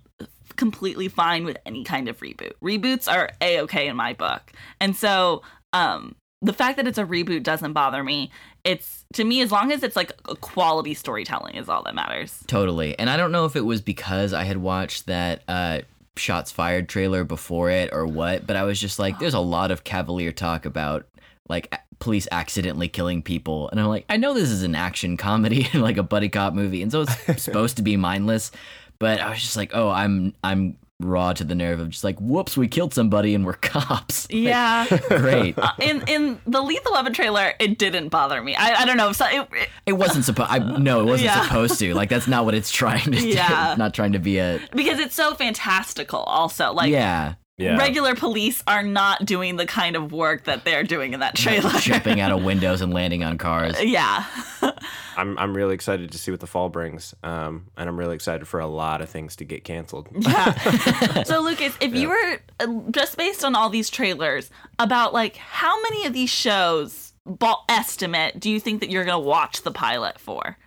completely 0.56 1.08
fine 1.08 1.46
with 1.46 1.58
any 1.66 1.84
kind 1.84 2.08
of 2.10 2.20
reboot. 2.20 2.54
Reboots 2.64 3.12
are 3.12 3.32
a 3.42 3.62
okay 3.62 3.88
in 3.88 3.96
my 3.96 4.14
book, 4.14 4.52
and 4.80 4.96
so 4.96 5.42
um, 5.74 6.16
the 6.42 6.54
fact 6.54 6.78
that 6.78 6.88
it's 6.88 6.98
a 6.98 7.06
reboot 7.06 7.44
doesn't 7.44 7.74
bother 7.74 8.04
me. 8.04 8.32
It's 8.68 9.06
to 9.14 9.24
me 9.24 9.42
as 9.42 9.52
long 9.52 9.72
as 9.72 9.84
it's 9.84 9.96
like 9.96 10.12
a 10.28 10.36
quality 10.36 10.94
storytelling 10.94 11.56
is 11.56 11.70
all 11.70 11.84
that 11.84 11.96
matters. 11.96 12.44
Totally. 12.48 12.98
And 13.00 13.10
I 13.10 13.16
don't 13.18 13.32
know 13.32 13.46
if 13.46 13.56
it 13.56 13.62
was 13.62 13.82
because 13.82 14.34
I 14.34 14.44
had 14.44 14.58
watched 14.58 15.06
that 15.06 15.44
uh, 15.48 15.80
Shots 16.18 16.52
Fired 16.52 16.90
trailer 16.90 17.24
before 17.24 17.70
it 17.70 17.90
or 17.94 18.06
what, 18.06 18.46
but 18.46 18.56
I 18.56 18.64
was 18.64 18.80
just 18.80 19.00
like, 19.00 19.20
there's 19.20 19.34
a 19.34 19.40
lot 19.40 19.72
of 19.72 19.84
cavalier 19.84 20.32
talk 20.32 20.66
about 20.66 21.08
like 21.48 21.74
police 22.00 22.28
accidentally 22.32 22.90
killing 22.90 23.22
people. 23.22 23.70
And 23.70 23.80
I'm 23.80 23.88
like, 23.88 24.06
I 24.10 24.18
know 24.18 24.34
this 24.34 24.50
is 24.50 24.64
an 24.64 24.76
action 24.76 25.18
comedy, 25.18 25.70
like 25.74 25.98
a 25.98 26.04
buddy 26.04 26.30
cop 26.30 26.54
movie, 26.54 26.82
and 26.82 26.92
so 26.92 27.06
it's 27.28 27.44
supposed 27.44 27.78
to 27.78 27.84
be 27.84 27.98
mindless. 27.98 28.52
But 29.00 29.22
I 29.22 29.30
was 29.30 29.40
just 29.40 29.56
like, 29.56 29.72
oh, 29.74 29.90
I'm 29.90 30.34
I'm 30.44 30.78
raw 31.00 31.32
to 31.32 31.44
the 31.44 31.54
nerve 31.56 31.80
of 31.80 31.90
just 31.90 32.04
like, 32.04 32.18
whoops, 32.20 32.58
we 32.58 32.68
killed 32.68 32.94
somebody 32.94 33.36
and 33.36 33.46
we're 33.46 33.54
cops. 33.62 34.28
Like, 34.32 34.42
Yeah. 34.44 34.86
great. 35.10 35.56
Uh, 35.68 35.72
in 35.80 36.04
in 36.08 36.40
the 36.48 36.62
Lethal 36.62 36.94
Weapon 36.94 37.14
trailer, 37.14 37.54
it 37.60 37.78
didn't 37.78 38.10
bother 38.10 38.42
me. 38.42 38.56
I, 38.56 38.82
I 38.82 38.86
don't 38.86 38.98
know. 38.98 39.12
So 39.12 39.26
it, 39.28 39.48
it- 39.54 39.70
It 39.86 39.94
wasn't 39.94 40.26
supposed. 40.26 40.50
I 40.52 40.60
no, 40.60 41.02
it 41.02 41.06
wasn't 41.06 41.26
Yeah. 41.26 41.44
supposed 41.44 41.80
to. 41.80 41.94
Like 41.94 42.10
that's 42.10 42.28
not 42.28 42.46
what 42.46 42.54
it's 42.56 42.72
trying 42.72 43.12
to 43.12 43.20
Yeah. 43.28 43.74
do. 43.76 43.78
Not 43.84 43.94
trying 43.94 44.14
to 44.14 44.20
be 44.20 44.38
a 44.40 44.60
because 44.74 45.00
it's 45.00 45.16
so 45.16 45.34
fantastical. 45.36 46.20
Also, 46.20 46.72
like 46.74 46.92
yeah. 46.92 47.36
Yeah. 47.58 47.78
regular 47.78 48.14
police 48.14 48.64
are 48.68 48.84
not 48.84 49.26
doing 49.26 49.56
the 49.56 49.66
kind 49.66 49.96
of 49.96 50.12
work 50.12 50.44
that 50.44 50.64
they're 50.64 50.84
doing 50.84 51.14
in 51.14 51.22
that 51.22 51.36
trailer. 51.36 51.72
jumping 51.80 52.20
out 52.20 52.32
of 52.32 52.44
windows 52.44 52.82
and 52.82 52.94
landing 52.94 53.24
on 53.24 53.40
cars. 53.40 53.82
yeah. 53.84 54.26
I'm 55.18 55.36
I'm 55.40 55.56
really 55.56 55.74
excited 55.74 56.12
to 56.12 56.18
see 56.20 56.30
what 56.30 56.40
the 56.40 56.46
fall 56.48 56.70
brings, 56.70 57.16
um, 57.24 57.66
and 57.76 57.90
I'm 57.90 57.98
really 57.98 58.14
excited 58.14 58.48
for 58.48 58.60
a 58.60 58.68
lot 58.68 59.02
of 59.02 59.10
things 59.10 59.36
to 59.38 59.46
get 59.46 59.64
canceled. 59.64 60.08
Yeah. 60.12 61.24
so 61.24 61.42
Lucas, 61.42 61.76
if 61.82 61.96
you 61.96 62.10
were 62.10 62.40
uh, 62.60 62.68
just 62.92 63.18
based 63.18 63.44
on 63.44 63.56
all 63.56 63.70
these 63.70 63.90
trailers, 63.90 64.52
about 64.78 65.14
like 65.14 65.36
how 65.38 65.82
many 65.82 66.06
of 66.06 66.14
these 66.14 66.30
shows, 66.30 67.14
ball 67.26 67.66
estimate, 67.68 68.40
do 68.40 68.52
you 68.52 68.60
think 68.60 68.82
that 68.82 68.92
you're 68.92 69.06
gonna 69.06 69.20
watch 69.20 69.64
the 69.64 69.72
pilot 69.72 70.20
for? 70.20 70.58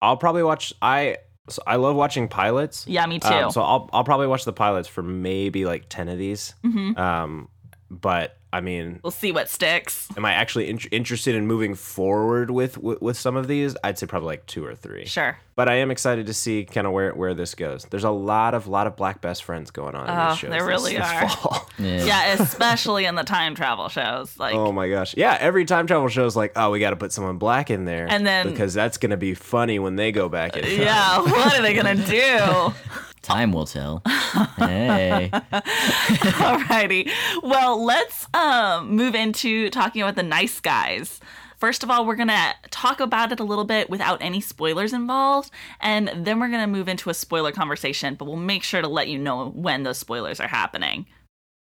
I'll 0.00 0.16
probably 0.16 0.44
watch. 0.44 0.72
I 0.80 1.16
so 1.48 1.62
I 1.66 1.76
love 1.76 1.96
watching 1.96 2.28
pilots. 2.28 2.86
Yeah, 2.86 3.06
me 3.06 3.18
too. 3.18 3.28
Um, 3.28 3.50
so 3.50 3.62
I'll 3.62 3.88
I'll 3.92 4.04
probably 4.04 4.26
watch 4.26 4.44
the 4.44 4.52
pilots 4.52 4.88
for 4.88 5.02
maybe 5.02 5.64
like 5.64 5.86
ten 5.88 6.08
of 6.08 6.18
these. 6.18 6.54
Mhm. 6.64 6.96
Um, 6.98 7.48
but 7.90 8.38
I 8.52 8.60
mean, 8.60 9.00
We'll 9.02 9.10
see 9.10 9.32
what 9.32 9.48
sticks. 9.48 10.06
am 10.16 10.24
I 10.24 10.32
actually 10.32 10.68
in- 10.70 10.78
interested 10.92 11.34
in 11.34 11.44
moving 11.46 11.74
forward 11.74 12.50
with, 12.52 12.78
with 12.78 13.02
with 13.02 13.16
some 13.16 13.34
of 13.36 13.48
these? 13.48 13.76
I'd 13.82 13.98
say 13.98 14.06
probably 14.06 14.28
like 14.28 14.46
two 14.46 14.64
or 14.64 14.76
three. 14.76 15.06
Sure. 15.06 15.36
But 15.56 15.68
I 15.68 15.74
am 15.76 15.90
excited 15.90 16.26
to 16.26 16.34
see 16.34 16.64
kind 16.64 16.86
of 16.86 16.92
where 16.92 17.12
where 17.12 17.34
this 17.34 17.54
goes. 17.56 17.84
There's 17.90 18.04
a 18.04 18.10
lot 18.10 18.54
of 18.54 18.68
lot 18.68 18.86
of 18.86 18.94
black 18.96 19.20
best 19.20 19.42
friends 19.42 19.72
going 19.72 19.96
on 19.96 20.08
in 20.08 20.16
Oh, 20.16 20.28
these 20.30 20.38
shows. 20.38 20.50
there 20.50 20.64
really 20.66 20.94
this 20.96 21.02
are. 21.06 21.28
fall. 21.28 21.68
Yeah. 21.78 22.04
Yeah, 22.04 22.32
especially 22.40 23.04
in 23.06 23.16
the 23.16 23.24
time 23.24 23.56
travel 23.56 23.88
shows. 23.88 24.38
Like 24.38 24.54
Oh 24.54 24.70
my 24.70 24.88
gosh. 24.88 25.16
Yeah, 25.16 25.36
every 25.40 25.64
time 25.64 25.88
travel 25.88 26.06
show 26.08 26.24
is 26.26 26.36
like, 26.36 26.52
oh, 26.54 26.70
we 26.70 26.78
got 26.78 26.90
to 26.90 26.96
put 26.96 27.10
someone 27.12 27.38
black 27.38 27.70
in 27.70 27.84
there. 27.84 28.06
And 28.08 28.24
then- 28.24 28.48
because 28.50 28.72
that's 28.74 28.96
going 28.98 29.10
to 29.10 29.16
be 29.16 29.34
funny 29.34 29.80
when 29.80 29.96
they 29.96 30.12
go 30.12 30.28
back 30.28 30.56
in. 30.56 30.80
Yeah, 30.80 31.20
what 31.22 31.58
are 31.58 31.62
they 31.62 31.74
gonna 31.74 31.96
do? 31.96 32.72
Time 33.24 33.52
will 33.52 33.66
tell. 33.66 34.02
Hey. 34.58 35.30
Alrighty. 35.32 37.10
Well, 37.42 37.84
let's 37.84 38.26
um, 38.34 38.90
move 38.90 39.14
into 39.14 39.70
talking 39.70 40.02
about 40.02 40.16
the 40.16 40.22
nice 40.22 40.60
guys. 40.60 41.20
First 41.56 41.82
of 41.82 41.90
all, 41.90 42.04
we're 42.04 42.16
going 42.16 42.28
to 42.28 42.54
talk 42.70 43.00
about 43.00 43.32
it 43.32 43.40
a 43.40 43.44
little 43.44 43.64
bit 43.64 43.88
without 43.88 44.20
any 44.20 44.40
spoilers 44.40 44.92
involved, 44.92 45.50
and 45.80 46.10
then 46.14 46.40
we're 46.40 46.48
going 46.48 46.60
to 46.60 46.66
move 46.66 46.88
into 46.88 47.10
a 47.10 47.14
spoiler 47.14 47.52
conversation, 47.52 48.16
but 48.16 48.26
we'll 48.26 48.36
make 48.36 48.62
sure 48.62 48.82
to 48.82 48.88
let 48.88 49.08
you 49.08 49.18
know 49.18 49.50
when 49.50 49.84
those 49.84 49.98
spoilers 49.98 50.40
are 50.40 50.48
happening. 50.48 51.06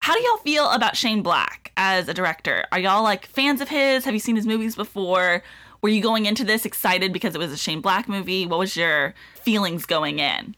How 0.02 0.16
do 0.16 0.22
y'all 0.22 0.38
feel 0.38 0.70
about 0.70 0.96
Shane 0.96 1.22
Black 1.22 1.72
as 1.78 2.08
a 2.08 2.14
director? 2.14 2.66
Are 2.72 2.80
y'all 2.80 3.04
like 3.04 3.26
fans 3.26 3.60
of 3.60 3.70
his? 3.70 4.06
Have 4.06 4.14
you 4.14 4.20
seen 4.20 4.36
his 4.36 4.48
movies 4.48 4.76
before? 4.76 5.44
Were 5.82 5.90
you 5.90 6.02
going 6.02 6.26
into 6.26 6.44
this 6.44 6.66
excited 6.66 7.12
because 7.12 7.36
it 7.36 7.40
was 7.40 7.52
a 7.52 7.58
Shane 7.58 7.82
Black 7.82 8.08
movie? 8.08 8.46
What 8.46 8.60
was 8.60 8.78
your 8.78 9.14
feelings 9.42 9.86
going 9.86 10.20
in? 10.20 10.56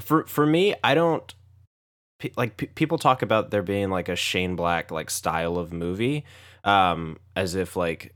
For 0.00 0.26
for 0.26 0.46
me, 0.46 0.74
I 0.84 0.94
don't 0.94 1.34
like 2.36 2.56
pe- 2.56 2.66
people 2.66 2.98
talk 2.98 3.22
about 3.22 3.50
there 3.50 3.62
being 3.62 3.90
like 3.90 4.08
a 4.08 4.16
Shane 4.16 4.56
Black 4.56 4.90
like 4.90 5.10
style 5.10 5.58
of 5.58 5.72
movie 5.72 6.24
um 6.64 7.18
as 7.36 7.54
if 7.54 7.76
like 7.76 8.14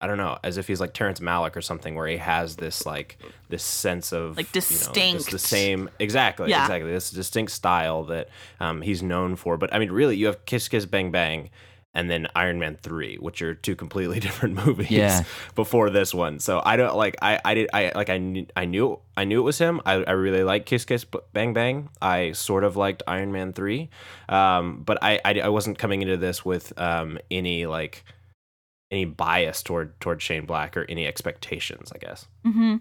I 0.00 0.08
don't 0.08 0.16
know, 0.16 0.36
as 0.42 0.58
if 0.58 0.66
he's 0.66 0.80
like 0.80 0.94
Terrence 0.94 1.20
Malick 1.20 1.54
or 1.54 1.60
something, 1.60 1.94
where 1.94 2.08
he 2.08 2.16
has 2.16 2.56
this 2.56 2.84
like 2.84 3.18
this 3.48 3.62
sense 3.62 4.12
of 4.12 4.36
Like, 4.36 4.46
you 4.52 4.60
know, 4.60 4.60
distinct. 4.60 5.30
the 5.30 5.38
same 5.38 5.88
exactly, 6.00 6.50
Yeah. 6.50 6.62
exactly 6.62 6.90
this 6.90 7.10
distinct 7.12 7.52
style 7.52 8.02
that 8.04 8.28
um, 8.58 8.82
he's 8.82 9.00
known 9.00 9.36
for. 9.36 9.56
But 9.56 9.72
I 9.72 9.78
mean, 9.78 9.92
really, 9.92 10.16
you 10.16 10.26
have 10.26 10.44
Kiss 10.44 10.66
Kiss 10.66 10.86
Bang 10.86 11.12
Bang, 11.12 11.50
and 11.94 12.10
then 12.10 12.26
Iron 12.34 12.58
Man 12.58 12.78
three, 12.82 13.16
which 13.16 13.42
are 13.42 13.54
two 13.54 13.76
completely 13.76 14.18
different 14.26 14.64
movies 14.64 14.90
Yeah. 14.90 15.24
before 15.54 15.90
this 15.90 16.14
one. 16.14 16.38
So 16.38 16.62
I 16.64 16.76
don't 16.76 16.96
like 16.96 17.16
I 17.22 17.38
I 17.44 17.54
did 17.54 17.68
I 17.72 17.92
like 17.94 18.08
I 18.10 18.18
knew 18.18 18.46
I 18.56 18.64
knew 18.64 18.98
I 19.16 19.24
knew 19.24 19.40
it 19.40 19.44
was 19.44 19.58
him. 19.58 19.80
I, 19.84 19.94
I 20.04 20.12
really 20.12 20.42
like 20.42 20.64
Kiss 20.66 20.84
Kiss 20.84 21.04
Bang 21.32 21.52
Bang. 21.52 21.90
I 22.00 22.32
sort 22.32 22.64
of 22.64 22.76
liked 22.76 23.02
Iron 23.06 23.30
Man 23.32 23.52
three, 23.52 23.90
um, 24.28 24.82
but 24.84 24.98
I, 25.02 25.20
I 25.24 25.40
I 25.40 25.48
wasn't 25.48 25.78
coming 25.78 26.02
into 26.02 26.16
this 26.16 26.44
with 26.44 26.72
um 26.78 27.18
any 27.30 27.66
like 27.66 28.04
any 28.90 29.04
bias 29.04 29.62
toward 29.62 29.98
toward 30.00 30.20
Shane 30.22 30.46
Black 30.46 30.76
or 30.76 30.84
any 30.88 31.06
expectations. 31.06 31.92
I 31.94 31.98
guess. 31.98 32.26
Mm-hmm. 32.46 32.76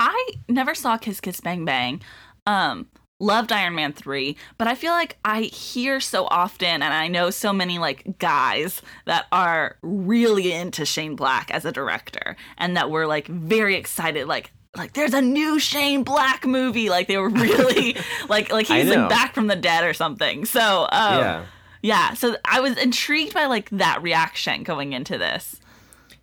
I 0.00 0.28
never 0.48 0.74
saw 0.74 0.96
Kiss 0.96 1.20
Kiss 1.20 1.40
Bang 1.40 1.64
Bang. 1.64 2.02
Um, 2.46 2.88
loved 3.22 3.52
Iron 3.52 3.74
Man 3.74 3.92
3, 3.92 4.36
but 4.58 4.66
I 4.66 4.74
feel 4.74 4.92
like 4.92 5.16
I 5.24 5.42
hear 5.42 6.00
so 6.00 6.26
often 6.26 6.82
and 6.82 6.92
I 6.92 7.08
know 7.08 7.30
so 7.30 7.52
many 7.52 7.78
like 7.78 8.18
guys 8.18 8.82
that 9.06 9.26
are 9.32 9.76
really 9.80 10.52
into 10.52 10.84
Shane 10.84 11.16
Black 11.16 11.50
as 11.50 11.64
a 11.64 11.72
director 11.72 12.36
and 12.58 12.76
that 12.76 12.90
were 12.90 13.06
like 13.06 13.28
very 13.28 13.76
excited 13.76 14.26
like 14.26 14.52
like 14.76 14.94
there's 14.94 15.14
a 15.14 15.22
new 15.22 15.58
Shane 15.58 16.02
Black 16.02 16.46
movie 16.46 16.88
like 16.88 17.06
they 17.06 17.18
were 17.18 17.28
really 17.30 17.96
like 18.28 18.50
like 18.50 18.66
he's 18.66 18.88
like 18.88 19.08
back 19.08 19.34
from 19.34 19.46
the 19.46 19.56
dead 19.56 19.84
or 19.84 19.94
something. 19.94 20.44
So, 20.44 20.88
um, 20.90 21.18
yeah. 21.18 21.44
yeah, 21.82 22.14
so 22.14 22.36
I 22.44 22.60
was 22.60 22.76
intrigued 22.76 23.34
by 23.34 23.46
like 23.46 23.70
that 23.70 24.02
reaction 24.02 24.62
going 24.62 24.92
into 24.94 25.16
this. 25.16 25.60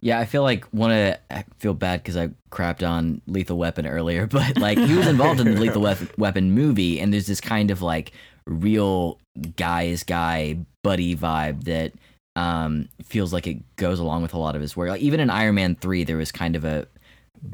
Yeah, 0.02 0.20
I 0.20 0.26
feel 0.26 0.44
like 0.44 0.66
one 0.66 0.92
of 0.92 1.18
I 1.30 1.44
feel 1.60 1.74
bad 1.74 2.02
because 2.02 2.16
I 2.16 2.30
crapped 2.52 2.88
on 2.88 3.22
Lethal 3.28 3.58
Weapon 3.58 3.86
earlier, 3.86 4.28
but 4.32 4.58
like 4.58 4.78
he 4.78 4.96
was 4.96 5.08
involved 5.08 5.40
in 5.40 5.54
the 5.54 5.60
Lethal 5.60 5.82
Wep- 5.82 6.18
Weapon 6.18 6.52
movie, 6.52 7.00
and 7.00 7.14
there's 7.14 7.28
this 7.28 7.42
kind 7.42 7.72
of 7.72 7.82
like 7.82 8.12
real 8.46 9.20
guy's 9.56 10.04
guy 10.04 10.58
buddy 10.84 11.16
vibe 11.16 11.66
that 11.66 11.94
um, 12.36 12.88
feels 13.04 13.34
like 13.34 13.48
it 13.48 13.58
goes 13.76 14.00
along 14.00 14.22
with 14.22 14.34
a 14.34 14.38
lot 14.38 14.56
of 14.56 14.62
his 14.62 14.76
work. 14.76 14.90
Like 14.90 15.02
even 15.02 15.20
in 15.20 15.30
Iron 15.30 15.56
Man 15.56 15.76
three, 15.76 16.04
there 16.04 16.18
was 16.18 16.32
kind 16.32 16.56
of 16.56 16.64
a 16.64 16.88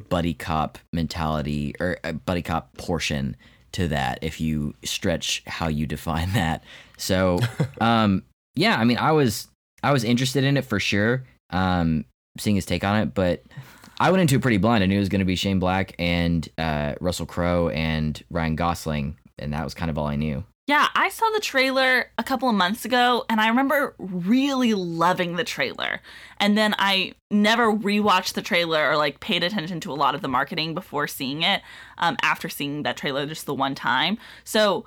buddy 0.09 0.33
cop 0.33 0.77
mentality 0.93 1.75
or 1.79 1.97
a 2.03 2.13
buddy 2.13 2.41
cop 2.41 2.75
portion 2.77 3.35
to 3.71 3.87
that 3.87 4.19
if 4.21 4.39
you 4.39 4.73
stretch 4.83 5.43
how 5.47 5.67
you 5.67 5.85
define 5.85 6.31
that. 6.33 6.63
So, 6.97 7.39
um, 7.81 8.23
yeah, 8.55 8.77
I 8.77 8.83
mean, 8.83 8.97
I 8.97 9.11
was 9.11 9.47
I 9.83 9.91
was 9.91 10.03
interested 10.03 10.43
in 10.43 10.57
it 10.57 10.65
for 10.65 10.79
sure. 10.79 11.23
Um, 11.49 12.05
seeing 12.37 12.55
his 12.55 12.65
take 12.65 12.83
on 12.83 13.01
it, 13.01 13.13
but 13.13 13.43
I 13.99 14.11
went 14.11 14.21
into 14.21 14.35
it 14.35 14.41
pretty 14.41 14.57
blind. 14.57 14.83
I 14.83 14.87
knew 14.87 14.97
it 14.97 14.99
was 14.99 15.09
going 15.09 15.19
to 15.19 15.25
be 15.25 15.35
Shane 15.35 15.59
Black 15.59 15.95
and 15.97 16.47
uh, 16.57 16.95
Russell 16.99 17.25
Crowe 17.25 17.69
and 17.69 18.21
Ryan 18.29 18.55
Gosling, 18.55 19.17
and 19.39 19.53
that 19.53 19.63
was 19.63 19.73
kind 19.73 19.89
of 19.89 19.97
all 19.97 20.07
I 20.07 20.15
knew. 20.15 20.43
Yeah, 20.67 20.87
I 20.95 21.09
saw 21.09 21.29
the 21.29 21.39
trailer 21.41 22.09
a 22.17 22.23
couple 22.23 22.49
of 22.49 22.55
months 22.55 22.85
ago 22.85 23.23
and 23.29 23.39
I 23.39 23.49
remember 23.49 23.93
really 23.99 24.73
loving 24.73 25.35
the 25.35 25.43
trailer. 25.43 26.01
And 26.39 26.57
then 26.57 26.73
I 26.79 27.13
never 27.29 27.71
rewatched 27.71 28.33
the 28.33 28.41
trailer 28.41 28.89
or 28.89 28.97
like 28.97 29.19
paid 29.19 29.43
attention 29.43 29.79
to 29.81 29.91
a 29.91 29.93
lot 29.93 30.15
of 30.15 30.21
the 30.21 30.27
marketing 30.27 30.73
before 30.73 31.05
seeing 31.05 31.43
it 31.43 31.61
um, 31.99 32.17
after 32.23 32.49
seeing 32.49 32.81
that 32.81 32.97
trailer 32.97 33.27
just 33.27 33.45
the 33.45 33.53
one 33.53 33.75
time. 33.75 34.17
So 34.43 34.85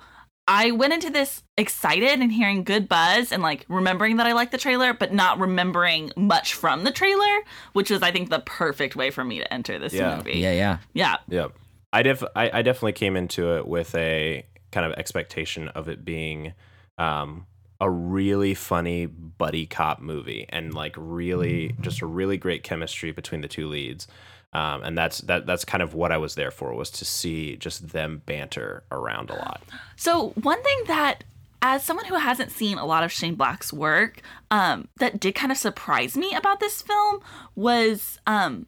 I 0.51 0.71
went 0.71 0.93
into 0.93 1.11
this 1.11 1.43
excited 1.57 2.19
and 2.19 2.31
hearing 2.31 2.63
good 2.63 2.89
buzz 2.89 3.31
and 3.31 3.43
like 3.43 3.67
remembering 3.69 4.17
that 4.17 4.25
I 4.25 4.33
liked 4.33 4.51
the 4.51 4.57
trailer, 4.57 4.93
but 4.93 5.13
not 5.13 5.39
remembering 5.39 6.11
much 6.17 6.55
from 6.55 6.85
the 6.85 6.91
trailer, 6.91 7.43
which 7.73 7.91
was, 7.91 8.01
I 8.01 8.11
think, 8.11 8.31
the 8.31 8.39
perfect 8.39 8.95
way 8.95 9.11
for 9.11 9.23
me 9.23 9.37
to 9.37 9.53
enter 9.53 9.77
this 9.77 9.93
Yeah. 9.93 10.17
movie. 10.17 10.39
Yeah, 10.39 10.53
yeah. 10.53 10.77
Yeah. 10.93 11.17
Yep. 11.27 11.55
I 11.93 12.01
def 12.01 12.23
I, 12.35 12.49
I 12.51 12.61
definitely 12.63 12.93
came 12.93 13.15
into 13.15 13.57
it 13.57 13.67
with 13.67 13.93
a 13.93 14.43
kind 14.71 14.87
of 14.87 14.93
expectation 14.93 15.67
of 15.69 15.87
it 15.87 16.03
being 16.03 16.53
um, 16.97 17.45
a 17.79 17.89
really 17.89 18.55
funny 18.55 19.05
buddy 19.05 19.67
cop 19.67 20.01
movie 20.01 20.47
and 20.49 20.73
like 20.73 20.95
really 20.97 21.75
just 21.81 22.01
a 22.01 22.07
really 22.07 22.37
great 22.37 22.63
chemistry 22.63 23.11
between 23.11 23.41
the 23.41 23.47
two 23.47 23.67
leads. 23.67 24.07
Um, 24.51 24.81
and 24.83 24.97
that's 24.97 25.19
that 25.19 25.45
that's 25.45 25.63
kind 25.63 25.83
of 25.83 25.93
what 25.93 26.11
I 26.11 26.17
was 26.17 26.35
there 26.35 26.51
for 26.51 26.73
was 26.73 26.89
to 26.91 27.05
see 27.05 27.55
just 27.55 27.89
them 27.89 28.23
banter 28.25 28.83
around 28.91 29.29
a 29.29 29.35
lot. 29.35 29.61
So 29.95 30.29
one 30.29 30.61
thing 30.63 30.83
that 30.87 31.23
as 31.61 31.83
someone 31.83 32.05
who 32.05 32.15
hasn't 32.15 32.51
seen 32.51 32.77
a 32.77 32.85
lot 32.85 33.03
of 33.03 33.11
Shane 33.11 33.35
Black's 33.35 33.73
work, 33.73 34.21
um, 34.49 34.87
that 34.97 35.19
did 35.19 35.35
kind 35.35 35.51
of 35.51 35.57
surprise 35.57 36.15
me 36.15 36.33
about 36.33 36.59
this 36.59 36.81
film 36.81 37.19
was 37.55 38.19
um 38.25 38.65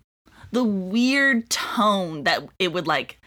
the 0.51 0.63
weird 0.63 1.49
tone 1.49 2.23
that 2.23 2.47
it 2.59 2.73
would 2.73 2.86
like 2.86 3.20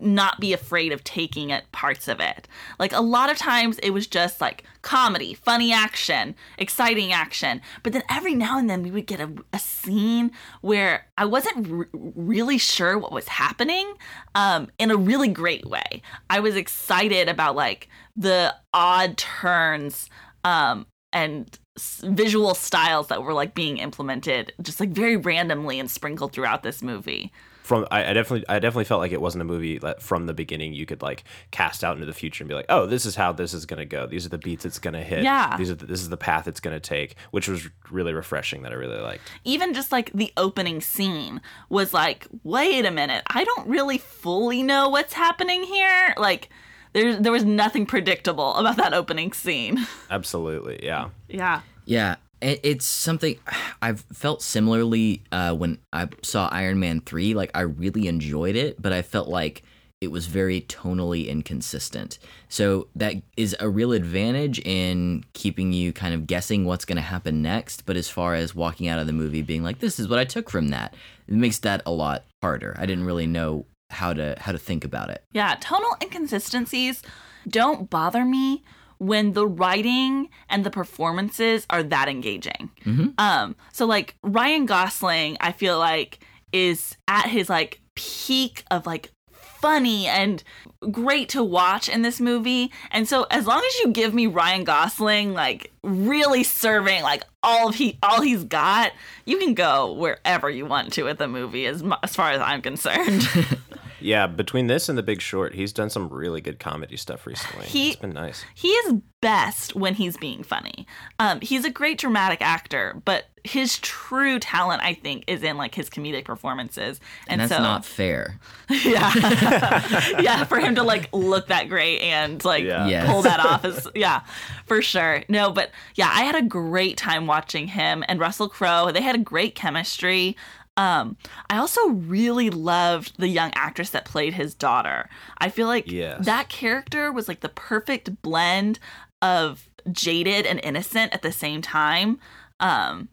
not 0.00 0.40
be 0.40 0.52
afraid 0.52 0.92
of 0.92 1.04
taking 1.04 1.52
at 1.52 1.70
parts 1.70 2.08
of 2.08 2.18
it. 2.18 2.48
Like 2.78 2.92
a 2.92 3.00
lot 3.00 3.30
of 3.30 3.38
times 3.38 3.78
it 3.78 3.90
was 3.90 4.06
just 4.06 4.40
like 4.40 4.64
comedy, 4.82 5.32
funny 5.34 5.72
action, 5.72 6.34
exciting 6.58 7.12
action. 7.12 7.60
But 7.82 7.92
then 7.92 8.02
every 8.10 8.34
now 8.34 8.58
and 8.58 8.68
then 8.68 8.82
we 8.82 8.90
would 8.90 9.06
get 9.06 9.20
a, 9.20 9.30
a 9.52 9.58
scene 9.58 10.32
where 10.60 11.06
I 11.16 11.24
wasn't 11.24 11.70
r- 11.70 11.88
really 11.92 12.58
sure 12.58 12.98
what 12.98 13.12
was 13.12 13.28
happening 13.28 13.94
um, 14.34 14.68
in 14.78 14.90
a 14.90 14.96
really 14.96 15.28
great 15.28 15.66
way. 15.66 16.02
I 16.28 16.40
was 16.40 16.56
excited 16.56 17.28
about 17.28 17.54
like 17.54 17.88
the 18.16 18.54
odd 18.72 19.16
turns 19.16 20.10
um, 20.42 20.86
and 21.12 21.58
visual 22.02 22.54
styles 22.54 23.08
that 23.08 23.22
were 23.22 23.34
like 23.34 23.54
being 23.54 23.78
implemented 23.78 24.52
just 24.62 24.80
like 24.80 24.90
very 24.90 25.16
randomly 25.16 25.78
and 25.78 25.90
sprinkled 25.90 26.32
throughout 26.32 26.62
this 26.64 26.82
movie. 26.82 27.30
From 27.66 27.84
I, 27.90 28.10
I 28.10 28.12
definitely 28.12 28.48
I 28.48 28.60
definitely 28.60 28.84
felt 28.84 29.00
like 29.00 29.10
it 29.10 29.20
wasn't 29.20 29.42
a 29.42 29.44
movie 29.44 29.78
that 29.78 30.00
from 30.00 30.26
the 30.26 30.32
beginning 30.32 30.72
you 30.72 30.86
could 30.86 31.02
like 31.02 31.24
cast 31.50 31.82
out 31.82 31.94
into 31.96 32.06
the 32.06 32.12
future 32.12 32.44
and 32.44 32.48
be 32.48 32.54
like, 32.54 32.66
oh, 32.68 32.86
this 32.86 33.04
is 33.04 33.16
how 33.16 33.32
this 33.32 33.52
is 33.52 33.66
gonna 33.66 33.84
go. 33.84 34.06
These 34.06 34.24
are 34.24 34.28
the 34.28 34.38
beats 34.38 34.64
it's 34.64 34.78
gonna 34.78 35.02
hit. 35.02 35.24
Yeah. 35.24 35.56
These 35.56 35.72
are 35.72 35.74
the, 35.74 35.84
this 35.86 36.00
is 36.00 36.08
the 36.08 36.16
path 36.16 36.46
it's 36.46 36.60
gonna 36.60 36.78
take, 36.78 37.16
which 37.32 37.48
was 37.48 37.68
really 37.90 38.12
refreshing. 38.12 38.62
That 38.62 38.70
I 38.70 38.76
really 38.76 39.00
liked. 39.00 39.32
even 39.42 39.74
just 39.74 39.90
like 39.90 40.12
the 40.12 40.32
opening 40.36 40.80
scene 40.80 41.40
was 41.68 41.92
like, 41.92 42.28
wait 42.44 42.84
a 42.84 42.92
minute, 42.92 43.24
I 43.26 43.42
don't 43.42 43.66
really 43.66 43.98
fully 43.98 44.62
know 44.62 44.88
what's 44.88 45.14
happening 45.14 45.64
here. 45.64 46.14
Like, 46.16 46.50
there, 46.92 47.16
there 47.16 47.32
was 47.32 47.44
nothing 47.44 47.84
predictable 47.84 48.54
about 48.54 48.76
that 48.76 48.94
opening 48.94 49.32
scene. 49.32 49.86
Absolutely, 50.10 50.80
yeah. 50.84 51.08
yeah. 51.28 51.62
Yeah, 51.84 52.12
it, 52.12 52.18
it's 52.40 52.84
something 52.84 53.38
I've 53.82 54.00
felt 54.12 54.42
similarly 54.42 55.22
uh, 55.32 55.54
when 55.54 55.78
I 55.92 56.08
saw 56.22 56.48
Iron 56.48 56.78
Man 56.78 57.00
3. 57.00 57.34
Like, 57.34 57.50
I 57.54 57.62
really 57.62 58.08
enjoyed 58.08 58.56
it, 58.56 58.80
but 58.80 58.92
I 58.92 59.02
felt 59.02 59.28
like 59.28 59.62
it 60.00 60.10
was 60.10 60.26
very 60.26 60.60
tonally 60.60 61.28
inconsistent. 61.28 62.18
So, 62.48 62.88
that 62.94 63.14
is 63.36 63.56
a 63.60 63.68
real 63.68 63.92
advantage 63.92 64.58
in 64.60 65.24
keeping 65.32 65.72
you 65.72 65.92
kind 65.92 66.14
of 66.14 66.26
guessing 66.26 66.64
what's 66.64 66.84
going 66.84 66.96
to 66.96 67.02
happen 67.02 67.42
next. 67.42 67.86
But 67.86 67.96
as 67.96 68.08
far 68.08 68.34
as 68.34 68.54
walking 68.54 68.88
out 68.88 68.98
of 68.98 69.06
the 69.06 69.12
movie 69.12 69.42
being 69.42 69.62
like, 69.62 69.78
this 69.78 69.98
is 69.98 70.08
what 70.08 70.18
I 70.18 70.24
took 70.24 70.50
from 70.50 70.68
that, 70.68 70.94
it 71.26 71.34
makes 71.34 71.58
that 71.60 71.82
a 71.86 71.90
lot 71.90 72.24
harder. 72.42 72.76
I 72.78 72.86
didn't 72.86 73.04
really 73.04 73.26
know 73.26 73.66
how 73.90 74.12
to 74.12 74.34
how 74.38 74.52
to 74.52 74.58
think 74.58 74.84
about 74.84 75.10
it. 75.10 75.22
Yeah, 75.32 75.56
tonal 75.60 75.96
inconsistencies 76.02 77.02
don't 77.48 77.88
bother 77.88 78.24
me 78.24 78.64
when 78.98 79.32
the 79.32 79.46
writing 79.46 80.28
and 80.48 80.64
the 80.64 80.70
performances 80.70 81.66
are 81.70 81.82
that 81.82 82.08
engaging. 82.08 82.70
Um, 83.18 83.56
so 83.72 83.86
like 83.86 84.14
Ryan 84.22 84.66
Gosling, 84.66 85.36
I 85.40 85.52
feel 85.52 85.78
like 85.78 86.20
is 86.52 86.96
at 87.08 87.26
his 87.28 87.48
like 87.48 87.80
peak 87.94 88.64
of 88.70 88.86
like 88.86 89.10
funny 89.30 90.06
and 90.06 90.44
great 90.90 91.28
to 91.30 91.42
watch 91.42 91.88
in 91.88 92.02
this 92.02 92.20
movie. 92.20 92.70
And 92.90 93.08
so 93.08 93.26
as 93.30 93.46
long 93.46 93.62
as 93.66 93.78
you 93.80 93.88
give 93.90 94.14
me 94.14 94.26
Ryan 94.26 94.64
Gosling 94.64 95.32
like 95.32 95.72
really 95.82 96.44
serving 96.44 97.02
like 97.02 97.24
all 97.42 97.68
of 97.68 97.74
he 97.74 97.98
all 98.02 98.20
he's 98.20 98.44
got, 98.44 98.92
you 99.24 99.38
can 99.38 99.54
go 99.54 99.92
wherever 99.92 100.48
you 100.50 100.66
want 100.66 100.92
to 100.94 101.04
with 101.04 101.18
the 101.18 101.28
movie 101.28 101.66
as 101.66 101.82
as 102.02 102.14
far 102.14 102.30
as 102.30 102.40
I'm 102.40 102.62
concerned. 102.62 103.28
Yeah, 104.00 104.26
between 104.26 104.66
this 104.66 104.88
and 104.88 104.96
The 104.98 105.02
Big 105.02 105.20
Short, 105.20 105.54
he's 105.54 105.72
done 105.72 105.90
some 105.90 106.08
really 106.08 106.40
good 106.40 106.58
comedy 106.58 106.96
stuff 106.96 107.26
recently. 107.26 107.66
He- 107.66 107.88
it's 107.90 107.96
been 108.00 108.10
nice. 108.10 108.44
he 108.54 108.68
is 108.68 108.94
best 109.22 109.74
when 109.74 109.94
he's 109.94 110.16
being 110.16 110.42
funny. 110.42 110.86
Um, 111.18 111.40
he's 111.40 111.64
a 111.64 111.70
great 111.70 111.98
dramatic 111.98 112.40
actor, 112.42 113.00
but 113.04 113.24
his 113.44 113.78
true 113.78 114.38
talent, 114.38 114.82
I 114.82 114.94
think, 114.94 115.24
is 115.26 115.42
in 115.42 115.56
like 115.56 115.74
his 115.74 115.88
comedic 115.88 116.24
performances. 116.24 117.00
And, 117.26 117.40
And, 117.40 117.50
that's 117.50 117.58
so, 117.58 117.62
not 117.62 117.84
fair. 117.84 118.38
yeah, 118.70 119.12
yeah, 120.20 120.44
for 120.44 120.58
him 120.60 120.74
to 120.76 120.82
like 120.82 121.08
look 121.12 121.48
that 121.48 121.68
great 121.68 122.00
and 122.02 122.44
like 122.44 122.64
Yeah. 122.64 122.86
Yes. 122.86 123.06
pull 123.10 123.22
that 123.22 123.40
off 123.40 123.64
is 123.64 123.88
yeah, 123.94 124.20
for 124.66 124.82
sure. 124.82 125.22
No, 125.28 125.50
but 125.50 125.70
yeah, 125.94 126.10
I 126.12 126.24
had 126.24 126.34
a 126.34 126.42
great 126.42 126.96
time 126.96 127.26
watching 127.26 127.68
him 127.68 128.04
and 128.08 128.20
Russell 128.20 128.48
Crowe. 128.48 128.90
They 128.92 129.02
had 129.02 129.14
a 129.14 129.18
great 129.18 129.54
chemistry. 129.54 130.36
Um, 130.76 131.16
I 131.48 131.58
also 131.58 131.88
really 131.88 132.50
loved 132.50 133.14
the 133.18 133.28
young 133.28 133.50
actress 133.54 133.90
that 133.90 134.04
played 134.04 134.34
his 134.34 134.54
daughter. 134.54 135.08
I 135.38 135.48
feel 135.48 135.66
like 135.66 135.90
Yes. 135.90 136.24
that 136.26 136.48
character 136.48 137.10
was 137.10 137.28
like 137.28 137.40
the 137.40 137.48
perfect 137.48 138.20
blend 138.22 138.78
of 139.22 139.68
jaded 139.90 140.44
and 140.46 140.60
innocent 140.62 141.12
at 141.14 141.22
the 141.22 141.32
same 141.32 141.62
time. 141.62 142.18
Um, 142.60 143.08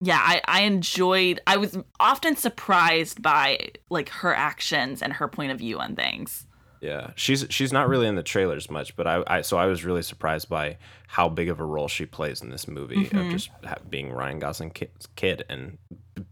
yeah, 0.00 0.20
I, 0.22 0.40
I 0.46 0.60
enjoyed. 0.62 1.40
I 1.46 1.56
was 1.56 1.76
often 1.98 2.36
surprised 2.36 3.20
by 3.22 3.70
like 3.90 4.08
her 4.08 4.34
actions 4.34 5.02
and 5.02 5.12
her 5.14 5.28
point 5.28 5.52
of 5.52 5.58
view 5.58 5.78
on 5.78 5.96
things. 5.96 6.46
Yeah, 6.80 7.10
she's 7.14 7.44
she's 7.50 7.72
not 7.72 7.88
really 7.88 8.06
in 8.06 8.14
the 8.14 8.22
trailers 8.22 8.70
much, 8.70 8.96
but 8.96 9.06
I, 9.06 9.22
I 9.26 9.40
so 9.42 9.58
I 9.58 9.66
was 9.66 9.84
really 9.84 10.02
surprised 10.02 10.48
by 10.48 10.78
how 11.08 11.28
big 11.28 11.48
of 11.50 11.60
a 11.60 11.64
role 11.64 11.88
she 11.88 12.06
plays 12.06 12.40
in 12.40 12.48
this 12.50 12.66
movie 12.66 13.04
Mm-hmm. 13.04 13.18
of 13.18 13.30
just 13.30 13.50
ha- 13.64 13.76
being 13.88 14.10
Ryan 14.10 14.38
Gosling's 14.40 14.72
kid, 14.74 14.90
kid 15.14 15.44
and 15.50 15.76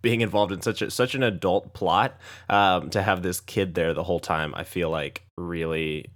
being 0.01 0.22
involved 0.22 0.53
in 0.53 0.62
such 0.62 0.80
a 0.80 0.90
such 0.90 1.14
an 1.14 1.22
adult 1.22 1.74
plot. 1.74 2.18
Um, 2.49 2.88
to 2.90 3.03
have 3.03 3.22
this 3.22 3.40
kid 3.40 3.74
there 3.74 3.92
the 3.92 4.05
whole 4.05 4.20
time, 4.20 4.55
I 4.57 4.64
feel 4.64 4.88
like 4.88 5.22
really 5.36 6.07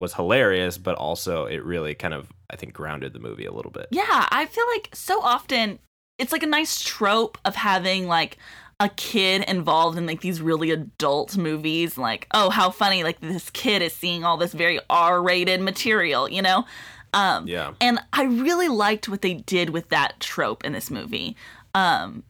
was 0.00 0.14
hilarious, 0.14 0.78
but 0.78 0.94
also 0.96 1.44
it 1.44 1.62
really 1.64 1.94
kind 1.94 2.14
of 2.14 2.32
I 2.48 2.56
think 2.56 2.72
grounded 2.72 3.12
the 3.12 3.18
movie 3.18 3.44
a 3.44 3.52
little 3.52 3.70
bit. 3.72 3.88
Yeah, 3.90 4.28
I 4.30 4.46
feel 4.46 4.64
like 4.74 4.88
so 4.94 5.20
often 5.20 5.78
it's 6.18 6.32
like 6.32 6.42
a 6.42 6.46
nice 6.46 6.82
trope 6.82 7.36
of 7.44 7.54
having 7.56 8.06
like 8.06 8.38
a 8.80 8.88
kid 8.88 9.44
involved 9.48 9.96
in 9.96 10.06
like 10.06 10.20
these 10.20 10.40
really 10.40 10.70
adult 10.70 11.36
movies 11.36 11.96
like 11.96 12.26
oh 12.34 12.50
how 12.50 12.70
funny 12.70 13.04
like 13.04 13.20
this 13.20 13.48
kid 13.50 13.82
is 13.82 13.92
seeing 13.92 14.24
all 14.24 14.36
this 14.36 14.52
very 14.52 14.80
r-rated 14.90 15.60
material 15.60 16.28
you 16.28 16.42
know? 16.42 16.64
Um 17.12 17.46
Yeah. 17.46 17.74
and 17.80 18.00
i 18.12 18.24
really 18.24 18.68
liked 18.68 19.08
what 19.08 19.22
they 19.22 19.34
did 19.34 19.70
with 19.70 19.88
that 19.90 20.18
trope 20.20 20.64
in 20.64 20.72
this 20.72 20.90
movie. 20.90 21.36
Um 21.74 22.24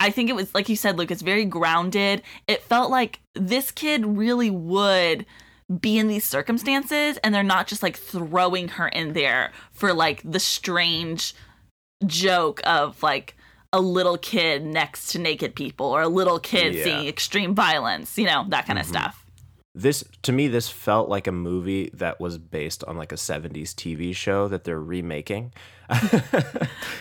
i 0.00 0.10
think 0.10 0.28
it 0.28 0.34
was 0.36 0.54
like 0.54 0.68
you 0.68 0.76
said 0.76 0.98
luke 0.98 1.10
it's 1.10 1.22
very 1.22 1.44
grounded. 1.44 2.22
It 2.46 2.62
felt 2.62 2.90
like 2.90 3.20
this 3.34 3.70
kid 3.70 4.04
really 4.04 4.50
would 4.50 5.24
be 5.80 5.98
in 5.98 6.08
these 6.08 6.24
circumstances 6.24 7.18
and 7.22 7.34
they're 7.34 7.42
not 7.42 7.66
just 7.66 7.82
like 7.82 7.96
throwing 7.96 8.68
her 8.68 8.88
in 8.88 9.12
there 9.12 9.52
for 9.72 9.92
like 9.92 10.22
the 10.24 10.40
strange 10.40 11.34
joke 12.06 12.60
of 12.64 13.02
like 13.02 13.36
a 13.72 13.80
little 13.80 14.16
kid 14.16 14.64
next 14.64 15.08
to 15.08 15.18
naked 15.18 15.54
people 15.54 15.86
or 15.86 16.02
a 16.02 16.08
little 16.08 16.38
kid 16.38 16.74
Yeah. 16.74 16.84
seeing 16.84 17.06
extreme 17.06 17.54
violence, 17.54 18.16
you 18.18 18.26
know, 18.26 18.44
that 18.48 18.66
kind 18.66 18.78
of 18.78 18.86
mm-hmm. 18.86 18.94
stuff. 18.94 19.24
This 19.74 20.02
to 20.22 20.32
me, 20.32 20.48
this 20.48 20.68
felt 20.68 21.08
like 21.08 21.26
a 21.26 21.32
movie 21.32 21.90
that 21.94 22.18
was 22.18 22.38
based 22.38 22.82
on 22.84 22.96
like 22.96 23.12
a 23.12 23.16
'70s 23.16 23.74
TV 23.74 24.14
show 24.16 24.48
that 24.48 24.64
they're 24.64 24.80
remaking. 24.80 25.52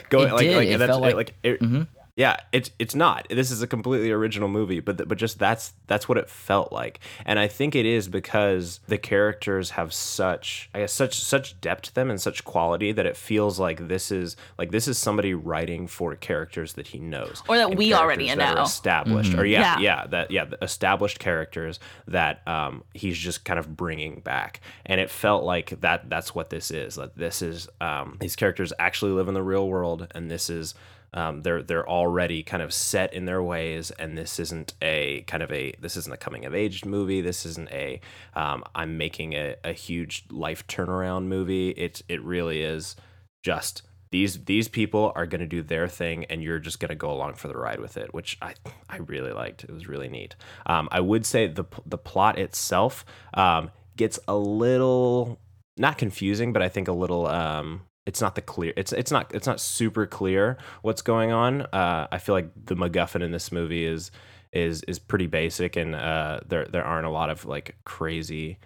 Going 0.10 0.28
It 0.30 0.34
like, 0.34 0.40
did. 0.42 0.56
like 0.58 0.68
It 0.68 0.78
that's 0.78 0.90
felt 0.90 1.02
like- 1.02 1.36
it, 1.44 1.60
it, 1.62 1.88
Yeah, 2.18 2.38
it's 2.52 2.72
it's 2.80 2.96
not. 2.96 3.28
This 3.30 3.52
is 3.52 3.62
a 3.62 3.68
completely 3.68 4.10
original 4.12 4.50
movie, 4.50 4.80
but 4.80 4.98
th- 4.98 5.08
but 5.08 5.20
just 5.20 5.38
that's 5.38 5.74
that's 5.86 6.10
what 6.10 6.18
it 6.18 6.28
felt 6.30 6.74
like, 6.74 7.00
and 7.28 7.38
I 7.38 7.48
think 7.48 7.76
it 7.76 7.86
is 7.86 8.08
because 8.10 8.80
the 8.88 8.98
characters 8.98 9.70
have 9.72 9.94
such 9.94 10.68
I 10.74 10.80
guess 10.80 10.92
such 10.94 11.14
such 11.20 11.62
depth 11.62 11.84
to 11.84 11.94
them 11.96 12.10
and 12.10 12.20
such 12.20 12.44
quality 12.44 12.92
that 12.92 13.06
it 13.06 13.16
feels 13.16 13.60
like 13.60 13.88
this 13.88 14.12
is 14.12 14.36
like 14.58 14.72
this 14.72 14.88
is 14.88 14.98
somebody 14.98 15.36
writing 15.36 15.86
for 15.86 16.16
characters 16.16 16.74
that 16.74 16.88
he 16.88 16.98
knows 16.98 17.44
Or 17.48 17.56
that 17.58 17.76
we 17.78 17.94
already 17.94 18.34
that 18.34 18.56
know. 18.56 18.64
established, 18.64 19.36
or 19.36 19.46
yeah, 19.46 19.78
Yeah. 19.78 19.80
yeah, 20.02 20.08
that 20.08 20.32
yeah, 20.32 20.46
the 20.46 20.58
established 20.64 21.20
characters 21.20 21.80
that 22.08 22.42
um 22.48 22.84
he's 22.96 23.18
just 23.20 23.46
kind 23.46 23.60
of 23.60 23.78
bringing 23.78 24.22
back, 24.22 24.62
and 24.88 25.00
it 25.00 25.12
felt 25.12 25.44
like 25.44 25.80
that 25.82 26.10
that's 26.10 26.34
what 26.34 26.50
this 26.50 26.72
is. 26.72 26.98
Like 26.98 27.14
this 27.14 27.44
is 27.44 27.70
um 27.80 28.18
these 28.20 28.36
characters 28.36 28.74
actually 28.80 29.12
live 29.12 29.28
in 29.28 29.36
the 29.36 29.44
real 29.44 29.68
world, 29.68 30.08
and 30.16 30.32
this 30.32 30.50
is 30.50 30.74
um, 31.18 31.42
they're 31.42 31.64
they're 31.64 31.90
already 31.90 32.44
kind 32.44 32.62
of 32.62 32.72
set 32.72 33.12
in 33.12 33.26
their 33.26 33.42
ways, 33.42 33.90
and 33.90 34.16
this 34.16 34.40
isn't 34.40 34.76
a 34.84 35.22
kind 35.22 35.42
of 35.42 35.52
a 35.52 35.74
this 35.82 35.98
isn't 35.98 36.14
a 36.14 36.18
coming 36.18 36.46
of 36.46 36.54
age 36.54 36.86
movie. 36.86 37.22
This 37.22 37.44
isn't 37.44 37.72
a 37.72 38.00
um, 38.36 38.64
I'm 38.76 39.00
making 39.00 39.34
a, 39.34 39.56
a 39.64 39.74
huge 39.74 40.26
life 40.30 40.68
turnaround 40.68 41.26
movie. 41.26 41.70
It 41.72 42.04
it 42.08 42.22
really 42.22 42.62
is 42.62 42.96
just 43.42 43.82
these 44.12 44.46
these 44.46 44.68
people 44.68 45.12
are 45.16 45.26
going 45.26 45.42
to 45.42 45.48
do 45.48 45.64
their 45.64 45.88
thing, 45.88 46.26
and 46.26 46.44
you're 46.44 46.60
just 46.60 46.80
going 46.80 46.90
to 46.90 46.96
go 46.96 47.12
along 47.12 47.34
for 47.34 47.48
the 47.48 47.58
ride 47.58 47.80
with 47.80 47.98
it, 47.98 48.14
which 48.14 48.38
I 48.40 48.54
I 48.88 48.98
really 48.98 49.34
liked. 49.34 49.64
It 49.64 49.72
was 49.72 49.88
really 49.88 50.10
neat. 50.10 50.36
Um, 50.68 50.88
I 50.92 51.00
would 51.00 51.26
say 51.26 51.48
the 51.48 51.66
the 51.84 51.98
plot 51.98 52.38
itself 52.38 53.04
um, 53.34 53.72
gets 53.96 54.20
a 54.28 54.38
little 54.38 55.40
not 55.78 55.98
confusing, 55.98 56.54
but 56.54 56.62
I 56.62 56.70
think 56.70 56.88
a 56.88 56.94
little 56.94 57.26
um 57.26 57.87
it's 58.08 58.22
not 58.22 58.34
the 58.34 58.42
clear 58.42 58.74
it's 58.76 58.92
it's 58.92 59.12
not 59.12 59.34
it's 59.36 59.46
not 59.46 59.60
super 59.60 60.08
clear 60.08 60.58
what's 60.82 61.04
going 61.04 61.32
on. 61.32 61.62
Uh 61.62 62.08
I 62.12 62.18
feel 62.18 62.34
like 62.34 62.50
the 62.66 62.76
MacGuffin 62.76 63.22
in 63.22 63.32
this 63.32 63.52
movie 63.52 63.86
is 63.86 64.10
is 64.52 64.82
is 64.84 64.98
pretty 64.98 65.28
basic 65.28 65.76
and 65.76 65.94
uh 65.94 66.40
there 66.48 66.66
there 66.66 66.84
aren't 66.84 67.06
a 67.06 67.12
lot 67.12 67.30
of 67.30 67.46
like 67.46 67.76
crazy 67.84 68.58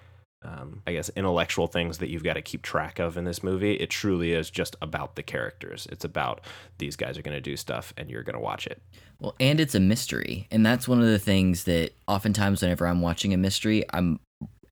um, 0.44 0.82
I 0.88 0.94
guess 0.94 1.10
intellectual 1.16 1.68
things 1.68 2.00
that 2.00 2.10
you've 2.10 2.24
got 2.24 2.34
to 2.34 2.42
keep 2.42 2.64
track 2.64 3.00
of 3.00 3.16
in 3.16 3.26
this 3.26 3.44
movie. 3.44 3.74
It 3.74 3.89
truly 3.92 4.34
is 4.34 4.50
just 4.50 4.76
about 4.82 5.16
the 5.16 5.24
characters. 5.24 5.88
It's 5.92 6.04
about 6.04 6.42
these 6.80 6.96
guys 6.96 7.18
are 7.18 7.22
going 7.22 7.38
to 7.38 7.42
do 7.42 7.56
stuff 7.56 7.94
and 7.96 8.10
you're 8.10 8.24
going 8.24 8.36
to 8.36 8.39
watch 8.39 8.66
it. 8.66 8.82
Well, 9.20 9.36
and 9.39 9.60
it's 9.60 9.76
a 9.76 9.80
mystery, 9.80 10.48
and 10.50 10.66
that's 10.66 10.88
one 10.88 11.00
of 11.00 11.06
the 11.06 11.20
things 11.20 11.66
that 11.66 11.92
oftentimes 12.08 12.64
whenever 12.64 12.88
I'm 12.88 13.02
watching 13.02 13.34
a 13.34 13.38
mystery, 13.38 13.84
I'm 13.94 14.20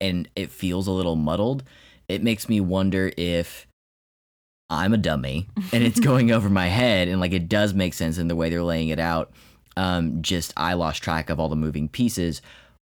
and 0.02 0.28
it 0.36 0.50
feels 0.50 0.88
a 0.88 0.92
little 0.92 1.16
muddled. 1.16 1.64
It 2.08 2.24
makes 2.24 2.50
me 2.50 2.60
wonder 2.60 3.12
if 3.16 3.68
I'm 4.70 4.94
a 4.94 4.98
dummy 4.98 5.48
and 5.74 5.84
it's 5.84 6.00
going 6.02 6.32
over 6.32 6.50
my 6.50 6.68
head, 6.68 7.08
and 7.08 7.20
like 7.20 7.34
it 7.34 7.50
does 7.50 7.74
make 7.74 7.94
sense 7.94 8.18
in 8.18 8.28
the 8.28 8.36
way 8.36 8.50
they're 8.50 8.64
laying 8.64 8.90
it 8.90 9.00
out. 9.00 9.32
Um, 9.78 10.22
just 10.22 10.54
I 10.58 10.74
lost 10.74 11.02
track 11.02 11.30
of 11.30 11.40
all 11.40 11.50
the 11.50 11.56
moving 11.56 11.88
pieces, 11.88 12.42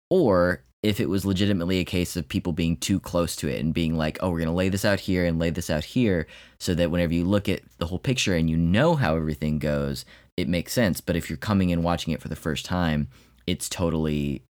or 0.10 0.64
if 0.84 1.00
it 1.00 1.08
was 1.08 1.26
legitimately 1.26 1.80
a 1.80 1.86
case 1.86 2.18
of 2.18 2.28
people 2.28 2.52
being 2.52 2.76
too 2.76 3.00
close 3.00 3.38
to 3.38 3.48
it 3.48 3.62
and 3.62 3.74
being 3.74 3.96
like, 3.96 4.18
oh, 4.20 4.30
we're 4.30 4.40
going 4.40 4.50
to 4.50 4.54
lay 4.54 4.68
this 4.68 4.84
out 4.84 5.00
here 5.00 5.26
and 5.26 5.40
lay 5.40 5.50
this 5.50 5.70
out 5.70 5.86
here 5.86 6.28
so 6.60 6.76
that 6.76 6.92
whenever 6.92 7.14
you 7.14 7.24
look 7.24 7.48
at 7.48 7.62
the 7.78 7.86
whole 7.86 7.98
picture 7.98 8.36
and 8.36 8.50
you 8.50 8.58
know 8.58 8.96
how 8.96 9.16
everything 9.16 9.60
goes, 9.60 10.04
it 10.36 10.50
makes 10.50 10.74
sense. 10.74 11.00
But 11.00 11.16
if 11.16 11.30
you're 11.30 11.38
coming 11.38 11.70
in 11.70 11.84
watching 11.84 12.14
it 12.14 12.22
for 12.22 12.28
the 12.28 12.36
first 12.36 12.66
time, 12.66 13.08
it's 13.48 13.70
totally, 13.70 14.44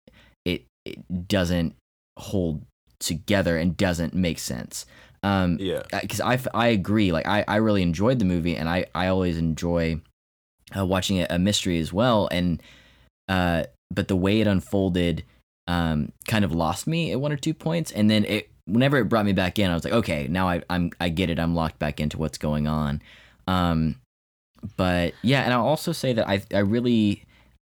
it, 0.46 0.64
it 0.86 1.28
doesn't 1.28 1.76
hold 2.18 2.64
together 2.98 3.58
and 3.58 3.76
doesn't 3.76 4.14
make 4.14 4.38
sense. 4.38 4.86
Um, 5.22 5.58
Yeah. 5.60 5.82
because 6.02 6.20
I, 6.20 6.38
I 6.52 6.68
agree. 6.68 7.12
Like 7.12 7.26
I, 7.26 7.44
I 7.46 7.56
really 7.56 7.82
enjoyed 7.82 8.18
the 8.18 8.24
movie, 8.24 8.56
and 8.56 8.68
I, 8.68 8.86
I 8.94 9.06
always 9.08 9.36
enjoy 9.38 10.00
uh, 10.76 10.84
watching 10.84 11.20
a, 11.20 11.26
a 11.30 11.38
mystery 11.38 11.78
as 11.78 11.92
well. 11.92 12.28
And 12.32 12.62
uh, 13.28 13.64
but 13.90 14.08
the 14.08 14.16
way 14.16 14.40
it 14.40 14.46
unfolded, 14.46 15.24
um, 15.68 16.12
kind 16.26 16.44
of 16.44 16.52
lost 16.52 16.86
me 16.86 17.12
at 17.12 17.20
one 17.20 17.32
or 17.32 17.36
two 17.36 17.54
points, 17.54 17.92
and 17.92 18.10
then 18.10 18.24
it 18.24 18.50
whenever 18.66 18.96
it 18.98 19.04
brought 19.08 19.24
me 19.24 19.32
back 19.32 19.58
in, 19.58 19.70
I 19.70 19.74
was 19.74 19.84
like, 19.84 19.92
okay, 19.92 20.26
now 20.28 20.48
I, 20.48 20.62
I'm 20.70 20.90
I 21.00 21.08
get 21.08 21.30
it. 21.30 21.38
I'm 21.38 21.54
locked 21.54 21.78
back 21.78 22.00
into 22.00 22.18
what's 22.18 22.38
going 22.38 22.66
on. 22.66 23.02
Um, 23.46 23.96
but 24.76 25.14
yeah, 25.22 25.42
and 25.42 25.52
I'll 25.52 25.66
also 25.66 25.92
say 25.92 26.12
that 26.12 26.28
I 26.28 26.42
I 26.52 26.58
really 26.60 27.24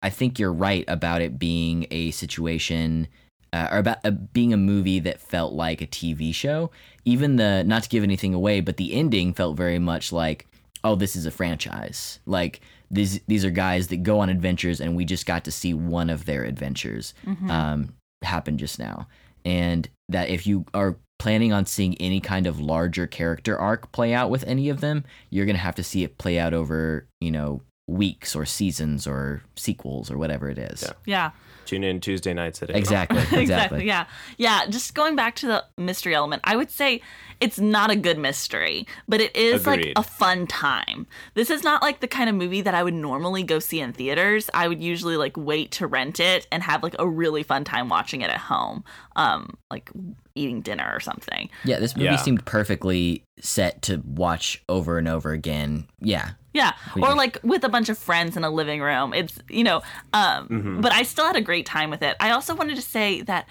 I 0.01 0.09
think 0.09 0.39
you're 0.39 0.53
right 0.53 0.85
about 0.87 1.21
it 1.21 1.39
being 1.39 1.87
a 1.91 2.11
situation 2.11 3.07
uh, 3.53 3.69
or 3.71 3.77
about 3.79 3.97
uh, 4.03 4.11
being 4.11 4.53
a 4.53 4.57
movie 4.57 4.99
that 4.99 5.21
felt 5.21 5.53
like 5.53 5.81
a 5.81 5.87
TV 5.87 6.33
show. 6.33 6.71
Even 7.05 7.37
the 7.37 7.63
not 7.65 7.83
to 7.83 7.89
give 7.89 8.03
anything 8.03 8.33
away, 8.33 8.61
but 8.61 8.77
the 8.77 8.93
ending 8.93 9.33
felt 9.33 9.57
very 9.57 9.79
much 9.79 10.11
like, 10.11 10.47
oh, 10.83 10.95
this 10.95 11.15
is 11.15 11.25
a 11.25 11.31
franchise. 11.31 12.19
Like 12.25 12.61
these 12.91 13.19
these 13.27 13.45
are 13.45 13.49
guys 13.49 13.87
that 13.87 14.03
go 14.03 14.19
on 14.19 14.29
adventures, 14.29 14.79
and 14.81 14.95
we 14.95 15.05
just 15.05 15.25
got 15.25 15.43
to 15.45 15.51
see 15.51 15.73
one 15.73 16.09
of 16.09 16.25
their 16.25 16.43
adventures 16.43 17.13
um, 17.49 17.93
happen 18.23 18.57
just 18.57 18.79
now. 18.79 19.07
And 19.45 19.87
that 20.09 20.29
if 20.29 20.45
you 20.45 20.65
are 20.73 20.97
planning 21.19 21.51
on 21.51 21.65
seeing 21.65 21.95
any 21.95 22.19
kind 22.19 22.45
of 22.45 22.59
larger 22.59 23.07
character 23.07 23.57
arc 23.57 23.91
play 23.91 24.13
out 24.13 24.29
with 24.29 24.43
any 24.45 24.69
of 24.69 24.81
them, 24.81 25.03
you're 25.29 25.45
gonna 25.45 25.57
have 25.57 25.75
to 25.75 25.83
see 25.83 26.03
it 26.03 26.17
play 26.17 26.37
out 26.37 26.53
over 26.53 27.07
you 27.21 27.31
know 27.31 27.61
weeks 27.87 28.35
or 28.35 28.45
seasons 28.45 29.07
or 29.07 29.41
sequels 29.55 30.11
or 30.11 30.17
whatever 30.17 30.49
it 30.49 30.57
is. 30.57 30.83
Yeah. 30.83 30.91
Yeah. 31.05 31.31
Tune 31.67 31.83
in 31.83 31.99
Tuesday 31.99 32.33
nights 32.33 32.63
at 32.63 32.71
8. 32.71 32.75
Exactly. 32.75 33.17
Exactly. 33.17 33.41
exactly. 33.43 33.85
Yeah. 33.85 34.05
Yeah. 34.37 34.65
Just 34.67 34.95
going 34.95 35.15
back 35.15 35.35
to 35.37 35.47
the 35.47 35.63
mystery 35.77 36.15
element, 36.15 36.41
I 36.45 36.55
would 36.55 36.71
say 36.71 37.01
it's 37.39 37.59
not 37.59 37.91
a 37.91 37.95
good 37.95 38.17
mystery, 38.17 38.87
but 39.07 39.21
it 39.21 39.35
is 39.35 39.67
like 39.67 39.93
a 39.95 40.01
fun 40.01 40.47
time. 40.47 41.05
This 41.35 41.51
is 41.51 41.63
not 41.63 41.83
like 41.83 41.99
the 41.99 42.07
kind 42.07 42.29
of 42.29 42.35
movie 42.35 42.61
that 42.61 42.73
I 42.73 42.83
would 42.83 42.95
normally 42.95 43.43
go 43.43 43.59
see 43.59 43.79
in 43.79 43.93
theaters. 43.93 44.49
I 44.55 44.67
would 44.67 44.81
usually 44.81 45.17
like 45.17 45.37
wait 45.37 45.69
to 45.73 45.85
rent 45.85 46.19
it 46.19 46.47
and 46.51 46.63
have 46.63 46.81
like 46.81 46.95
a 46.97 47.07
really 47.07 47.43
fun 47.43 47.63
time 47.63 47.89
watching 47.89 48.21
it 48.21 48.31
at 48.31 48.39
home, 48.39 48.83
um, 49.15 49.55
like 49.69 49.91
eating 50.33 50.61
dinner 50.61 50.89
or 50.91 50.99
something. 50.99 51.49
Yeah, 51.63 51.77
this 51.79 51.95
movie 51.95 52.05
Yeah. 52.05 52.15
seemed 52.15 52.43
perfectly 52.45 53.23
set 53.39 53.83
to 53.83 54.01
watch 54.03 54.63
over 54.67 54.97
and 54.97 55.07
over 55.07 55.31
again. 55.31 55.87
Yeah. 55.99 56.31
Yeah, 56.57 56.71
We 56.95 57.01
or 57.03 57.13
like 57.23 57.35
with 57.43 57.63
a 57.63 57.69
bunch 57.69 57.89
of 57.89 57.97
friends 57.97 58.35
in 58.37 58.43
a 58.43 58.49
living 58.61 58.81
room. 58.81 59.13
It's 59.13 59.35
you 59.49 59.63
know, 59.63 59.79
um, 60.13 60.47
Mm-hmm. 60.49 60.81
but 60.81 60.91
I 60.99 61.03
still 61.03 61.25
had 61.31 61.35
a 61.35 61.41
great 61.49 61.65
time 61.65 61.89
with 61.93 62.01
it. 62.09 62.15
I 62.19 62.29
also 62.31 62.53
wanted 62.59 62.75
to 62.75 62.81
say 62.95 63.21
that 63.31 63.43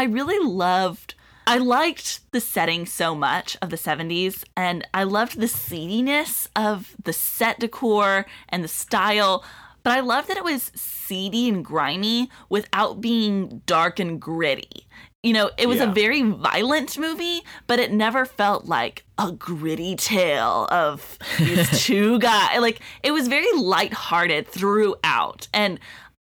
I 0.00 0.04
really 0.18 0.38
loved. 0.66 1.14
I 1.44 1.58
liked 1.58 2.20
the 2.32 2.40
setting 2.40 2.86
so 2.86 3.14
much 3.16 3.56
of 3.62 3.70
the 3.70 3.76
70s, 3.88 4.44
and 4.56 4.86
I 4.94 5.02
loved 5.02 5.34
the 5.40 5.48
seediness 5.48 6.48
of 6.54 6.94
the 7.02 7.12
set 7.12 7.58
decor 7.58 8.26
and 8.48 8.62
the 8.62 8.68
style. 8.68 9.44
But 9.84 9.92
I 9.98 10.00
loved 10.00 10.28
that 10.28 10.36
it 10.36 10.44
was 10.44 10.70
seedy 10.76 11.48
and 11.48 11.64
grimy 11.64 12.30
without 12.48 13.00
being 13.00 13.62
dark 13.66 13.98
and 13.98 14.20
gritty. 14.20 14.86
You 15.22 15.32
know, 15.32 15.50
it 15.56 15.68
was 15.68 15.80
a 15.80 15.86
very 15.86 16.22
violent 16.22 16.98
movie, 16.98 17.42
but 17.68 17.78
it 17.78 17.92
never 17.92 18.24
felt 18.24 18.64
like 18.64 19.04
a 19.18 19.30
gritty 19.30 19.94
tale 19.94 20.66
of 20.70 21.16
these 21.38 21.80
two 21.84 22.18
guys. 22.18 22.60
Like 22.60 22.80
it 23.04 23.12
was 23.12 23.28
very 23.28 23.50
lighthearted 23.56 24.48
throughout. 24.48 25.46
And 25.54 25.78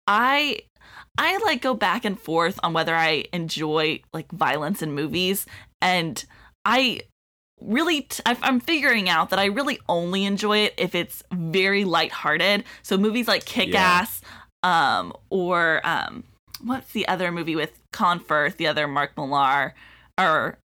I 0.07 0.61
I 1.17 1.39
like 1.39 1.63
go 1.63 1.73
back 1.73 2.05
and 2.05 2.21
forth 2.21 2.61
on 2.63 2.75
whether 2.75 2.95
I 2.95 3.25
enjoy 3.33 4.03
like 4.13 4.31
violence 4.33 4.83
in 4.83 4.93
movies 4.93 5.47
and 5.81 6.23
I 6.67 7.01
really 7.61 8.03
t- 8.03 8.23
I'm 8.27 8.61
figuring 8.61 9.09
out 9.09 9.31
that 9.31 9.39
I 9.39 9.47
really 9.47 9.79
only 9.89 10.25
enjoy 10.25 10.59
it 10.59 10.75
if 10.77 10.95
it's 10.95 11.23
very 11.33 11.85
lighthearted. 11.85 12.65
So 12.83 12.99
movies 12.99 13.29
like 13.29 13.45
Kick 13.45 13.75
Ass 13.75 14.21
um 14.63 15.15
or 15.31 15.81
um 15.85 16.25
what's 16.63 16.93
the 16.93 17.07
other 17.09 17.33
movie 17.33 17.57
with 17.57 17.81
Colin 17.93 18.21
Firth, 18.21 18.57
the 18.57 18.67
other 18.67 18.87
Mark 18.87 19.17
Millar 19.17 19.75
or 20.19 20.59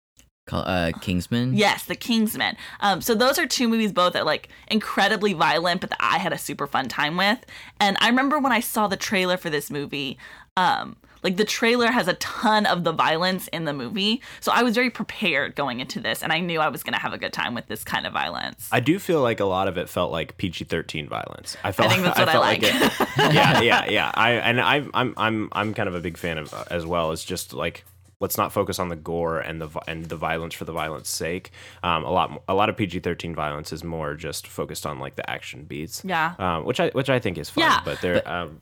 Call, 0.47 0.61
uh, 0.61 0.91
Kingsman. 1.01 1.55
Yes, 1.55 1.85
The 1.85 1.95
Kingsman. 1.95 2.55
Um, 2.79 3.01
so 3.01 3.15
those 3.15 3.39
are 3.39 3.47
two 3.47 3.67
movies 3.67 3.91
both 3.91 4.13
that 4.13 4.21
are 4.21 4.25
like 4.25 4.49
incredibly 4.67 5.33
violent, 5.33 5.81
but 5.81 5.89
that 5.89 5.97
I 5.99 6.19
had 6.19 6.33
a 6.33 6.37
super 6.37 6.67
fun 6.67 6.87
time 6.87 7.17
with. 7.17 7.43
And 7.79 7.97
I 7.99 8.09
remember 8.09 8.37
when 8.37 8.51
I 8.51 8.59
saw 8.59 8.87
the 8.87 8.95
trailer 8.95 9.37
for 9.37 9.49
this 9.49 9.71
movie, 9.71 10.19
um, 10.55 10.97
like 11.25 11.37
the 11.37 11.43
trailer 11.43 11.87
has 11.87 12.07
a 12.07 12.13
ton 12.13 12.65
of 12.67 12.83
the 12.83 12.91
violence 12.93 13.47
in 13.49 13.65
the 13.65 13.73
movie. 13.73 14.21
So 14.39 14.51
I 14.53 14.61
was 14.63 14.75
very 14.75 14.91
prepared 14.91 15.55
going 15.55 15.79
into 15.79 15.99
this, 15.99 16.21
and 16.21 16.31
I 16.31 16.39
knew 16.39 16.59
I 16.61 16.69
was 16.69 16.83
gonna 16.83 16.99
have 16.99 17.13
a 17.13 17.17
good 17.17 17.33
time 17.33 17.55
with 17.55 17.65
this 17.67 17.83
kind 17.83 18.05
of 18.05 18.13
violence. 18.13 18.69
I 18.71 18.79
do 18.79 18.99
feel 18.99 19.21
like 19.21 19.39
a 19.39 19.45
lot 19.45 19.67
of 19.67 19.77
it 19.77 19.89
felt 19.89 20.11
like 20.11 20.37
PG-13 20.37 21.07
violence. 21.09 21.57
I 21.63 21.71
felt 21.71 21.91
think 21.91 22.03
that's 22.03 22.19
what 22.19 22.29
I 22.29 22.31
felt 22.31 22.43
like. 22.45 22.59
it- 22.63 23.07
yeah, 23.33 23.61
yeah, 23.61 23.85
yeah. 23.89 24.11
I 24.13 24.33
and 24.33 24.61
I 24.61 24.85
I'm 24.93 25.13
I'm 25.17 25.49
I'm 25.51 25.73
kind 25.73 25.89
of 25.89 25.95
a 25.95 25.99
big 25.99 26.15
fan 26.17 26.37
of 26.37 26.53
uh, 26.53 26.63
as 26.69 26.85
well. 26.85 27.11
It's 27.11 27.25
just 27.25 27.51
like 27.53 27.83
let's 28.21 28.37
not 28.37 28.53
focus 28.53 28.79
on 28.79 28.89
the 28.89 28.95
gore 28.95 29.39
and 29.39 29.59
the 29.59 29.67
and 29.87 30.05
the 30.05 30.15
violence 30.15 30.53
for 30.53 30.65
the 30.65 30.71
violence 30.71 31.09
sake. 31.09 31.51
Um, 31.83 32.03
a 32.03 32.11
lot 32.11 32.43
a 32.47 32.53
lot 32.53 32.69
of 32.69 32.77
PG-13 32.77 33.35
violence 33.35 33.73
is 33.73 33.83
more 33.83 34.13
just 34.13 34.47
focused 34.47 34.85
on 34.85 34.99
like 34.99 35.15
the 35.15 35.27
action 35.29 35.63
beats. 35.63 36.03
Yeah. 36.05 36.35
Um, 36.37 36.65
which 36.65 36.79
I 36.79 36.89
which 36.89 37.09
I 37.09 37.19
think 37.19 37.37
is 37.39 37.49
fun. 37.49 37.63
Yeah. 37.63 37.81
But 37.83 37.99
there 38.01 38.27
um, 38.29 38.61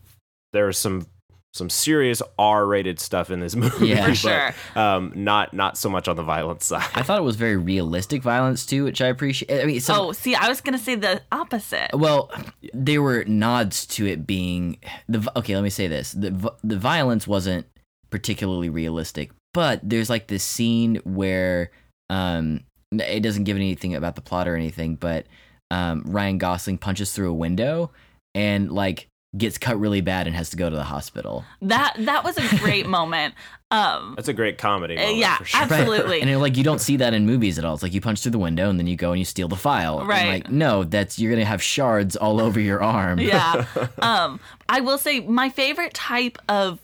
there 0.54 0.66
are 0.66 0.72
some 0.72 1.06
some 1.54 1.70
serious 1.70 2.20
R-rated 2.36 2.98
stuff 2.98 3.30
in 3.30 3.38
this 3.38 3.54
movie. 3.56 3.88
Yeah. 3.88 4.02
For 4.02 4.08
but, 4.08 4.14
sure. 4.16 4.54
Um, 4.74 5.12
not 5.14 5.54
not 5.54 5.78
so 5.78 5.88
much 5.88 6.08
on 6.08 6.16
the 6.16 6.22
violence 6.22 6.66
side. 6.66 6.88
I 6.94 7.02
thought 7.02 7.18
it 7.18 7.24
was 7.24 7.36
very 7.36 7.56
realistic 7.56 8.22
violence 8.22 8.66
too, 8.66 8.84
which 8.84 9.00
I 9.00 9.06
appreciate. 9.06 9.62
I 9.62 9.64
mean, 9.64 9.80
some, 9.80 9.98
oh, 9.98 10.12
see, 10.12 10.34
I 10.34 10.48
was 10.48 10.60
gonna 10.60 10.78
say 10.78 10.96
the 10.96 11.22
opposite. 11.32 11.90
Well, 11.94 12.30
there 12.72 13.00
were 13.00 13.24
nods 13.24 13.86
to 13.86 14.06
it 14.06 14.26
being 14.26 14.78
the 15.08 15.30
okay. 15.36 15.54
Let 15.54 15.64
me 15.64 15.70
say 15.70 15.86
this: 15.86 16.12
the 16.12 16.52
the 16.62 16.78
violence 16.78 17.26
wasn't 17.26 17.66
particularly 18.10 18.68
realistic, 18.68 19.30
but 19.54 19.80
there's 19.82 20.10
like 20.10 20.26
this 20.26 20.44
scene 20.44 20.96
where 21.04 21.70
um 22.10 22.60
it 22.92 23.20
doesn't 23.22 23.44
give 23.44 23.56
anything 23.56 23.94
about 23.94 24.14
the 24.16 24.20
plot 24.20 24.48
or 24.48 24.56
anything, 24.56 24.96
but 24.96 25.26
um 25.70 26.02
Ryan 26.06 26.38
Gosling 26.38 26.78
punches 26.78 27.12
through 27.12 27.30
a 27.30 27.34
window 27.34 27.90
and 28.34 28.70
like 28.70 29.08
gets 29.36 29.58
cut 29.58 29.78
really 29.78 30.00
bad 30.00 30.26
and 30.26 30.36
has 30.36 30.50
to 30.50 30.56
go 30.56 30.70
to 30.70 30.76
the 30.76 30.84
hospital. 30.84 31.44
That 31.62 31.94
that 32.00 32.24
was 32.24 32.36
a 32.38 32.56
great 32.58 32.86
moment. 32.86 33.34
Um, 33.70 34.12
That's 34.14 34.28
a 34.28 34.32
great 34.32 34.56
comedy. 34.56 34.96
Uh, 34.96 35.00
Moment 35.00 35.18
yeah, 35.18 35.36
for 35.38 35.44
sure. 35.46 35.60
abs- 35.62 35.72
Absolutely. 35.72 36.20
And 36.22 36.40
like 36.40 36.56
you 36.56 36.62
don't 36.62 36.80
see 36.80 36.96
that 36.98 37.12
in 37.12 37.26
movies 37.26 37.58
at 37.58 37.64
all. 37.64 37.74
It's 37.74 37.82
like 37.82 37.92
you 37.92 38.00
punch 38.00 38.20
through 38.22 38.30
the 38.32 38.38
window 38.38 38.70
and 38.70 38.78
then 38.78 38.86
you 38.86 38.94
go 38.94 39.10
and 39.10 39.18
you 39.18 39.24
steal 39.24 39.48
the 39.48 39.56
file. 39.56 39.98
And, 39.98 40.08
Right. 40.08 40.26
like 40.44 40.50
no, 40.50 40.84
that's 40.84 41.18
you're 41.18 41.32
gonna 41.32 41.44
have 41.44 41.60
shards 41.62 42.14
all 42.14 42.40
over 42.40 42.60
your 42.60 42.82
arm. 42.82 43.18
yeah. 43.18 43.64
Um, 44.00 44.38
I 44.68 44.80
will 44.80 44.98
say 44.98 45.20
my 45.20 45.48
favorite 45.48 45.92
type 45.94 46.38
of 46.48 46.78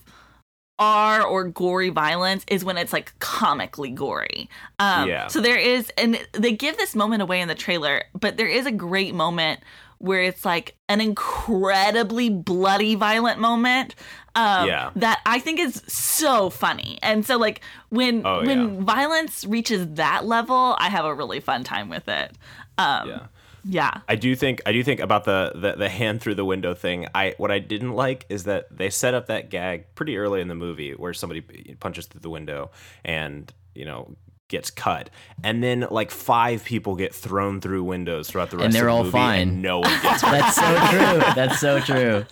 R 0.81 1.23
or 1.23 1.45
gory 1.45 1.91
violence 1.91 2.45
is 2.49 2.65
when 2.65 2.77
it's 2.79 2.93
like 2.93 3.13
comically 3.21 3.91
gory. 3.91 4.49
Um, 4.81 5.09
Yeah. 5.09 5.29
So 5.29 5.41
there 5.41 5.59
is, 5.59 5.93
and 5.97 6.19
they 6.33 6.53
give 6.53 6.77
this 6.79 6.97
moment 6.97 7.23
away 7.23 7.41
in 7.41 7.49
the 7.49 7.55
trailer, 7.55 8.03
but 8.19 8.37
there 8.39 8.49
is 8.49 8.67
a 8.67 8.73
great 8.73 9.15
moment 9.15 9.61
where 9.99 10.23
it's 10.23 10.47
like 10.47 10.77
an 10.89 10.99
incredibly 11.03 12.31
bloody 12.31 12.95
violent 12.95 13.39
moment. 13.39 13.95
Um, 14.35 14.67
Yeah. 14.67 14.91
That 14.97 15.21
I 15.27 15.39
think 15.39 15.61
is 15.61 15.83
so 15.87 16.49
funny. 16.51 16.99
And 17.03 17.27
so 17.27 17.37
like 17.37 17.61
when 17.91 18.23
Oh, 18.27 18.43
when 18.45 18.77
yeah. 18.77 18.81
violence 18.83 19.45
reaches 19.45 19.87
that 19.95 20.25
level, 20.25 20.77
I 20.79 20.89
have 20.89 21.05
a 21.05 21.15
really 21.15 21.41
fun 21.41 21.65
time 21.65 21.89
with 21.91 22.09
it. 22.09 22.33
Um, 22.79 23.09
Yeah. 23.09 23.27
Yeah. 23.65 24.01
I 24.09 24.17
do 24.17 24.35
think 24.37 24.61
I 24.67 24.73
do 24.73 24.83
think 24.83 25.01
about 25.01 25.25
the, 25.25 25.53
the 25.55 25.73
the 25.77 25.89
hand 25.89 26.21
through 26.21 26.35
the 26.37 26.45
window 26.45 26.75
thing. 26.75 27.07
I 27.15 27.35
what 27.39 27.51
I 27.51 27.59
didn't 27.59 27.93
like 27.93 28.27
is 28.29 28.45
that 28.45 28.77
they 28.77 28.91
set 28.91 29.15
up 29.15 29.27
that 29.27 29.51
gag 29.51 29.95
pretty 29.95 30.17
early 30.17 30.41
in 30.41 30.49
the 30.49 30.55
movie 30.55 30.93
where 30.93 31.13
somebody 31.15 31.41
punches 31.81 32.07
through 32.07 32.21
the 32.21 32.31
window 32.31 32.71
and 33.05 33.53
you 33.75 33.85
know 33.85 34.17
gets 34.49 34.69
cut, 34.69 35.11
and 35.45 35.63
then 35.63 35.87
like 35.93 36.11
five 36.11 36.65
people 36.65 36.97
get 36.97 37.15
thrown 37.15 37.61
through 37.61 37.85
windows 37.85 38.29
throughout 38.29 38.51
the 38.51 38.57
rest. 38.57 38.65
And 38.65 38.75
they're 38.75 38.89
of 38.89 38.95
the 38.95 38.97
all 38.97 39.05
movie, 39.05 39.13
fine. 39.13 39.49
And 39.49 39.63
no 39.63 39.79
one 39.79 40.03
gets. 40.03 40.23
That's 40.23 40.57
so 40.57 40.63
true. 40.91 41.33
That's 41.37 41.61
so 41.61 41.81
true. 41.81 42.27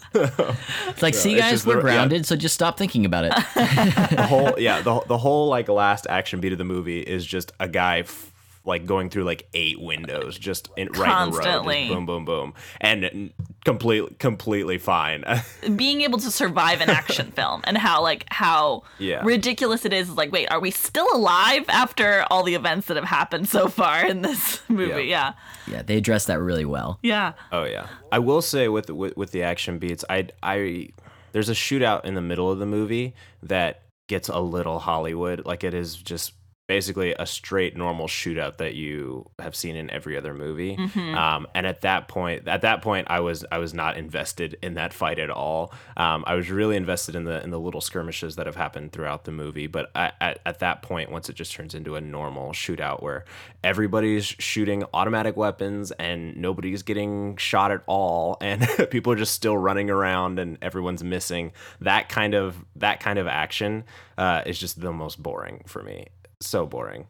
It's 0.88 1.00
like, 1.02 1.14
see, 1.14 1.36
guys, 1.36 1.64
we're 1.64 1.74
the- 1.74 1.78
yeah. 1.78 1.82
grounded, 1.82 2.26
so 2.26 2.34
just 2.34 2.54
stop 2.54 2.76
thinking 2.76 3.04
about 3.06 3.24
it. 3.24 3.32
the 4.16 4.26
whole 4.28 4.58
yeah 4.58 4.82
the 4.82 5.00
the 5.06 5.18
whole 5.18 5.48
like 5.48 5.68
last 5.68 6.06
action 6.10 6.40
beat 6.40 6.50
of 6.52 6.58
the 6.58 6.64
movie 6.64 7.00
is 7.00 7.24
just 7.24 7.52
a 7.60 7.68
guy. 7.68 8.00
F- 8.00 8.32
like 8.68 8.86
going 8.86 9.10
through 9.10 9.24
like 9.24 9.48
eight 9.54 9.80
windows, 9.80 10.38
just 10.38 10.68
in, 10.76 10.88
right 10.92 11.22
in 11.22 11.28
a 11.28 11.30
row, 11.32 11.42
Constantly. 11.42 11.74
just 11.88 11.94
boom, 11.94 12.06
boom, 12.06 12.24
boom, 12.24 12.54
and 12.80 13.32
completely, 13.64 14.14
completely 14.18 14.78
fine. 14.78 15.24
being 15.76 16.02
able 16.02 16.18
to 16.18 16.30
survive 16.30 16.80
an 16.80 16.90
action 16.90 17.32
film 17.32 17.62
and 17.64 17.76
how 17.76 18.02
like 18.02 18.24
how 18.30 18.82
Yeah. 18.98 19.22
ridiculous 19.24 19.84
it 19.84 19.92
is 19.92 20.10
like 20.10 20.30
wait 20.30 20.50
are 20.50 20.60
we 20.60 20.70
still 20.70 21.06
alive 21.12 21.64
after 21.68 22.24
all 22.30 22.42
the 22.44 22.54
events 22.54 22.86
that 22.86 22.96
have 22.96 23.06
happened 23.06 23.48
so 23.48 23.68
far 23.68 24.06
in 24.06 24.22
this 24.22 24.60
movie 24.68 25.04
yeah 25.04 25.32
yeah, 25.66 25.82
they 25.82 25.96
address 25.96 26.26
that 26.26 26.40
really 26.40 26.64
well. 26.64 26.98
yeah, 27.02 27.32
Oh 27.52 27.64
yeah. 27.64 27.88
I 28.12 28.20
will 28.20 28.40
say 28.42 28.68
with 28.68 28.88
with, 28.90 29.16
with 29.16 29.32
the 29.32 29.42
action 29.42 29.78
beats, 29.78 30.04
I 30.08 30.28
I 30.42 30.90
there's 31.32 31.48
a 31.50 31.54
shootout 31.54 32.04
in 32.04 32.14
the 32.14 32.22
middle 32.22 32.50
of 32.50 32.58
the 32.58 32.66
movie 32.66 33.14
that 33.42 33.82
gets 34.06 34.28
a 34.30 34.40
little 34.40 34.78
Hollywood. 34.78 35.44
Like 35.44 35.62
it 35.64 35.74
is 35.74 35.94
just 35.96 36.32
basically 36.68 37.14
a 37.18 37.26
straight 37.26 37.76
normal 37.76 38.06
shootout 38.06 38.58
that 38.58 38.74
you 38.74 39.28
have 39.38 39.56
seen 39.56 39.74
in 39.74 39.90
every 39.90 40.16
other 40.16 40.34
movie. 40.34 40.76
Um, 41.16 41.46
and 41.54 41.66
at 41.66 41.80
that 41.80 42.06
point, 42.06 42.46
at 42.46 42.60
that 42.60 42.82
point, 42.82 43.08
I 43.10 43.20
was 43.20 43.44
I 43.50 43.58
was 43.58 43.74
not 43.74 43.96
invested 43.96 44.58
in 44.62 44.74
that 44.74 44.92
fight 44.92 45.18
at 45.18 45.30
all. 45.30 45.72
Um, 45.96 46.22
I 46.26 46.34
was 46.34 46.50
really 46.50 46.76
invested 46.76 47.16
in 47.16 47.24
the 47.24 47.42
in 47.42 47.50
the 47.50 47.58
little 47.58 47.80
skirmishes 47.80 48.36
that 48.36 48.46
have 48.46 48.54
happened 48.54 48.92
throughout 48.92 49.24
the 49.24 49.32
movie. 49.32 49.66
But 49.66 49.90
at, 49.94 50.14
at, 50.20 50.40
at 50.44 50.58
that 50.60 50.82
point, 50.82 51.10
once 51.10 51.28
it 51.30 51.34
just 51.34 51.52
turns 51.52 51.74
into 51.74 51.96
a 51.96 52.00
normal 52.00 52.52
shootout 52.52 53.02
where 53.02 53.24
everybody's 53.64 54.26
shooting 54.26 54.84
automatic 54.92 55.36
weapons 55.36 55.90
and 55.92 56.36
nobody's 56.36 56.82
getting 56.82 57.36
shot 57.38 57.70
at 57.72 57.82
all, 57.86 58.36
and 58.42 58.68
people 58.90 59.12
are 59.12 59.16
just 59.16 59.34
still 59.34 59.56
running 59.56 59.88
around 59.88 60.38
and 60.38 60.58
everyone's 60.60 61.02
missing, 61.02 61.52
that 61.80 62.10
kind 62.10 62.34
of 62.34 62.62
that 62.76 63.00
kind 63.00 63.18
of 63.18 63.26
action 63.26 63.84
uh, 64.18 64.42
is 64.44 64.58
just 64.58 64.80
the 64.80 64.92
most 64.92 65.22
boring 65.22 65.62
for 65.66 65.82
me. 65.82 66.08
So 66.40 66.66
boring. 66.66 67.06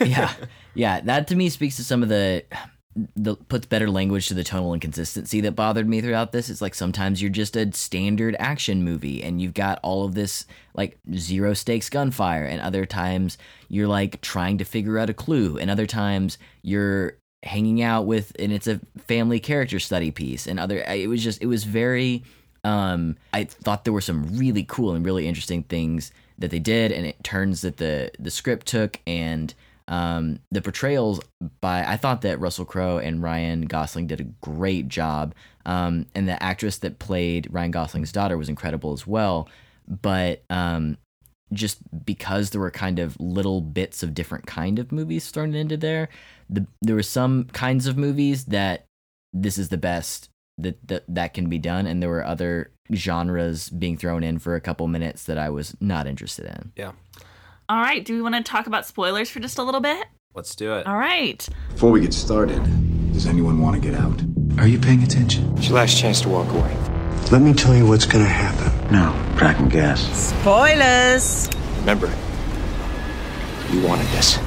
yeah, 0.00 0.32
yeah. 0.74 1.00
That 1.00 1.28
to 1.28 1.36
me 1.36 1.48
speaks 1.48 1.76
to 1.76 1.84
some 1.84 2.02
of 2.02 2.08
the 2.08 2.44
the 3.14 3.36
puts 3.36 3.66
better 3.66 3.88
language 3.88 4.26
to 4.26 4.34
the 4.34 4.42
tonal 4.42 4.74
inconsistency 4.74 5.40
that 5.40 5.52
bothered 5.52 5.88
me 5.88 6.00
throughout 6.00 6.32
this. 6.32 6.50
It's 6.50 6.60
like 6.60 6.74
sometimes 6.74 7.22
you're 7.22 7.30
just 7.30 7.56
a 7.56 7.72
standard 7.72 8.34
action 8.40 8.82
movie 8.82 9.22
and 9.22 9.40
you've 9.40 9.54
got 9.54 9.78
all 9.84 10.04
of 10.04 10.14
this 10.14 10.46
like 10.74 10.98
zero 11.14 11.54
stakes 11.54 11.88
gunfire, 11.88 12.44
and 12.44 12.60
other 12.60 12.86
times 12.86 13.38
you're 13.68 13.88
like 13.88 14.20
trying 14.20 14.58
to 14.58 14.64
figure 14.64 14.98
out 14.98 15.10
a 15.10 15.14
clue, 15.14 15.58
and 15.58 15.70
other 15.70 15.86
times 15.86 16.38
you're 16.62 17.18
hanging 17.44 17.82
out 17.82 18.04
with 18.06 18.32
and 18.38 18.52
it's 18.52 18.66
a 18.66 18.80
family 19.06 19.38
character 19.38 19.78
study 19.78 20.10
piece 20.10 20.48
and 20.48 20.58
other 20.58 20.78
it 20.78 21.08
was 21.08 21.22
just 21.22 21.40
it 21.40 21.46
was 21.46 21.62
very 21.62 22.24
um 22.64 23.16
i 23.32 23.44
thought 23.44 23.84
there 23.84 23.92
were 23.92 24.00
some 24.00 24.36
really 24.36 24.64
cool 24.64 24.92
and 24.92 25.04
really 25.04 25.28
interesting 25.28 25.62
things 25.62 26.10
that 26.38 26.50
they 26.50 26.58
did 26.58 26.92
and 26.92 27.04
it 27.06 27.22
turns 27.22 27.60
that 27.62 27.76
the 27.76 28.10
the 28.18 28.30
script 28.30 28.66
took 28.66 29.00
and 29.06 29.54
um 29.88 30.38
the 30.50 30.62
portrayals 30.62 31.20
by 31.60 31.84
i 31.84 31.96
thought 31.96 32.22
that 32.22 32.38
russell 32.40 32.64
crowe 32.64 32.98
and 32.98 33.22
ryan 33.22 33.62
gosling 33.62 34.06
did 34.06 34.20
a 34.20 34.24
great 34.40 34.88
job. 34.88 35.34
Um 35.66 36.06
and 36.14 36.28
the 36.28 36.42
actress 36.42 36.78
that 36.78 36.98
played 36.98 37.48
ryan 37.50 37.70
gosling's 37.70 38.12
daughter 38.12 38.38
was 38.38 38.48
incredible 38.48 38.92
as 38.92 39.06
well. 39.06 39.48
But 39.86 40.42
um 40.50 40.98
just 41.52 41.78
because 42.04 42.50
there 42.50 42.60
were 42.60 42.70
kind 42.70 42.98
of 42.98 43.18
little 43.18 43.62
bits 43.62 44.02
of 44.02 44.12
different 44.12 44.46
kind 44.46 44.78
of 44.78 44.92
movies 44.92 45.30
thrown 45.30 45.54
into 45.54 45.78
there 45.78 46.10
the, 46.50 46.66
there 46.82 46.94
were 46.94 47.02
some 47.02 47.44
kinds 47.44 47.86
of 47.86 47.96
movies 47.96 48.44
that 48.46 48.84
this 49.32 49.56
is 49.56 49.70
the 49.70 49.78
best 49.78 50.28
that, 50.58 50.76
that 50.86 51.04
that 51.08 51.34
can 51.34 51.48
be 51.48 51.58
done 51.58 51.86
and 51.86 52.02
there 52.02 52.10
were 52.10 52.24
other 52.24 52.70
genres 52.94 53.68
being 53.70 53.96
thrown 53.96 54.22
in 54.24 54.38
for 54.38 54.54
a 54.54 54.60
couple 54.60 54.86
minutes 54.88 55.24
that 55.24 55.38
I 55.38 55.50
was 55.50 55.76
not 55.80 56.06
interested 56.06 56.46
in. 56.46 56.72
Yeah. 56.76 56.92
all 57.68 57.80
right 57.80 58.04
do 58.04 58.14
we 58.14 58.22
want 58.22 58.34
to 58.34 58.42
talk 58.42 58.66
about 58.66 58.86
spoilers 58.86 59.28
for 59.30 59.40
just 59.40 59.58
a 59.58 59.62
little 59.62 59.80
bit 59.80 60.06
Let's 60.34 60.54
do 60.54 60.74
it. 60.74 60.86
all 60.86 60.96
right 60.96 61.46
Before 61.70 61.90
we 61.90 62.00
get 62.00 62.14
started, 62.14 62.62
does 63.12 63.26
anyone 63.26 63.60
want 63.60 63.74
to 63.74 63.80
get 63.90 63.98
out? 63.98 64.20
Are 64.58 64.68
you 64.68 64.78
paying 64.78 65.02
attention? 65.02 65.52
It's 65.56 65.68
your 65.68 65.76
last 65.76 65.98
chance 65.98 66.20
to 66.22 66.28
walk 66.28 66.48
away. 66.52 66.76
Let 67.32 67.42
me 67.42 67.52
tell 67.52 67.74
you 67.74 67.86
what's 67.86 68.06
gonna 68.06 68.24
happen. 68.24 68.92
No, 68.92 69.12
cracking 69.36 69.68
gas. 69.68 70.00
Spoilers. 70.40 71.48
Remember, 71.80 72.06
you 73.70 73.82
wanted 73.86 74.06
this. 74.08 74.38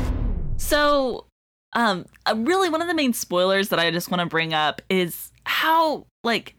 So, 0.58 1.26
um, 1.74 2.06
uh, 2.26 2.36
really, 2.38 2.70
one 2.70 2.82
of 2.82 2.88
the 2.88 2.94
main 2.94 3.14
spoilers 3.14 3.70
that 3.70 3.80
I 3.80 3.92
just 3.92 4.10
want 4.10 4.22
to 4.22 4.26
bring 4.26 4.54
up 4.54 4.82
is 4.90 5.32
how, 5.46 6.08
like, 6.24 6.56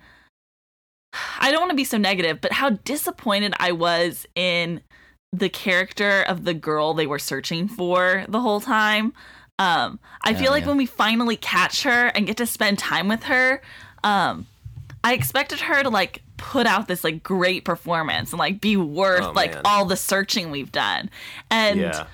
I 1.38 1.50
don't 1.50 1.60
want 1.60 1.70
to 1.70 1.76
be 1.76 1.84
so 1.84 1.98
negative, 1.98 2.40
but 2.40 2.52
how 2.52 2.70
disappointed 2.70 3.54
I 3.58 3.72
was 3.72 4.26
in 4.34 4.80
the 5.32 5.48
character 5.48 6.22
of 6.22 6.44
the 6.44 6.54
girl 6.54 6.94
they 6.94 7.06
were 7.06 7.18
searching 7.18 7.68
for 7.68 8.24
the 8.28 8.40
whole 8.40 8.60
time. 8.60 9.12
Um, 9.58 9.98
I 10.22 10.34
feel 10.34 10.48
Oh, 10.50 10.52
like 10.54 10.62
yeah. 10.62 10.68
when 10.68 10.76
we 10.76 10.86
finally 10.86 11.36
catch 11.36 11.82
her 11.84 12.06
and 12.08 12.26
get 12.26 12.36
to 12.38 12.46
spend 12.46 12.78
time 12.78 13.08
with 13.08 13.24
her, 13.24 13.62
um, 14.04 14.46
I 15.04 15.14
expected 15.14 15.60
her 15.60 15.82
to 15.82 15.88
like 15.90 16.22
put 16.36 16.66
out 16.66 16.88
this 16.88 17.04
like 17.04 17.22
great 17.22 17.64
performance 17.64 18.32
and 18.32 18.38
like 18.38 18.60
be 18.60 18.76
worth 18.76 19.24
Oh, 19.24 19.32
like 19.32 19.56
all 19.64 19.84
the 19.84 19.96
searching 19.96 20.50
we've 20.50 20.72
done. 20.72 21.10
And 21.50 21.78
Yeah. 21.80 22.06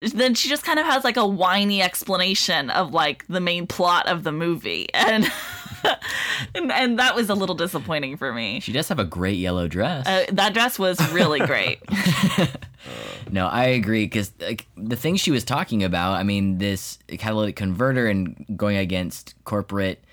then 0.00 0.34
she 0.34 0.48
just 0.48 0.62
kind 0.64 0.78
of 0.78 0.86
has 0.86 1.04
like 1.04 1.16
a 1.16 1.26
whiny 1.26 1.80
explanation 1.82 2.70
of 2.70 2.92
like 2.92 3.26
the 3.28 3.40
main 3.40 3.66
plot 3.66 4.06
of 4.08 4.24
the 4.24 4.32
movie 4.32 4.88
and 4.92 5.30
and, 6.54 6.70
and 6.72 6.98
that 6.98 7.14
was 7.14 7.28
a 7.30 7.34
little 7.34 7.54
disappointing 7.54 8.16
for 8.16 8.32
me 8.32 8.60
She 8.60 8.72
does 8.72 8.88
have 8.88 8.98
a 8.98 9.04
great 9.04 9.38
yellow 9.38 9.68
dress. 9.68 10.06
uh, 10.06 10.24
that 10.32 10.54
dress 10.54 10.78
was 10.78 10.98
really 11.12 11.40
great 11.40 11.78
No, 13.30 13.46
I 13.48 13.64
agree 13.66 14.04
because 14.04 14.32
like, 14.40 14.66
the 14.76 14.94
things 14.94 15.20
she 15.20 15.32
was 15.32 15.42
talking 15.42 15.82
about, 15.82 16.12
I 16.12 16.22
mean, 16.22 16.58
this 16.58 16.98
catalytic 17.08 17.56
converter 17.56 18.06
and 18.06 18.46
going 18.56 18.76
against 18.76 19.34
corporate 19.44 20.04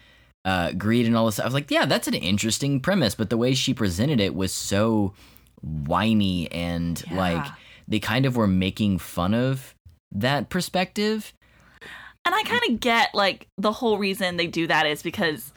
uh, 0.46 0.72
greed 0.72 1.06
and 1.06 1.16
all 1.16 1.28
this. 1.28 1.36
Stuff. 1.36 1.44
I 1.46 1.48
was 1.48 1.54
like, 1.54 1.70
yeah, 1.70 1.86
that's 1.86 2.08
an 2.08 2.16
interesting 2.16 2.80
premise, 2.80 3.14
but 3.14 3.30
the 3.30 3.38
way 3.38 3.54
she 3.54 3.74
presented 3.76 4.20
it 4.20 4.34
was 4.34 4.52
so 4.52 5.14
whiny 5.62 6.52
and 6.52 7.04
Yeah. 7.10 7.18
like 7.18 7.46
they 7.88 8.00
kind 8.00 8.26
of 8.26 8.36
were 8.36 8.48
making 8.48 8.98
fun 8.98 9.34
of 9.36 9.76
that 10.12 10.50
perspective. 10.50 11.34
and 12.26 12.34
i 12.36 12.42
kind 12.44 12.62
of 12.70 12.80
get 12.80 13.14
like 13.14 13.48
the 13.58 13.72
whole 13.72 13.98
reason 13.98 14.38
they 14.38 14.48
do 14.48 14.66
that 14.68 14.86
is 14.88 15.02
because 15.04 15.53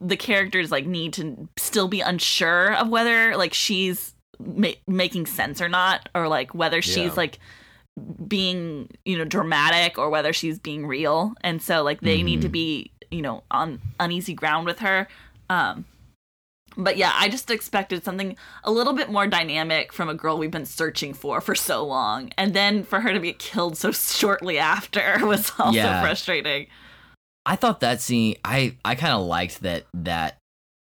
the 0.00 0.16
characters 0.16 0.70
like 0.70 0.86
need 0.86 1.12
to 1.14 1.48
still 1.56 1.88
be 1.88 2.00
unsure 2.00 2.74
of 2.74 2.88
whether 2.88 3.36
like 3.36 3.54
she's 3.54 4.14
ma- 4.38 4.68
making 4.86 5.26
sense 5.26 5.60
or 5.60 5.68
not, 5.68 6.08
or 6.14 6.28
like 6.28 6.54
whether 6.54 6.82
she's 6.82 6.96
Yeah. 6.96 7.12
like 7.16 7.38
being 8.28 8.90
you 9.04 9.16
know 9.16 9.24
dramatic 9.24 9.98
or 9.98 10.10
whether 10.10 10.32
she's 10.32 10.58
being 10.58 10.86
real. 10.86 11.34
And 11.42 11.62
so 11.62 11.82
like 11.82 12.00
they 12.02 12.22
need 12.22 12.42
to 12.42 12.48
be 12.48 12.90
you 13.10 13.22
know 13.22 13.42
on 13.50 13.80
uneasy 14.00 14.34
ground 14.34 14.66
with 14.66 14.80
her. 14.80 15.08
Um 15.48 15.84
but 16.78 16.98
yeah 16.98 17.12
i 17.14 17.26
just 17.26 17.50
expected 17.50 18.04
something 18.04 18.36
a 18.64 18.70
little 18.70 18.92
bit 18.92 19.10
more 19.10 19.26
dynamic 19.26 19.94
from 19.94 20.10
a 20.10 20.14
girl 20.14 20.36
we've 20.36 20.50
been 20.50 20.66
searching 20.66 21.14
for 21.14 21.40
for 21.40 21.54
so 21.54 21.82
long. 21.86 22.30
And 22.36 22.52
then 22.52 22.82
for 22.84 23.00
her 23.00 23.14
to 23.14 23.20
be 23.20 23.32
killed 23.32 23.78
so 23.78 23.92
shortly 23.92 24.58
after 24.58 25.18
was 25.24 25.50
also 25.58 25.76
Yeah. 25.78 26.02
frustrating 26.02 26.66
I 27.46 27.56
thought 27.56 27.80
that 27.80 28.00
scene. 28.00 28.36
I 28.44 28.76
I 28.84 28.94
kind 28.96 29.14
of 29.14 29.24
liked 29.24 29.62
that 29.62 29.84
that. 29.94 30.36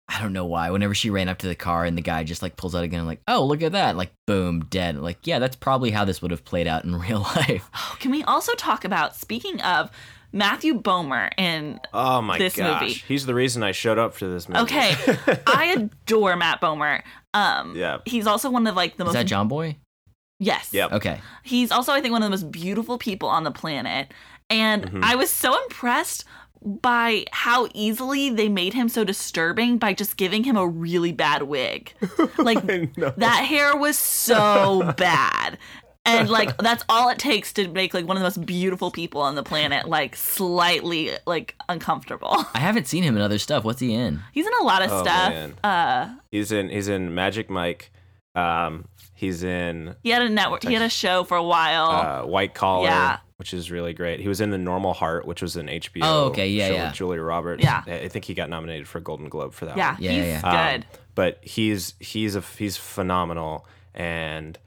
I 0.09 0.21
don't 0.21 0.31
know 0.31 0.45
why. 0.45 0.71
Whenever 0.71 0.95
she 0.95 1.09
ran 1.09 1.27
up 1.27 1.39
to 1.39 1.47
the 1.47 1.55
car 1.55 1.83
and 1.83 1.97
the 1.97 2.01
guy 2.01 2.23
just 2.23 2.41
like 2.41 2.55
pulls 2.55 2.73
out 2.73 2.83
a 2.83 2.87
gun, 2.87 3.05
like, 3.05 3.21
oh 3.27 3.43
look 3.45 3.61
at 3.61 3.73
that, 3.73 3.97
like 3.97 4.11
boom, 4.25 4.61
dead. 4.69 4.97
Like, 4.97 5.19
yeah, 5.27 5.37
that's 5.39 5.57
probably 5.57 5.91
how 5.91 6.05
this 6.05 6.21
would 6.21 6.31
have 6.31 6.45
played 6.45 6.65
out 6.65 6.85
in 6.85 6.95
real 6.99 7.19
life. 7.19 7.69
Oh, 7.75 7.97
can 7.99 8.11
we 8.11 8.23
also 8.23 8.53
talk 8.53 8.85
about 8.85 9.15
speaking 9.17 9.59
of 9.61 9.91
matthew 10.33 10.79
bomer 10.79 11.29
in 11.37 11.79
Oh 11.93 12.21
my 12.21 12.37
This 12.37 12.55
gosh, 12.57 12.81
movie. 12.81 12.93
he's 12.93 13.25
the 13.25 13.33
reason 13.33 13.63
I 13.63 13.71
showed 13.71 13.97
up 13.97 14.13
for 14.13 14.27
this 14.27 14.49
movie. 14.49 14.59
okay 14.61 14.93
i 15.47 15.73
adore 15.77 16.35
matt 16.35 16.59
bomer 16.59 17.01
um 17.33 17.73
Yeah. 17.77 17.99
he's 18.05 18.27
also 18.27 18.49
one 18.51 18.67
of 18.67 18.75
like 18.75 18.97
the 18.97 19.03
Is 19.03 19.07
most 19.07 19.15
Is 19.15 19.21
that 19.21 19.23
John 19.25 19.47
Boy? 19.47 19.77
yes 20.39 20.69
Yep. 20.73 20.91
Okay. 20.93 21.21
He's 21.43 21.71
also, 21.71 21.93
I 21.93 22.01
think, 22.01 22.11
one 22.11 22.21
of 22.23 22.25
the 22.27 22.31
most 22.31 22.51
beautiful 22.51 22.97
people 22.97 23.29
on 23.29 23.43
the 23.45 23.51
planet. 23.51 24.11
And 24.49 24.83
Mm-hmm. 24.83 25.03
I 25.03 25.15
was 25.15 25.29
so 25.31 25.61
impressed 25.63 26.25
by 26.63 27.25
how 27.31 27.67
easily 27.73 28.29
they 28.29 28.49
made 28.49 28.73
him 28.73 28.89
so 28.89 29.03
disturbing 29.03 29.77
by 29.77 29.93
just 29.93 30.17
giving 30.17 30.43
him 30.43 30.57
a 30.57 30.67
really 30.67 31.11
bad 31.11 31.43
wig. 31.43 31.93
Like, 32.37 32.61
that 33.17 33.45
hair 33.47 33.75
was 33.75 33.97
so 33.97 34.93
bad. 34.97 35.57
And 36.05 36.29
like 36.29 36.55
that's 36.59 36.85
all 36.87 37.09
it 37.09 37.19
takes 37.19 37.51
to 37.53 37.67
make 37.67 37.93
like 37.93 38.07
one 38.07 38.15
of 38.15 38.21
the 38.21 38.25
most 38.25 38.45
beautiful 38.45 38.91
people 38.91 39.19
on 39.21 39.35
the 39.35 39.43
planet 39.43 39.89
like 39.89 40.15
slightly 40.15 41.11
like 41.25 41.53
uncomfortable. 41.67 42.45
I 42.53 42.59
haven't 42.59 42.87
seen 42.87 43.03
him 43.03 43.17
in 43.17 43.21
other 43.21 43.37
stuff. 43.37 43.65
What's 43.65 43.81
he 43.81 43.93
in? 43.93 44.21
He's 44.31 44.47
in 44.47 44.53
a 44.61 44.63
lot 44.63 44.81
of 44.83 44.91
Oh, 44.91 45.03
stuff. 45.03 45.29
man. 45.33 45.53
Uh 45.65 46.15
He's 46.31 46.53
in 46.53 46.69
he's 46.69 46.87
in 46.87 47.13
Magic 47.13 47.49
Mike. 47.49 47.91
Um, 48.35 48.85
he's 49.15 49.43
in 49.43 49.95
he 50.03 50.11
had 50.11 50.21
a 50.21 50.29
network 50.29 50.63
he 50.63 50.73
had 50.73 50.81
a 50.83 50.89
show 50.89 51.25
for 51.25 51.35
a 51.35 51.43
while. 51.43 51.89
uh, 51.89 52.25
White 52.25 52.53
Collar, 52.53 52.87
Yeah. 52.87 53.17
Which 53.37 53.53
is 53.53 53.71
really 53.71 53.93
great. 53.93 54.19
He 54.19 54.27
was 54.27 54.41
in 54.41 54.49
The 54.51 54.57
Normal 54.57 54.93
Heart, 54.93 55.25
which 55.25 55.41
was 55.41 55.55
an 55.55 55.67
HBO 55.67 55.99
Oh, 56.03 56.23
okay, 56.25 56.49
yeah, 56.49 56.67
show 56.67 56.73
yeah. 56.73 56.85
with 56.87 56.95
Julia 56.95 57.21
Roberts. 57.21 57.63
Yeah. 57.63 57.83
I 57.87 57.93
I 58.01 58.07
think 58.09 58.25
he 58.25 58.33
got 58.33 58.49
nominated 58.49 58.87
for 58.87 58.97
a 58.97 59.01
Golden 59.01 59.29
Globe 59.29 59.53
for 59.53 59.65
that 59.65 59.77
yeah, 59.77 59.93
one. 59.93 60.01
Yeah, 60.03 60.11
he's 60.11 60.25
yeah, 60.25 60.41
Um, 60.43 60.79
good. 60.81 60.85
but 61.15 61.39
he's 61.43 61.93
he's 61.99 62.35
a 62.35 62.41
he's 62.41 62.77
phenomenal 62.77 63.65
and 63.93 64.57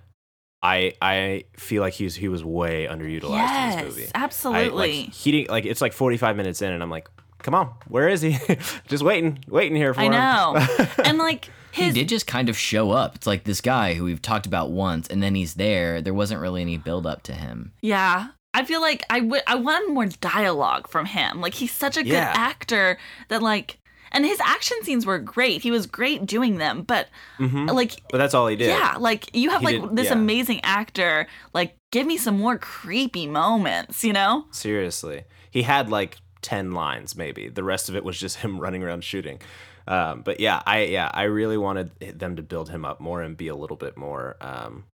I 0.63 0.93
I 1.01 1.45
feel 1.57 1.81
like 1.83 1.95
he's 1.95 2.15
he 2.17 2.29
was 2.29 2.45
way 2.45 2.87
underutilized 2.91 3.71
in 3.73 3.77
this 3.79 3.85
movie. 3.89 4.01
yes, 4.03 4.13
I, 4.15 4.25
absolutely. 4.25 5.03
like, 5.05 5.13
he 5.15 5.33
didn't- 5.33 5.51
like 5.51 5.65
it's 5.65 5.81
like 5.81 5.93
45 5.93 6.37
minutes 6.37 6.61
in 6.63 6.71
and 6.73 6.83
I'm 6.83 6.91
like, 6.91 7.09
"Come 7.39 7.55
on, 7.55 7.73
where 7.89 8.09
is 8.09 8.21
he? 8.21 8.37
Just 8.89 9.03
waiting, 9.03 9.43
waiting 9.49 9.75
here 9.77 9.95
for 9.95 10.01
I 10.01 10.05
him." 10.05 10.13
know. 10.13 10.87
and 11.05 11.17
like 11.19 11.49
He 11.73 11.91
did 11.93 12.09
just 12.11 12.27
kind 12.27 12.49
of 12.51 12.59
show 12.59 12.91
up. 12.91 13.15
It's 13.17 13.27
like 13.27 13.45
this 13.45 13.61
guy 13.63 13.95
who 13.95 14.05
we've 14.05 14.21
talked 14.21 14.45
about 14.47 14.71
once, 14.71 15.09
and 15.09 15.23
then 15.23 15.35
he's 15.35 15.55
there. 15.55 16.03
There 16.03 16.13
wasn't 16.15 16.41
really 16.43 16.61
any 16.61 16.77
build 16.77 17.07
up 17.07 17.23
to 17.25 17.33
him. 17.33 17.73
Yeah. 17.81 18.29
I 18.53 18.65
feel 18.65 18.81
like 18.81 19.05
I 19.11 19.21
would 19.21 19.43
I 19.47 19.55
wanted 19.55 19.93
more 19.93 20.07
dialogue 20.07 20.89
from 20.89 21.07
him. 21.07 21.41
Like 21.41 21.55
he's 21.55 21.73
such 21.73 21.97
a 21.97 22.03
good 22.03 22.13
Yeah. 22.13 22.33
actor 22.35 22.99
that 23.29 23.43
like 23.43 23.79
and 24.13 24.25
his 24.27 24.41
action 24.41 24.77
scenes 24.83 25.07
were 25.07 25.19
great. 25.21 25.63
He 25.63 25.71
was 25.71 25.87
great 25.87 26.27
doing 26.27 26.59
them, 26.59 26.83
but 26.83 27.09
like 27.39 28.03
But 28.11 28.19
that's 28.19 28.35
all 28.35 28.49
he 28.49 28.57
did. 28.57 28.69
yeah, 28.69 28.97
like 28.99 29.35
you 29.37 29.51
have 29.51 29.61
He 29.61 29.67
like 29.67 29.81
did- 29.83 29.97
this 29.97 30.07
yeah. 30.07 30.15
amazing 30.15 30.61
actor, 30.65 31.27
like 31.55 31.77
give 31.93 32.07
me 32.07 32.17
some 32.17 32.37
more 32.39 32.59
creepy 32.59 33.27
moments, 33.29 34.03
you 34.03 34.13
know? 34.13 34.47
Seriously. 34.51 35.23
He 35.51 35.63
had 35.63 35.89
like 35.91 36.19
10 36.43 36.73
lines 36.73 37.15
maybe. 37.17 37.49
The 37.49 37.63
rest 37.63 37.89
of 37.89 37.95
it 37.95 38.03
was 38.03 38.19
just 38.19 38.37
him 38.43 38.59
running 38.59 38.83
around 38.83 39.05
shooting. 39.05 39.41
Um, 39.87 40.23
but 40.23 40.41
yeah, 40.41 40.63
I 40.67 40.83
yeah, 40.85 41.11
I 41.15 41.23
really 41.25 41.57
wanted 41.57 41.91
them 42.19 42.35
to 42.37 42.43
build 42.43 42.69
him 42.71 42.85
up 42.85 43.01
more 43.01 43.23
and 43.23 43.37
be 43.37 43.49
a 43.49 43.57
little 43.57 43.77
bit 43.77 43.97
more 43.97 44.37
um 44.41 44.85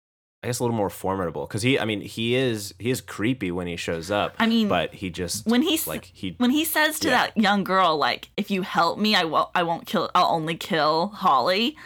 I 0.43 0.49
guess 0.49 0.59
a 0.61 0.62
little 0.64 0.76
more 0.76 0.91
formidable 0.91 1.47
cuz 1.47 1.62
he 1.62 1.78
I 1.78 1.84
mean, 1.84 2.01
he 2.03 2.34
is 2.37 2.74
he 2.78 2.91
is 2.91 3.01
creepy 3.01 3.51
when 3.51 3.66
he 3.66 3.76
shows 3.76 4.11
up. 4.11 4.34
I 4.39 4.47
mean, 4.47 4.68
but 4.68 4.95
he 4.95 5.11
just 5.11 5.47
When 5.47 5.62
he's 5.62 5.87
like 5.87 6.05
he 6.12 6.34
when 6.39 6.51
he 6.51 6.64
says 6.64 7.01
to 7.01 7.09
Yeah. 7.09 7.26
that 7.26 7.37
young 7.37 7.64
girl 7.64 7.97
like 7.97 8.30
if 8.37 8.51
you 8.51 8.62
help 8.62 8.99
me 8.99 9.14
I 9.14 9.24
won't 9.24 9.49
I 9.55 9.62
won't 9.64 9.87
kill 9.87 10.11
I'll 10.14 10.32
only 10.34 10.57
kill 10.57 11.09
Holly. 11.09 11.76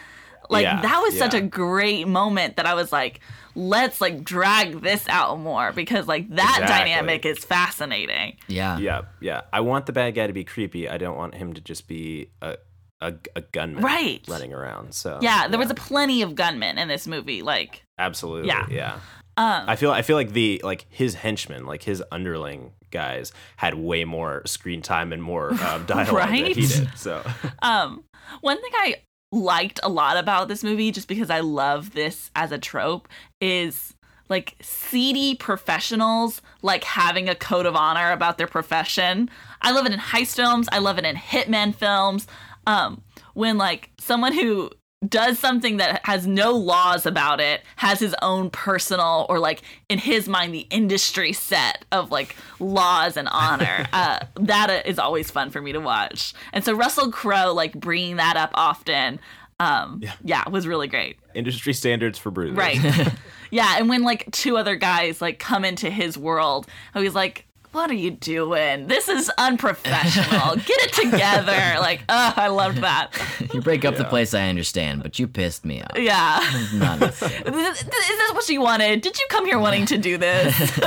Like 0.49 0.63
Yeah, 0.63 0.81
that 0.81 0.99
was 1.01 1.17
such 1.17 1.33
a 1.33 1.41
great 1.41 2.07
moment 2.07 2.57
that 2.57 2.65
I 2.67 2.73
was 2.75 2.91
like 2.91 3.21
let's 3.55 3.99
like 3.99 4.23
drag 4.23 4.81
this 4.81 5.07
out 5.09 5.39
more 5.39 5.71
because 5.71 6.07
like 6.07 6.29
that 6.35 6.59
Exactly. 6.61 6.91
dynamic 6.91 7.25
is 7.25 7.43
fascinating. 7.43 8.37
Yeah. 8.47 8.77
Yeah, 8.77 9.01
yeah. 9.21 9.41
I 9.51 9.61
want 9.61 9.87
the 9.87 9.91
bad 9.93 10.13
guy 10.13 10.27
to 10.27 10.33
be 10.33 10.43
creepy. 10.43 10.87
I 10.87 10.97
don't 10.97 11.17
want 11.17 11.35
him 11.35 11.53
to 11.53 11.61
just 11.61 11.87
be 11.87 12.29
a 12.41 12.57
a, 13.01 13.13
a 13.35 13.41
gunman 13.41 13.83
Right. 13.83 14.23
running 14.27 14.53
around. 14.53 14.93
So 14.93 15.19
Yeah, 15.21 15.47
there 15.47 15.59
was 15.59 15.69
a 15.71 15.75
plenty 15.75 16.21
of 16.21 16.35
gunmen 16.35 16.77
in 16.77 16.87
this 16.87 17.07
movie 17.07 17.41
like 17.41 17.83
absolutely 17.97 18.47
Yeah. 18.49 18.65
yeah. 18.69 18.93
um 19.37 19.63
I 19.67 19.75
feel 19.75 19.91
I 19.91 20.01
feel 20.01 20.15
like 20.15 20.33
the 20.33 20.61
like 20.63 20.85
his 20.89 21.15
henchmen, 21.15 21.65
like 21.65 21.83
his 21.83 22.03
underling 22.11 22.71
guys, 22.91 23.31
had 23.57 23.73
way 23.75 24.03
more 24.05 24.41
screen 24.45 24.81
time 24.81 25.11
and 25.13 25.21
more 25.23 25.51
um, 25.63 25.85
dialogue 25.85 26.27
than 26.29 26.45
he 26.45 26.53
did. 26.53 26.89
So 26.95 27.23
Um, 27.61 28.03
one 28.41 28.61
thing 28.61 28.71
I 28.75 28.95
liked 29.31 29.79
a 29.81 29.89
lot 29.89 30.17
about 30.17 30.47
this 30.49 30.63
movie, 30.63 30.91
just 30.91 31.07
because 31.07 31.29
I 31.29 31.39
love 31.39 31.93
this 31.93 32.29
as 32.35 32.51
a 32.51 32.57
trope, 32.57 33.07
is 33.39 33.93
like 34.29 34.55
seedy 34.61 35.35
professionals 35.35 36.41
like 36.61 36.83
having 36.83 37.27
a 37.29 37.35
code 37.35 37.65
of 37.65 37.75
honor 37.75 38.11
about 38.11 38.37
their 38.37 38.47
profession. 38.47 39.29
I 39.61 39.71
love 39.71 39.85
it 39.85 39.91
in 39.91 39.99
heist 39.99 40.35
films. 40.35 40.67
I 40.71 40.79
love 40.79 40.97
it 40.97 41.05
in 41.05 41.15
hitman 41.15 41.73
films. 41.75 42.27
Um, 42.67 43.01
when 43.33 43.57
like 43.57 43.89
someone 43.99 44.33
who 44.33 44.71
does 45.07 45.39
something 45.39 45.77
that 45.77 46.05
has 46.05 46.27
no 46.27 46.51
laws 46.51 47.07
about 47.07 47.41
it 47.41 47.61
has 47.75 47.99
his 47.99 48.15
own 48.21 48.51
personal 48.51 49.25
or 49.29 49.39
like 49.39 49.63
in 49.89 49.97
his 49.97 50.29
mind 50.29 50.53
the 50.53 50.67
industry 50.69 51.33
set 51.33 51.85
of 51.91 52.11
like 52.11 52.35
laws 52.59 53.17
and 53.17 53.27
honor 53.31 53.87
uh, 53.93 54.19
that 54.35 54.85
is 54.85 54.99
always 54.99 55.31
fun 55.31 55.49
for 55.49 55.59
me 55.59 55.71
to 55.71 55.79
watch. 55.79 56.33
And 56.53 56.63
so 56.63 56.73
russell 56.73 57.11
crowe 57.11 57.53
like 57.53 57.73
bringing 57.73 58.17
that 58.17 58.37
up 58.37 58.51
often 58.53 59.19
um 59.59 60.01
yeah, 60.23 60.47
was 60.49 60.67
really 60.67 60.87
great. 60.87 61.17
Industry 61.33 61.73
standards 61.73 62.19
for 62.19 62.29
bruisers. 62.31 62.57
right. 62.57 63.13
Yeah 63.53 63.75
and 63.77 63.89
when 63.89 64.03
like 64.03 64.31
two 64.31 64.55
other 64.55 64.75
guys 64.75 65.19
like 65.19 65.39
come 65.39 65.65
into 65.65 65.89
his 65.89 66.17
world 66.17 66.67
he's 66.93 67.15
like 67.15 67.47
what 67.71 67.89
are 67.89 67.93
you 67.95 68.11
doing 68.11 68.87
this 68.87 69.07
is 69.09 69.29
unprofessional 69.37 70.55
get 70.65 70.69
it 70.83 70.93
together 70.93 71.79
like 71.79 72.01
oh 72.09 72.33
i 72.35 72.47
loved 72.47 72.77
that 72.79 73.09
You 73.53 73.61
break 73.61 73.83
up 73.85 73.95
the 73.97 74.05
place, 74.05 74.33
I 74.33 74.47
understand, 74.49 75.03
but 75.03 75.19
you 75.19 75.27
pissed 75.27 75.65
me 75.65 75.81
off. 75.81 75.97
yeah 75.97 76.39
Not. 76.73 77.01
Is 77.11 77.19
this 77.19 78.33
what 78.33 78.47
you 78.49 78.61
wanted? 78.61 79.01
Did 79.01 79.17
you 79.19 79.25
come 79.29 79.45
here 79.45 79.59
wanting 79.59 79.85
to 79.87 79.97
do 79.97 80.17
this? 80.17 80.79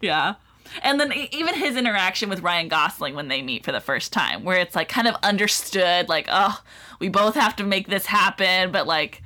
yeah. 0.00 0.34
And 0.82 0.98
then 1.00 1.12
even 1.32 1.54
his 1.54 1.76
interaction 1.76 2.28
with 2.30 2.40
Ryan 2.40 2.68
Gosling 2.68 3.14
when 3.14 3.28
they 3.28 3.42
meet 3.42 3.64
for 3.64 3.72
the 3.72 3.80
first 3.80 4.12
time, 4.12 4.42
where 4.44 4.58
it's 4.58 4.74
like 4.74 4.88
kind 4.88 5.06
of 5.08 5.14
understood, 5.22 6.08
like, 6.08 6.28
oh, 6.30 6.62
we 6.98 7.08
both 7.08 7.34
have 7.34 7.56
to 7.56 7.64
make 7.64 7.88
this 7.88 8.06
happen, 8.06 8.70
but 8.72 8.86
like, 8.86 9.21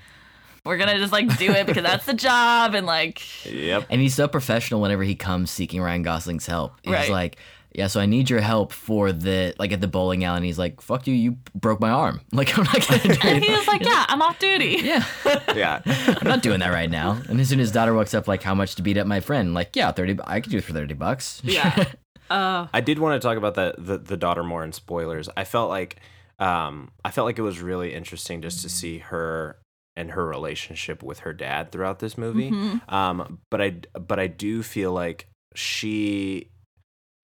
we're 0.67 0.77
gonna 0.77 0.99
just 0.99 1.13
like 1.13 1.39
do 1.39 1.51
it 1.53 1.67
because 1.67 1.83
that's 1.85 2.05
the 2.07 2.15
job, 2.15 2.75
and 2.75 2.87
like, 2.87 3.23
Yep. 3.47 3.87
And 3.89 4.01
he's 4.01 4.15
so 4.15 4.29
professional 4.29 4.81
whenever 4.81 5.03
he 5.05 5.15
comes 5.15 5.51
seeking 5.51 5.81
Ryan 5.81 6.03
Gosling's 6.03 6.47
help. 6.47 6.75
He's 6.83 6.93
Right. 6.93 7.11
like, 7.11 7.37
yeah, 7.73 7.89
so 7.89 8.01
I 8.01 8.07
need 8.07 8.31
your 8.31 8.41
help 8.41 8.73
for 8.73 9.13
the 9.13 9.55
like 9.59 9.71
at 9.71 9.81
the 9.83 9.87
bowling 9.89 10.25
alley. 10.25 10.37
And 10.39 10.45
he's 10.47 10.59
like, 10.59 10.81
fuck 10.81 11.07
you, 11.07 11.15
you 11.15 11.37
broke 11.55 11.79
my 11.79 11.91
arm. 11.91 12.21
Like 12.33 12.57
I'm 12.59 12.65
not 12.65 12.87
gonna 12.89 13.03
do 13.15 13.29
and 13.29 13.45
he 13.45 13.51
was 13.53 13.67
like, 13.69 13.83
yeah, 13.85 14.07
I'm 14.09 14.23
off 14.23 14.39
duty. 14.39 14.79
Yeah, 14.83 15.05
Yeah. 15.55 15.83
I'm 15.87 16.27
not 16.27 16.43
doing 16.43 16.61
that 16.61 16.73
right 16.73 16.91
now. 16.91 17.21
And 17.29 17.39
as 17.41 17.49
soon 17.51 17.61
as 17.61 17.69
his 17.69 17.73
daughter 17.73 17.93
walks 17.95 18.15
up, 18.15 18.27
like, 18.29 18.43
how 18.43 18.55
much 18.55 18.75
to 18.77 18.83
beat 18.83 18.97
up 18.97 19.07
my 19.07 19.21
friend? 19.21 19.53
Like, 19.55 19.77
yeah, 19.77 19.93
thirty. 19.93 20.17
I 20.25 20.41
could 20.41 20.51
do 20.53 20.59
it 20.59 20.65
for 20.65 20.73
thirty 20.73 20.95
bucks. 20.95 21.41
Yeah. 21.45 21.85
Uh, 22.31 22.67
I 22.73 22.81
did 22.81 22.99
want 22.99 23.21
to 23.21 23.25
talk 23.29 23.37
about 23.39 23.55
that 23.55 23.77
the, 23.79 23.99
the 23.99 24.17
daughter 24.17 24.43
more 24.43 24.65
in 24.65 24.73
spoilers. 24.73 25.29
I 25.37 25.45
felt 25.45 25.69
like 25.69 25.97
um 26.39 26.91
I 27.05 27.11
felt 27.11 27.25
like 27.27 27.39
it 27.39 27.43
was 27.43 27.61
really 27.61 27.95
interesting 27.95 28.43
just 28.43 28.63
to 28.63 28.69
see 28.69 28.99
her 28.99 29.59
and 29.97 30.11
her 30.13 30.27
relationship 30.27 31.03
with 31.03 31.21
her 31.21 31.33
dad 31.33 31.73
throughout 31.73 31.99
this 31.99 32.17
movie. 32.19 32.51
Mm-hmm. 32.51 32.95
Um 32.95 33.39
but 33.51 33.61
I 33.61 33.77
but 33.99 34.19
I 34.19 34.27
do 34.27 34.63
feel 34.63 34.93
like 34.93 35.29
she 35.55 36.51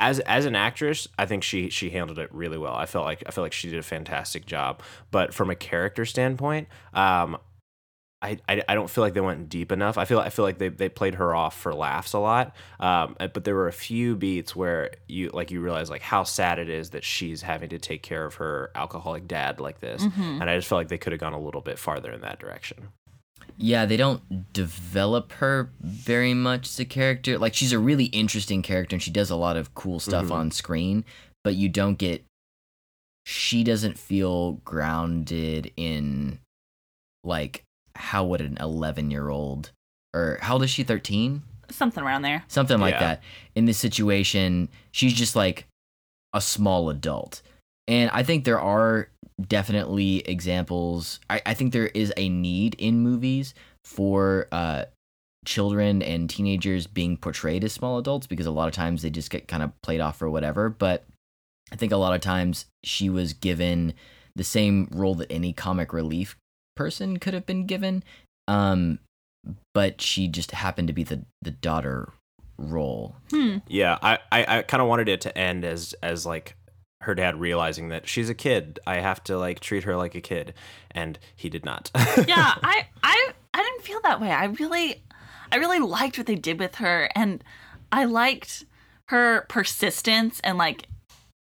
as 0.01 0.18
as 0.20 0.47
an 0.47 0.57
actress, 0.57 1.07
I 1.18 1.27
think 1.27 1.43
she 1.45 1.70
she 1.70 1.91
handled 1.91 2.18
it 2.18 2.33
really 2.35 2.59
well. 2.59 2.75
I 2.75 2.87
felt 2.87 3.05
like 3.05 3.23
I 3.27 3.31
felt 3.31 3.45
like 3.45 3.53
she 3.53 3.70
did 3.70 3.79
a 3.79 3.85
fantastic 3.85 4.47
job. 4.47 4.83
But 5.11 5.33
from 5.33 5.51
a 5.51 5.55
character 5.55 6.05
standpoint, 6.05 6.68
um 6.93 7.39
I, 8.23 8.39
I, 8.49 8.62
I 8.68 8.75
don't 8.75 8.89
feel 8.89 9.03
like 9.03 9.14
they 9.14 9.20
went 9.20 9.49
deep 9.49 9.73
enough. 9.73 9.99
I 9.99 10.05
feel 10.05 10.20
I 10.20 10.31
feel 10.31 10.45
like 10.45 10.59
they, 10.59 10.68
they 10.68 10.89
played 10.89 11.16
her 11.16 11.35
off 11.35 11.59
for 11.59 11.75
laughs 11.75 12.12
a 12.12 12.18
lot. 12.20 12.55
Um, 12.81 13.16
but 13.18 13.43
there 13.45 13.55
were 13.57 13.66
a 13.68 13.73
few 13.73 14.14
beats 14.14 14.55
where 14.55 14.91
you 15.09 15.31
like 15.35 15.51
you 15.51 15.61
realize 15.61 15.91
like 15.91 16.03
how 16.03 16.23
sad 16.23 16.59
it 16.59 16.68
is 16.68 16.91
that 16.91 17.03
she's 17.05 17.43
having 17.43 17.68
to 17.70 17.79
take 17.79 18.03
care 18.03 18.25
of 18.25 18.37
her 18.37 18.70
alcoholic 18.75 19.27
dad 19.27 19.59
like 19.61 19.81
this. 19.81 20.03
And 20.16 20.45
I 20.45 20.55
just 20.57 20.68
felt 20.68 20.79
like 20.79 20.89
they 20.89 20.99
could 20.99 21.12
have 21.12 21.20
gone 21.20 21.33
a 21.33 21.41
little 21.41 21.61
bit 21.61 21.79
farther 21.79 22.12
in 22.12 22.20
that 22.20 22.39
direction. 22.39 22.89
Yeah, 23.59 23.85
they 23.87 23.97
don't 23.97 24.53
develop 24.53 25.33
her 25.33 25.70
very 25.81 26.33
much 26.33 26.68
as 26.68 26.81
a 26.81 26.85
character. 26.85 27.39
Like 27.39 27.55
she's 27.55 27.73
a 27.73 27.79
really 27.79 28.07
interesting 28.07 28.62
character 28.62 28.95
and 28.97 29.03
she 29.03 29.11
does 29.11 29.31
a 29.31 29.37
lot 29.37 29.57
of 29.57 29.75
cool 29.75 29.99
stuff 30.01 30.27
Mhm. 30.27 30.33
on 30.33 30.51
screen, 30.53 31.05
but 31.45 31.55
you 31.55 31.68
don't 31.68 31.99
get 31.99 32.25
she 33.25 33.62
doesn't 33.62 33.99
feel 33.99 34.53
grounded 34.64 35.73
in 35.77 36.39
like 37.25 37.62
how 37.97 38.24
would 38.24 38.40
an 38.40 38.57
11-year-old 38.61 39.70
or 40.14 40.38
how 40.43 40.55
old 40.55 40.62
is 40.64 40.70
she 40.70 40.82
13? 40.82 41.43
Something 41.70 42.05
around 42.05 42.22
there. 42.22 42.45
Something 42.49 42.78
like 42.80 42.95
Yeah. 42.95 43.01
that. 43.01 43.22
In 43.55 43.64
this 43.64 43.78
situation, 43.78 44.68
she's 44.90 45.14
just 45.14 45.34
like 45.36 45.66
a 46.34 46.40
small 46.40 46.90
adult. 46.90 47.43
And 47.88 48.11
I 48.12 48.22
think 48.22 48.45
there 48.45 48.61
are 48.61 49.09
definitely 49.40 50.18
examples. 50.20 51.18
I, 51.30 51.40
I 51.47 51.55
think 51.55 51.72
there 51.72 51.86
is 51.88 52.12
a 52.16 52.28
need 52.28 52.74
in 52.78 53.01
movies 53.01 53.55
for 53.84 54.47
uh, 54.53 54.84
children 55.45 56.03
and 56.03 56.30
teenagers 56.30 56.86
being 56.86 57.16
portrayed 57.16 57.64
as 57.64 57.72
small 57.72 57.99
adults 57.99 58.26
because 58.26 58.47
a 58.47 58.51
lot 58.51 58.68
of 58.68 58.74
times 58.74 59.03
they 59.03 59.11
just 59.11 59.30
get 59.30 59.49
kind 59.49 59.62
of 59.62 59.72
played 59.82 60.01
off 60.01 60.22
or 60.22 60.30
whatever. 60.30 60.68
But 60.68 61.05
I 61.72 61.76
think 61.76 61.93
a 61.93 61.97
lot 61.97 62.14
of 62.14 62.20
times 62.20 62.66
she 62.84 63.09
was 63.11 63.32
given 63.32 63.95
the 64.36 64.45
same 64.45 64.88
role 64.93 65.14
that 65.16 65.30
any 65.32 65.53
comic 65.53 65.93
relief 65.93 66.36
person 66.77 67.18
could 67.18 67.35
have 67.35 67.47
been 67.47 67.66
given. 67.66 68.03
Um, 68.49 68.99
but 69.75 70.01
she 70.01 70.29
just 70.29 70.53
happened 70.53 70.89
to 70.89 70.95
be 70.95 71.05
the, 71.05 71.25
the 71.41 71.51
daughter 71.51 72.12
role. 72.59 73.16
Hmm. 73.31 73.59
Yeah, 73.68 73.99
I, 74.03 74.18
I, 74.31 74.59
I 74.59 74.62
kind 74.62 74.81
of 74.81 74.89
wanted 74.89 75.09
it 75.09 75.20
to 75.23 75.37
end 75.37 75.64
as 75.64 75.95
as 76.03 76.25
like 76.27 76.57
her 77.03 77.14
dad 77.14 77.41
realizing 77.41 77.89
that 77.89 78.09
she's 78.09 78.29
a 78.29 78.35
kid. 78.35 78.79
I 78.87 78.97
have 78.97 79.23
to 79.25 79.37
like 79.37 79.61
treat 79.61 79.85
her 79.85 79.97
like 79.97 80.14
a 80.14 80.20
kid, 80.20 80.55
and 80.91 81.18
he 81.35 81.49
did 81.49 81.64
not. 81.64 81.91
yeah, 81.97 82.55
I, 82.62 82.87
I 83.03 83.33
I 83.55 83.62
didn't 83.62 83.83
feel 83.83 84.01
that 84.03 84.20
way. 84.20 84.31
I 84.31 84.45
really 84.45 85.03
I 85.53 85.57
really 85.57 85.81
liked 85.81 86.16
what 86.16 86.27
they 86.27 86.35
did 86.35 86.59
with 86.59 86.77
her 86.77 87.11
and 87.14 87.45
I 87.93 88.07
liked 88.07 88.64
her 89.09 89.43
persistence 89.49 90.41
and 90.43 90.57
like 90.57 90.87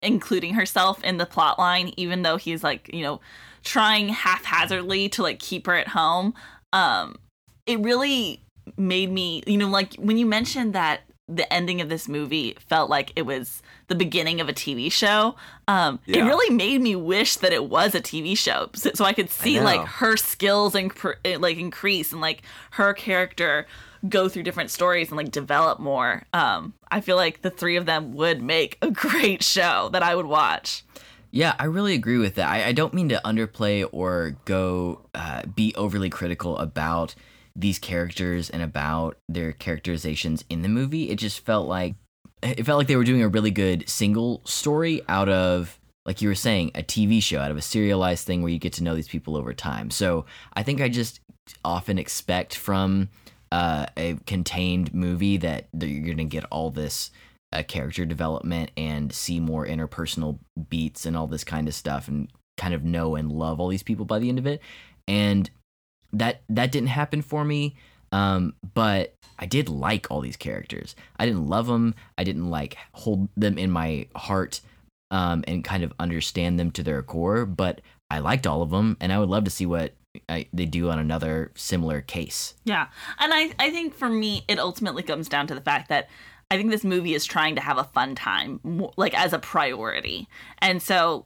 including 0.03 0.53
herself 0.53 1.03
in 1.03 1.17
the 1.17 1.25
plot 1.25 1.57
line 1.57 1.91
even 1.97 2.21
though 2.21 2.37
he's 2.37 2.63
like, 2.63 2.93
you 2.93 3.01
know, 3.01 3.19
trying 3.67 4.09
haphazardly 4.09 5.09
to 5.09 5.21
like 5.21 5.39
keep 5.39 5.67
her 5.67 5.75
at 5.75 5.89
home. 5.89 6.33
Um 6.73 7.17
it 7.65 7.79
really 7.81 8.41
made 8.77 9.11
me, 9.11 9.43
you 9.45 9.57
know, 9.57 9.67
like 9.67 9.93
when 9.95 10.17
you 10.17 10.25
mentioned 10.25 10.73
that 10.73 11.01
the 11.29 11.51
ending 11.51 11.81
of 11.81 11.89
this 11.89 12.07
movie 12.07 12.55
felt 12.69 12.89
like 12.89 13.11
it 13.17 13.23
was 13.23 13.61
the 13.87 13.95
beginning 13.95 14.39
of 14.39 14.47
a 14.47 14.53
TV 14.53 14.89
show. 14.89 15.35
Um, 15.67 15.99
It 16.07 16.23
really 16.23 16.55
made 16.55 16.79
me 16.81 16.95
wish 16.95 17.35
that 17.37 17.51
it 17.51 17.69
was 17.69 17.93
a 17.93 17.99
TV 17.99 18.37
show, 18.37 18.69
so, 18.73 18.91
so 18.93 19.03
I 19.03 19.11
could 19.11 19.29
see 19.29 19.59
like 19.59 19.81
her 19.85 20.15
skills 20.15 20.73
and 20.73 20.89
like 21.39 21.57
increase 21.57 22.13
and 22.13 22.21
like 22.21 22.43
her 22.71 22.93
character 22.93 23.67
go 24.07 24.29
through 24.29 24.43
different 24.43 24.69
stories 24.71 25.09
and 25.09 25.17
like 25.17 25.31
develop 25.31 25.79
more. 25.79 26.23
Um, 26.31 26.73
I 26.89 27.01
feel 27.01 27.17
like 27.17 27.41
the 27.41 27.49
three 27.49 27.75
of 27.75 27.85
them 27.85 28.13
would 28.13 28.41
make 28.41 28.77
a 28.81 28.89
great 29.05 29.43
show 29.43 29.89
that 29.91 30.03
I 30.03 30.15
would 30.15 30.27
watch. 30.27 30.83
Yeah, 31.31 31.55
I 31.59 31.65
really 31.65 31.93
agree 31.93 32.17
with 32.17 32.35
that. 32.35 32.49
I, 32.49 32.67
I 32.67 32.71
don't 32.71 32.93
mean 32.93 33.09
to 33.09 33.21
underplay 33.25 33.87
or 33.91 34.37
go 34.45 35.01
uh, 35.13 35.43
be 35.45 35.73
overly 35.75 36.09
critical 36.09 36.57
about 36.57 37.15
these 37.55 37.79
characters 37.79 38.49
and 38.49 38.61
about 38.61 39.17
their 39.27 39.51
characterizations 39.51 40.43
in 40.49 40.61
the 40.61 40.69
movie. 40.69 41.09
It 41.09 41.17
just 41.17 41.45
felt 41.45 41.67
like 41.67 41.95
it 42.43 42.65
felt 42.65 42.77
like 42.77 42.87
they 42.87 42.95
were 42.95 43.03
doing 43.03 43.23
a 43.23 43.27
really 43.27 43.51
good 43.51 43.89
single 43.89 44.41
story 44.45 45.01
out 45.09 45.27
of 45.27 45.79
like 46.05 46.21
you 46.21 46.29
were 46.29 46.35
saying 46.35 46.71
a 46.75 46.83
TV 46.83 47.21
show 47.21 47.39
out 47.39 47.51
of 47.51 47.57
a 47.57 47.61
serialized 47.61 48.25
thing 48.25 48.41
where 48.41 48.51
you 48.51 48.59
get 48.59 48.73
to 48.73 48.83
know 48.83 48.95
these 48.95 49.07
people 49.07 49.35
over 49.35 49.53
time. 49.53 49.89
So 49.89 50.25
I 50.53 50.63
think 50.63 50.79
I 50.81 50.87
just 50.87 51.19
often 51.65 51.97
expect 51.99 52.55
from 52.55 53.09
uh, 53.51 53.87
a 53.97 54.15
contained 54.25 54.93
movie 54.93 55.37
that, 55.37 55.67
that 55.73 55.87
you're 55.87 56.05
going 56.05 56.17
to 56.17 56.23
get 56.23 56.45
all 56.45 56.71
this 56.71 57.11
uh, 57.53 57.63
character 57.63 58.05
development 58.05 58.71
and 58.75 59.13
see 59.13 59.39
more 59.39 59.65
interpersonal 59.65 60.39
beats 60.69 61.05
and 61.05 61.15
all 61.15 61.27
this 61.27 61.43
kind 61.43 61.67
of 61.67 61.73
stuff 61.73 62.07
and 62.07 62.29
kind 62.57 62.73
of 62.73 62.83
know 62.83 63.15
and 63.15 63.31
love 63.31 63.59
all 63.59 63.67
these 63.69 63.83
people 63.83 64.05
by 64.05 64.19
the 64.19 64.29
end 64.29 64.39
of 64.39 64.47
it. 64.47 64.61
And 65.07 65.49
that 66.13 66.41
that 66.49 66.71
didn't 66.71 66.89
happen 66.89 67.21
for 67.21 67.43
me. 67.43 67.75
Um, 68.11 68.53
but 68.73 69.15
I 69.37 69.45
did 69.45 69.69
like 69.69 70.07
all 70.09 70.21
these 70.21 70.37
characters. 70.37 70.95
I 71.19 71.25
didn't 71.25 71.47
love 71.47 71.67
them. 71.67 71.93
I 72.17 72.23
didn't 72.23 72.49
like 72.49 72.77
hold 72.93 73.29
them 73.35 73.57
in 73.57 73.69
my 73.69 74.07
heart 74.15 74.61
um, 75.11 75.43
and 75.47 75.63
kind 75.63 75.83
of 75.83 75.93
understand 75.99 76.59
them 76.59 76.71
to 76.71 76.83
their 76.83 77.01
core. 77.03 77.45
But 77.45 77.81
I 78.09 78.19
liked 78.19 78.47
all 78.47 78.61
of 78.61 78.69
them, 78.69 78.95
and 79.01 79.11
I 79.11 79.19
would 79.19 79.29
love 79.29 79.43
to 79.43 79.51
see 79.51 79.65
what 79.65 79.93
I, 80.29 80.47
they 80.53 80.65
do 80.65 80.89
on 80.89 80.99
another 80.99 81.51
similar 81.55 82.01
case. 82.01 82.55
Yeah. 82.63 82.87
And 83.19 83.33
I, 83.33 83.53
I 83.59 83.69
think 83.71 83.93
for 83.93 84.09
me, 84.09 84.43
it 84.47 84.59
ultimately 84.59 85.03
comes 85.03 85.27
down 85.29 85.47
to 85.47 85.55
the 85.55 85.61
fact 85.61 85.89
that 85.89 86.09
I 86.49 86.57
think 86.57 86.71
this 86.71 86.83
movie 86.83 87.13
is 87.13 87.25
trying 87.25 87.55
to 87.55 87.61
have 87.61 87.77
a 87.77 87.83
fun 87.83 88.15
time, 88.15 88.59
like 88.95 89.17
as 89.17 89.33
a 89.33 89.39
priority. 89.39 90.27
And 90.59 90.81
so, 90.81 91.25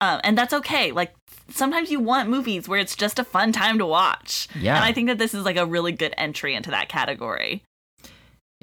um, 0.00 0.20
and 0.24 0.36
that's 0.36 0.54
okay. 0.54 0.92
Like 0.92 1.14
sometimes 1.50 1.90
you 1.90 2.00
want 2.00 2.28
movies 2.28 2.68
where 2.68 2.80
it's 2.80 2.96
just 2.96 3.18
a 3.18 3.24
fun 3.24 3.52
time 3.52 3.78
to 3.78 3.86
watch. 3.86 4.48
Yeah. 4.58 4.76
And 4.76 4.84
I 4.84 4.92
think 4.92 5.08
that 5.08 5.18
this 5.18 5.34
is 5.34 5.44
like 5.44 5.56
a 5.56 5.66
really 5.66 5.92
good 5.92 6.14
entry 6.16 6.54
into 6.54 6.70
that 6.70 6.88
category. 6.88 7.62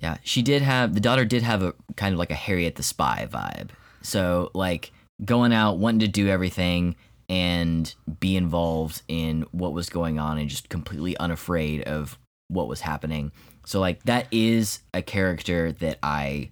Yeah, 0.01 0.17
she 0.23 0.41
did 0.41 0.61
have 0.61 0.93
the 0.93 0.99
daughter 0.99 1.25
did 1.25 1.43
have 1.43 1.61
a 1.61 1.73
kind 1.95 2.13
of 2.13 2.19
like 2.19 2.31
a 2.31 2.35
Harriet 2.35 2.75
the 2.75 2.83
Spy 2.83 3.27
vibe. 3.29 3.69
So 4.01 4.49
like 4.53 4.91
going 5.23 5.53
out, 5.53 5.77
wanting 5.77 5.99
to 5.99 6.07
do 6.07 6.27
everything 6.27 6.95
and 7.27 7.93
be 8.19 8.35
involved 8.35 9.03
in 9.07 9.45
what 9.51 9.73
was 9.73 9.89
going 9.89 10.17
on 10.17 10.37
and 10.37 10.49
just 10.49 10.69
completely 10.69 11.15
unafraid 11.17 11.83
of 11.83 12.17
what 12.47 12.67
was 12.67 12.81
happening. 12.81 13.31
So 13.69 13.79
like 13.79 14.01
that 14.05 14.25
is 14.31 14.79
a 14.95 15.03
character 15.03 15.71
that 15.73 15.99
I 16.01 16.49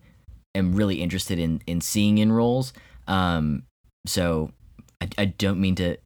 am 0.53 0.76
really 0.76 1.01
interested 1.01 1.39
in 1.39 1.61
in 1.65 1.82
seeing 1.82 2.20
in 2.20 2.32
roles. 2.32 2.74
Um 3.07 3.63
so 4.05 4.51
I, 5.01 5.09
I 5.18 5.26
don't 5.26 5.59
mean 5.59 5.74
to 5.76 5.97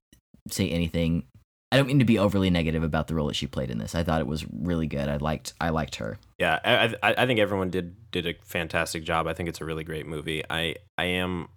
say 0.50 0.70
anything 0.70 1.26
I 1.70 1.76
don't 1.76 1.88
mean 1.88 2.00
to 2.00 2.06
be 2.06 2.18
overly 2.18 2.50
negative 2.50 2.82
about 2.82 3.08
the 3.08 3.16
role 3.16 3.28
that 3.28 3.36
she 3.36 3.46
played 3.46 3.70
in 3.70 3.78
this. 3.78 3.94
I 3.94 4.04
thought 4.04 4.22
it 4.22 4.28
was 4.28 4.46
really 4.54 4.88
good. 4.88 5.10
I 5.10 5.18
liked 5.18 5.54
I 5.60 5.72
liked 5.72 5.96
her. 5.96 6.18
Yeah, 6.40 6.60
I, 6.64 6.96
I 7.04 7.14
I 7.24 7.26
think 7.26 7.42
everyone 7.42 7.72
did 7.72 7.94
did 8.12 8.26
a 8.26 8.36
fantastic 8.42 9.04
job. 9.04 9.28
I 9.28 9.34
think 9.34 9.50
it's 9.50 9.60
a 9.60 9.66
really 9.66 9.84
great 9.84 10.08
movie. 10.08 10.44
I 10.50 10.76
I 10.98 11.06
am 11.06 11.50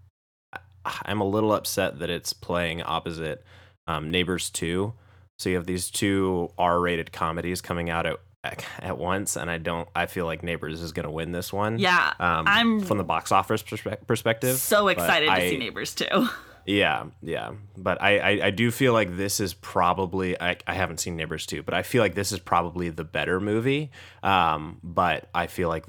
I'm 0.84 1.20
a 1.20 1.28
little 1.28 1.52
upset 1.52 2.00
that 2.00 2.10
it's 2.10 2.32
playing 2.32 2.82
opposite 2.82 3.44
um, 3.86 4.10
Neighbors 4.10 4.50
Two. 4.50 4.94
So 5.38 5.48
you 5.48 5.54
have 5.54 5.66
these 5.66 5.92
two 5.92 6.50
R-rated 6.58 7.12
comedies 7.12 7.60
coming 7.60 7.88
out 7.88 8.04
at 8.04 8.18
at 8.80 8.98
once, 8.98 9.36
and 9.36 9.50
I 9.50 9.58
don't. 9.58 9.88
I 9.94 10.06
feel 10.06 10.26
like 10.26 10.42
Neighbors 10.42 10.80
is 10.82 10.92
going 10.92 11.04
to 11.04 11.10
win 11.10 11.32
this 11.32 11.52
one. 11.52 11.78
Yeah, 11.78 12.12
um, 12.18 12.44
I'm 12.46 12.80
from 12.80 12.98
the 12.98 13.04
box 13.04 13.32
office 13.32 13.62
perspe- 13.62 14.06
perspective. 14.06 14.56
So 14.56 14.88
excited 14.88 15.26
to 15.26 15.32
I- 15.32 15.50
see 15.50 15.56
Neighbors 15.58 15.94
too. 15.94 16.28
Yeah, 16.66 17.08
yeah, 17.20 17.52
but 17.76 18.00
I, 18.00 18.18
I, 18.18 18.46
I 18.46 18.50
do 18.50 18.70
feel 18.70 18.94
like 18.94 19.18
this 19.18 19.38
is 19.38 19.52
probably 19.52 20.40
I, 20.40 20.56
I 20.66 20.72
haven't 20.72 20.98
seen 20.98 21.14
Neighbors 21.14 21.44
two, 21.44 21.62
but 21.62 21.74
I 21.74 21.82
feel 21.82 22.02
like 22.02 22.14
this 22.14 22.32
is 22.32 22.38
probably 22.38 22.88
the 22.88 23.04
better 23.04 23.38
movie. 23.38 23.90
Um, 24.22 24.80
but 24.82 25.28
I 25.34 25.46
feel 25.46 25.68
like 25.68 25.84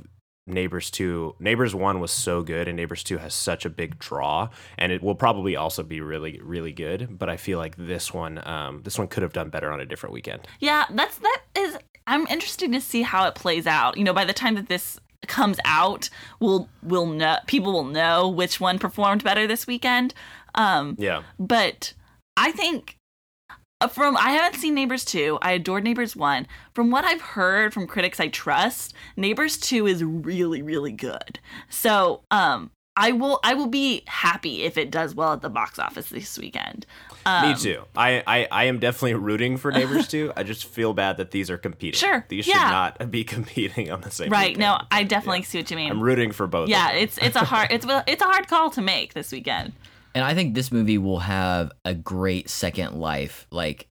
Neighbors 0.47 0.91
two, 0.91 1.33
Neighbors 1.39 1.73
one 1.73 2.01
was 2.01 2.11
so 2.11 2.43
good, 2.43 2.67
and 2.67 2.75
Neighbors 2.75 3.03
two 3.03 3.17
has 3.19 3.33
such 3.33 3.65
a 3.65 3.69
big 3.69 3.97
draw, 3.99 4.49
and 4.77 4.91
it 4.91 5.01
will 5.01 5.15
probably 5.15 5.55
also 5.55 5.81
be 5.81 6.01
really 6.01 6.41
really 6.43 6.73
good. 6.73 7.17
But 7.17 7.29
I 7.29 7.37
feel 7.37 7.57
like 7.57 7.77
this 7.77 8.13
one, 8.13 8.45
um, 8.45 8.81
this 8.83 8.99
one 8.99 9.07
could 9.07 9.23
have 9.23 9.31
done 9.33 9.49
better 9.49 9.71
on 9.71 9.79
a 9.79 9.85
different 9.85 10.11
weekend. 10.11 10.41
Yeah, 10.59 10.85
that's 10.89 11.17
that 11.19 11.41
is. 11.57 11.77
I'm 12.07 12.27
interested 12.27 12.71
to 12.71 12.81
see 12.81 13.01
how 13.01 13.27
it 13.27 13.35
plays 13.35 13.67
out. 13.67 13.97
You 13.97 14.03
know, 14.03 14.13
by 14.13 14.25
the 14.25 14.33
time 14.33 14.55
that 14.55 14.67
this 14.67 14.99
comes 15.27 15.57
out, 15.65 16.09
we'll 16.39 16.69
we'll 16.83 17.07
know 17.07 17.37
people 17.47 17.73
will 17.73 17.83
know 17.83 18.27
which 18.27 18.59
one 18.59 18.79
performed 18.79 19.23
better 19.23 19.47
this 19.47 19.67
weekend. 19.67 20.13
Um, 20.53 20.95
Yeah, 20.97 21.23
but 21.39 21.93
I 22.37 22.51
think 22.51 22.97
uh, 23.81 23.87
from 23.87 24.15
I 24.17 24.31
haven't 24.31 24.59
seen 24.59 24.75
Neighbors 24.75 25.03
2. 25.05 25.39
I 25.41 25.53
adored 25.53 25.83
Neighbors 25.83 26.15
1. 26.15 26.47
From 26.73 26.91
what 26.91 27.05
I've 27.05 27.21
heard 27.21 27.73
from 27.73 27.87
critics 27.87 28.19
I 28.19 28.27
trust, 28.27 28.93
Neighbors 29.17 29.57
2 29.57 29.87
is 29.87 30.03
really 30.03 30.61
really 30.61 30.91
good. 30.91 31.39
So, 31.69 32.21
um 32.31 32.71
I 32.97 33.11
will 33.11 33.39
I 33.43 33.53
will 33.55 33.67
be 33.67 34.03
happy 34.07 34.63
if 34.63 34.77
it 34.77 34.91
does 34.91 35.13
well 35.15 35.33
at 35.33 35.41
the 35.41 35.49
box 35.49 35.79
office 35.79 36.09
this 36.09 36.37
weekend. 36.37 36.85
Um, 37.25 37.49
me 37.49 37.55
too. 37.55 37.83
I, 37.95 38.23
I 38.27 38.47
I 38.51 38.63
am 38.65 38.79
definitely 38.79 39.15
rooting 39.15 39.57
for 39.57 39.71
Neighbors 39.71 40.07
two. 40.09 40.31
I 40.35 40.43
just 40.43 40.65
feel 40.65 40.93
bad 40.93 41.17
that 41.17 41.31
these 41.31 41.49
are 41.49 41.57
competing. 41.57 41.97
Sure, 41.97 42.25
these 42.29 42.47
yeah. 42.47 42.53
should 42.53 42.71
not 42.71 43.11
be 43.11 43.23
competing 43.35 43.91
on 43.91 44.01
the 44.01 44.11
same. 44.11 44.29
Right. 44.29 44.49
weekend. 44.49 44.59
No, 44.59 44.79
I 44.91 45.03
definitely 45.03 45.43
see 45.43 45.57
what 45.57 45.71
you 45.71 45.77
mean. 45.77 45.91
I'm 45.91 46.01
rooting 46.01 46.31
for 46.31 46.47
both. 46.47 46.69
yeah, 46.69 46.89
of 46.89 46.93
them. 46.93 47.03
it's 47.03 47.17
it's 47.17 47.35
a 47.35 47.43
hard 47.43 47.71
it's 47.71 47.85
it's 48.07 48.21
a 48.21 48.25
hard 48.25 48.47
call 48.47 48.69
to 48.71 48.81
make 48.81 49.13
this 49.13 49.31
weekend. 49.31 49.73
And 50.13 50.23
I 50.23 50.33
think 50.33 50.55
this 50.55 50.71
movie 50.71 50.97
will 50.97 51.19
have 51.19 51.71
a 51.83 51.93
great 51.93 52.49
second 52.49 52.97
life, 52.99 53.47
like 53.51 53.89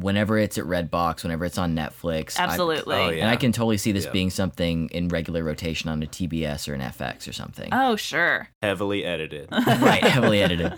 whenever 0.00 0.38
it's 0.38 0.58
at 0.58 0.64
Redbox, 0.64 1.22
whenever 1.22 1.44
it's 1.44 1.58
on 1.58 1.74
Netflix. 1.74 2.38
Absolutely. 2.38 2.96
Oh, 2.96 3.06
oh, 3.06 3.10
yeah. 3.10 3.22
And 3.22 3.30
I 3.30 3.36
can 3.36 3.52
totally 3.52 3.78
see 3.78 3.92
this 3.92 4.04
Yeah. 4.06 4.12
being 4.12 4.30
something 4.30 4.88
in 4.90 5.08
regular 5.08 5.42
rotation 5.44 5.90
on 5.90 6.02
a 6.02 6.06
TBS 6.06 6.68
or 6.68 6.74
an 6.74 6.80
FX 6.80 7.28
or 7.28 7.32
something. 7.32 7.68
Oh, 7.72 7.96
sure. 7.96 8.48
Heavily 8.62 9.04
edited. 9.04 9.48
right, 9.66 10.04
heavily 10.04 10.42
edited. 10.42 10.74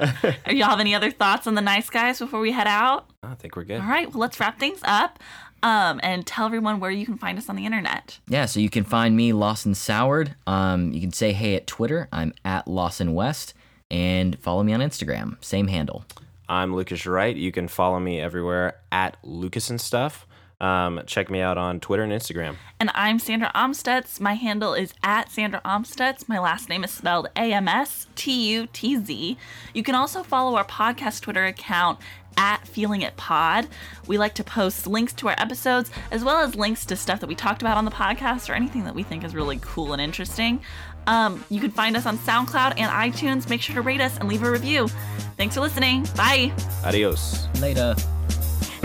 Are 0.00 0.34
y'all 0.52 0.68
have 0.70 0.80
any 0.80 0.94
other 0.94 1.10
thoughts 1.10 1.46
on 1.46 1.54
the 1.54 1.60
nice 1.62 1.90
guys 1.90 2.18
before 2.18 2.40
we 2.40 2.52
head 2.52 2.66
out? 2.66 3.10
I 3.22 3.34
think 3.34 3.56
we're 3.56 3.64
good. 3.64 3.80
All 3.80 3.88
right, 3.88 4.08
well, 4.10 4.20
let's 4.20 4.38
wrap 4.40 4.58
things 4.58 4.80
up 4.84 5.18
um, 5.62 5.98
and 6.02 6.26
tell 6.26 6.46
everyone 6.46 6.80
where 6.80 6.90
you 6.90 7.06
can 7.06 7.16
find 7.18 7.38
us 7.38 7.48
on 7.48 7.56
the 7.56 7.64
internet. 7.66 8.18
Yeah, 8.28 8.46
so 8.46 8.60
you 8.60 8.70
can 8.70 8.84
find 8.84 9.16
me 9.16 9.32
Lawson 9.32 9.74
Soured. 9.74 10.34
Um, 10.46 10.92
you 10.92 11.00
can 11.00 11.12
say 11.12 11.32
hey 11.32 11.54
at 11.56 11.66
Twitter. 11.66 12.08
I'm 12.12 12.32
at 12.44 12.68
Lawson 12.68 13.14
West, 13.14 13.54
and 13.90 14.38
follow 14.38 14.62
me 14.62 14.72
on 14.72 14.80
Instagram. 14.80 15.42
Same 15.44 15.68
handle. 15.68 16.04
I'm 16.48 16.74
Lucas 16.74 17.06
Wright. 17.06 17.34
You 17.34 17.52
can 17.52 17.68
follow 17.68 17.98
me 17.98 18.20
everywhere 18.20 18.76
at 18.92 19.16
Lucas 19.22 19.70
and 19.70 19.80
Stuff. 19.80 20.26
Um, 20.60 21.02
check 21.06 21.30
me 21.30 21.40
out 21.40 21.58
on 21.58 21.80
Twitter 21.80 22.02
and 22.02 22.12
Instagram. 22.12 22.56
And 22.78 22.90
I'm 22.94 23.18
Sandra 23.18 23.50
Amstutz. 23.54 24.20
My 24.20 24.34
handle 24.34 24.72
is 24.72 24.94
at 25.02 25.30
Sandra 25.30 25.60
Amstutz. 25.64 26.28
My 26.28 26.38
last 26.38 26.68
name 26.68 26.84
is 26.84 26.90
spelled 26.90 27.28
A 27.36 27.52
M 27.52 27.66
S 27.68 28.06
T 28.14 28.50
U 28.52 28.68
T 28.72 28.96
Z. 28.98 29.36
You 29.74 29.82
can 29.82 29.94
also 29.94 30.22
follow 30.22 30.56
our 30.56 30.64
podcast 30.64 31.22
Twitter 31.22 31.44
account 31.44 31.98
at 32.36 32.66
Feeling 32.66 33.02
It 33.02 33.16
Pod. 33.16 33.66
We 34.06 34.18
like 34.18 34.34
to 34.34 34.44
post 34.44 34.86
links 34.86 35.12
to 35.14 35.28
our 35.28 35.34
episodes 35.38 35.90
as 36.10 36.24
well 36.24 36.40
as 36.40 36.54
links 36.54 36.84
to 36.86 36.96
stuff 36.96 37.20
that 37.20 37.26
we 37.28 37.34
talked 37.34 37.62
about 37.62 37.76
on 37.76 37.84
the 37.84 37.90
podcast 37.90 38.48
or 38.48 38.54
anything 38.54 38.84
that 38.84 38.94
we 38.94 39.02
think 39.02 39.24
is 39.24 39.34
really 39.34 39.58
cool 39.60 39.92
and 39.92 40.00
interesting. 40.00 40.60
Um, 41.06 41.44
you 41.50 41.60
can 41.60 41.70
find 41.70 41.96
us 41.96 42.06
on 42.06 42.18
SoundCloud 42.18 42.74
and 42.78 42.90
iTunes. 42.90 43.48
Make 43.48 43.60
sure 43.60 43.74
to 43.74 43.82
rate 43.82 44.00
us 44.00 44.16
and 44.18 44.28
leave 44.28 44.42
a 44.42 44.50
review. 44.50 44.88
Thanks 45.36 45.54
for 45.54 45.60
listening. 45.60 46.06
Bye. 46.16 46.52
Adios. 46.84 47.48
Later. 47.60 47.94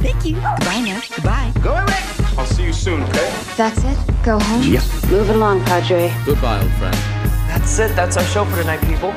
Thank 0.01 0.25
you. 0.25 0.35
Goodbye 0.35 0.81
now. 0.81 1.01
Goodbye. 1.15 1.53
Go 1.61 1.73
away. 1.73 1.93
I'll 2.37 2.45
see 2.45 2.63
you 2.63 2.73
soon, 2.73 3.03
okay? 3.03 3.33
That's 3.57 3.83
it? 3.83 3.97
Go 4.23 4.39
home? 4.39 4.61
Move 4.61 5.29
it 5.29 5.35
along, 5.35 5.63
Padre. 5.65 6.13
Goodbye, 6.25 6.61
old 6.61 6.71
friend. 6.73 6.95
That's 7.49 7.77
it. 7.79 7.95
That's 7.95 8.15
our 8.15 8.23
show 8.23 8.45
for 8.45 8.55
tonight, 8.55 8.81
people. 8.81 9.13